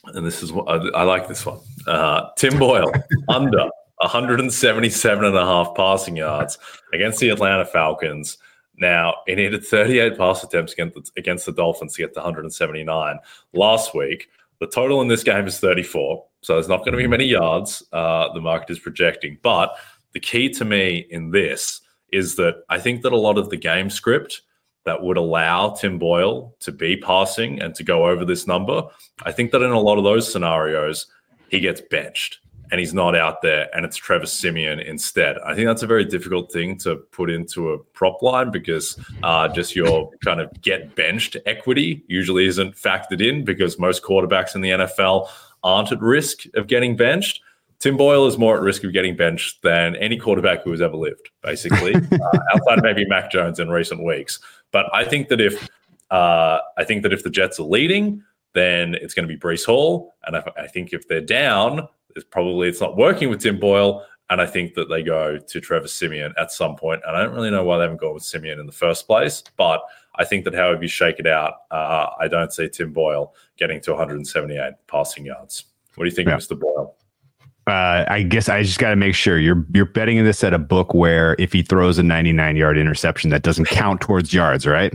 and 0.04 0.26
this 0.26 0.42
is 0.42 0.52
what 0.52 0.68
I, 0.68 1.00
I 1.00 1.02
like 1.04 1.28
this 1.28 1.44
one. 1.44 1.60
Uh, 1.86 2.30
Tim 2.36 2.58
Boyle 2.58 2.92
under 3.28 3.68
177 3.98 5.24
and 5.24 5.36
a 5.36 5.44
half 5.44 5.74
passing 5.74 6.16
yards 6.16 6.58
against 6.92 7.20
the 7.20 7.28
Atlanta 7.30 7.66
Falcons. 7.66 8.38
Now, 8.76 9.16
he 9.26 9.34
needed 9.34 9.64
38 9.64 10.16
pass 10.16 10.42
attempts 10.42 10.72
against, 10.72 11.12
against 11.18 11.44
the 11.44 11.52
Dolphins 11.52 11.94
to 11.94 12.02
get 12.02 12.14
to 12.14 12.20
179 12.20 13.18
last 13.52 13.94
week. 13.94 14.28
The 14.58 14.66
total 14.66 15.02
in 15.02 15.08
this 15.08 15.22
game 15.22 15.46
is 15.46 15.58
34, 15.58 16.24
so 16.42 16.54
there's 16.54 16.68
not 16.68 16.78
going 16.78 16.92
to 16.92 16.98
be 16.98 17.06
many 17.06 17.26
yards 17.26 17.82
uh, 17.92 18.32
the 18.32 18.40
market 18.40 18.70
is 18.70 18.78
projecting. 18.78 19.38
But 19.42 19.74
the 20.12 20.20
key 20.20 20.48
to 20.50 20.64
me 20.64 21.06
in 21.10 21.30
this 21.30 21.82
is 22.10 22.36
that 22.36 22.62
I 22.68 22.78
think 22.78 23.02
that 23.02 23.12
a 23.12 23.18
lot 23.18 23.38
of 23.38 23.50
the 23.50 23.56
game 23.56 23.90
script 23.90 24.42
that 24.84 25.02
would 25.02 25.16
allow 25.16 25.70
Tim 25.70 25.98
Boyle 25.98 26.54
to 26.60 26.72
be 26.72 26.96
passing 26.96 27.60
and 27.60 27.74
to 27.74 27.84
go 27.84 28.06
over 28.06 28.24
this 28.24 28.46
number, 28.46 28.82
I 29.24 29.32
think 29.32 29.50
that 29.52 29.62
in 29.62 29.70
a 29.70 29.80
lot 29.80 29.98
of 29.98 30.04
those 30.04 30.30
scenarios, 30.30 31.06
he 31.48 31.60
gets 31.60 31.80
benched 31.80 32.38
and 32.70 32.78
he's 32.78 32.94
not 32.94 33.16
out 33.16 33.42
there 33.42 33.68
and 33.74 33.84
it's 33.84 33.96
Trevor 33.96 34.26
Siemian 34.26 34.80
instead. 34.80 35.38
I 35.38 35.54
think 35.54 35.66
that's 35.66 35.82
a 35.82 35.86
very 35.86 36.04
difficult 36.04 36.52
thing 36.52 36.78
to 36.78 36.96
put 36.96 37.30
into 37.30 37.70
a 37.70 37.78
prop 37.78 38.22
line 38.22 38.50
because 38.50 38.98
uh, 39.22 39.48
just 39.48 39.74
your 39.74 40.10
kind 40.24 40.40
of 40.40 40.50
get 40.62 40.94
benched 40.94 41.36
equity 41.46 42.04
usually 42.06 42.46
isn't 42.46 42.76
factored 42.76 43.20
in 43.20 43.44
because 43.44 43.78
most 43.78 44.02
quarterbacks 44.02 44.54
in 44.54 44.60
the 44.60 44.70
NFL 44.70 45.28
aren't 45.62 45.92
at 45.92 46.00
risk 46.00 46.44
of 46.54 46.66
getting 46.68 46.96
benched. 46.96 47.40
Tim 47.80 47.96
Boyle 47.96 48.26
is 48.26 48.36
more 48.36 48.56
at 48.56 48.62
risk 48.62 48.84
of 48.84 48.92
getting 48.92 49.16
benched 49.16 49.62
than 49.62 49.96
any 49.96 50.18
quarterback 50.18 50.62
who 50.62 50.70
has 50.70 50.82
ever 50.82 50.96
lived, 50.96 51.30
basically, 51.42 51.94
uh, 52.12 52.38
outside 52.54 52.78
of 52.78 52.84
maybe 52.84 53.06
Mac 53.06 53.30
Jones 53.30 53.58
in 53.58 53.70
recent 53.70 54.04
weeks. 54.04 54.38
But 54.70 54.86
I 54.94 55.04
think 55.04 55.28
that 55.28 55.40
if 55.40 55.66
uh, 56.10 56.60
I 56.76 56.84
think 56.84 57.02
that 57.02 57.12
if 57.12 57.24
the 57.24 57.30
Jets 57.30 57.58
are 57.58 57.64
leading, 57.64 58.22
then 58.52 58.94
it's 58.96 59.14
going 59.14 59.26
to 59.26 59.34
be 59.34 59.40
Breece 59.40 59.64
Hall, 59.64 60.14
and 60.26 60.36
I, 60.36 60.44
I 60.58 60.66
think 60.66 60.92
if 60.92 61.08
they're 61.08 61.20
down, 61.20 61.88
it's 62.16 62.24
probably 62.24 62.68
it's 62.68 62.80
not 62.80 62.96
working 62.96 63.30
with 63.30 63.40
Tim 63.40 63.58
Boyle, 63.58 64.04
and 64.28 64.42
I 64.42 64.46
think 64.46 64.74
that 64.74 64.88
they 64.88 65.02
go 65.02 65.38
to 65.38 65.60
Trevor 65.60 65.88
Siemian 65.88 66.34
at 66.36 66.52
some 66.52 66.76
point. 66.76 67.00
And 67.06 67.16
I 67.16 67.22
don't 67.22 67.34
really 67.34 67.50
know 67.50 67.64
why 67.64 67.78
they 67.78 67.84
haven't 67.84 68.00
gone 68.00 68.14
with 68.14 68.24
Siemian 68.24 68.60
in 68.60 68.66
the 68.66 68.72
first 68.72 69.06
place, 69.06 69.42
but 69.56 69.80
I 70.16 70.24
think 70.24 70.44
that 70.44 70.54
however 70.54 70.82
you 70.82 70.88
shake 70.88 71.18
it 71.18 71.26
out, 71.26 71.54
uh, 71.70 72.08
I 72.18 72.28
don't 72.28 72.52
see 72.52 72.68
Tim 72.68 72.92
Boyle 72.92 73.34
getting 73.56 73.80
to 73.82 73.92
178 73.92 74.74
passing 74.86 75.24
yards. 75.24 75.64
What 75.94 76.04
do 76.04 76.10
you 76.10 76.14
think, 76.14 76.28
Yeah. 76.28 76.36
Mr. 76.36 76.58
Boyle? 76.58 76.94
Uh, 77.70 78.04
I 78.08 78.22
guess 78.22 78.48
I 78.48 78.62
just 78.62 78.78
got 78.78 78.90
to 78.90 78.96
make 78.96 79.14
sure 79.14 79.38
you're 79.38 79.64
you're 79.72 79.86
betting 79.86 80.16
in 80.16 80.24
this 80.24 80.42
at 80.42 80.52
a 80.52 80.58
book 80.58 80.92
where 80.92 81.36
if 81.38 81.52
he 81.52 81.62
throws 81.62 81.98
a 81.98 82.02
99 82.02 82.56
yard 82.56 82.76
interception, 82.76 83.30
that 83.30 83.42
doesn't 83.42 83.66
count 83.66 84.00
towards 84.00 84.34
yards, 84.34 84.66
right? 84.66 84.92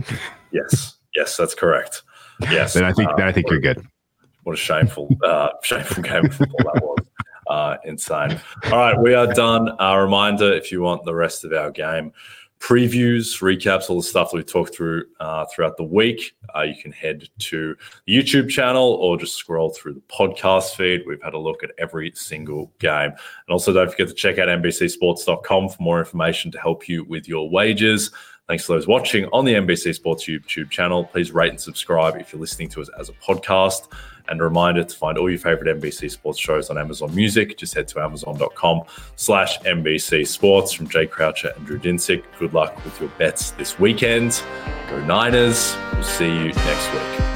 Yes, 0.52 0.96
yes, 1.14 1.36
that's 1.36 1.54
correct. 1.54 2.02
Yes, 2.42 2.74
then 2.74 2.84
I 2.84 2.92
think 2.92 3.08
uh, 3.10 3.16
then 3.16 3.26
I 3.26 3.32
think 3.32 3.48
you're 3.50 3.60
good. 3.60 3.86
What 4.42 4.52
a 4.52 4.56
shameful, 4.56 5.08
uh, 5.24 5.48
shameful 5.62 6.02
game 6.02 6.26
of 6.26 6.34
football 6.34 6.72
that 6.72 6.82
was. 6.82 7.06
Uh, 7.48 7.76
insane. 7.84 8.40
All 8.64 8.78
right, 8.78 9.00
we 9.00 9.14
are 9.14 9.32
done. 9.32 9.70
A 9.78 9.98
reminder: 9.98 10.52
if 10.52 10.70
you 10.70 10.82
want 10.82 11.04
the 11.04 11.14
rest 11.14 11.44
of 11.44 11.52
our 11.52 11.70
game 11.70 12.12
previews, 12.60 13.40
recaps, 13.42 13.90
all 13.90 13.96
the 13.96 14.02
stuff 14.02 14.30
that 14.30 14.36
we 14.36 14.42
talked 14.42 14.74
through 14.74 15.04
uh, 15.20 15.44
throughout 15.54 15.76
the 15.76 15.84
week, 15.84 16.36
uh, 16.54 16.62
you 16.62 16.74
can 16.80 16.92
head 16.92 17.28
to 17.38 17.76
the 18.06 18.16
YouTube 18.16 18.48
channel 18.48 18.94
or 18.94 19.16
just 19.16 19.34
scroll 19.34 19.70
through 19.70 19.94
the 19.94 20.00
podcast 20.00 20.74
feed. 20.74 21.02
We've 21.06 21.22
had 21.22 21.34
a 21.34 21.38
look 21.38 21.62
at 21.62 21.70
every 21.78 22.12
single 22.14 22.72
game. 22.78 23.10
And 23.10 23.50
also, 23.50 23.72
don't 23.72 23.90
forget 23.90 24.08
to 24.08 24.14
check 24.14 24.38
out 24.38 24.48
NBCSports.com 24.48 25.68
for 25.68 25.82
more 25.82 25.98
information 25.98 26.50
to 26.52 26.58
help 26.58 26.88
you 26.88 27.04
with 27.04 27.28
your 27.28 27.48
wages. 27.48 28.10
Thanks 28.48 28.64
to 28.66 28.72
those 28.74 28.86
watching 28.86 29.26
on 29.32 29.44
the 29.44 29.54
NBC 29.54 29.94
Sports 29.94 30.26
YouTube 30.26 30.70
channel. 30.70 31.04
Please 31.04 31.32
rate 31.32 31.50
and 31.50 31.60
subscribe 31.60 32.16
if 32.16 32.32
you're 32.32 32.40
listening 32.40 32.68
to 32.70 32.80
us 32.80 32.88
as 32.98 33.08
a 33.08 33.12
podcast. 33.14 33.92
And 34.28 34.40
a 34.40 34.44
reminder 34.44 34.82
to 34.84 34.96
find 34.96 35.18
all 35.18 35.30
your 35.30 35.38
favorite 35.38 35.80
NBC 35.80 36.10
Sports 36.10 36.38
shows 36.38 36.68
on 36.70 36.78
Amazon 36.78 37.14
Music. 37.14 37.56
Just 37.56 37.74
head 37.74 37.86
to 37.88 38.00
amazon.com 38.00 38.82
slash 39.16 39.58
NBC 39.60 40.26
Sports. 40.26 40.72
From 40.72 40.88
Jay 40.88 41.06
Croucher 41.06 41.52
and 41.56 41.66
Drew 41.66 41.78
Dinsick, 41.78 42.24
good 42.38 42.52
luck 42.52 42.84
with 42.84 43.00
your 43.00 43.10
bets 43.18 43.52
this 43.52 43.78
weekend. 43.78 44.42
Go 44.90 45.04
Niners. 45.04 45.76
We'll 45.92 46.02
see 46.02 46.26
you 46.26 46.52
next 46.52 46.92
week. 46.92 47.35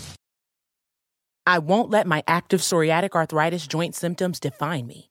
I 1.45 1.59
won't 1.59 1.89
let 1.89 2.07
my 2.07 2.23
active 2.27 2.61
psoriatic 2.61 3.11
arthritis 3.15 3.67
joint 3.67 3.95
symptoms 3.95 4.39
define 4.39 4.87
me. 4.87 5.10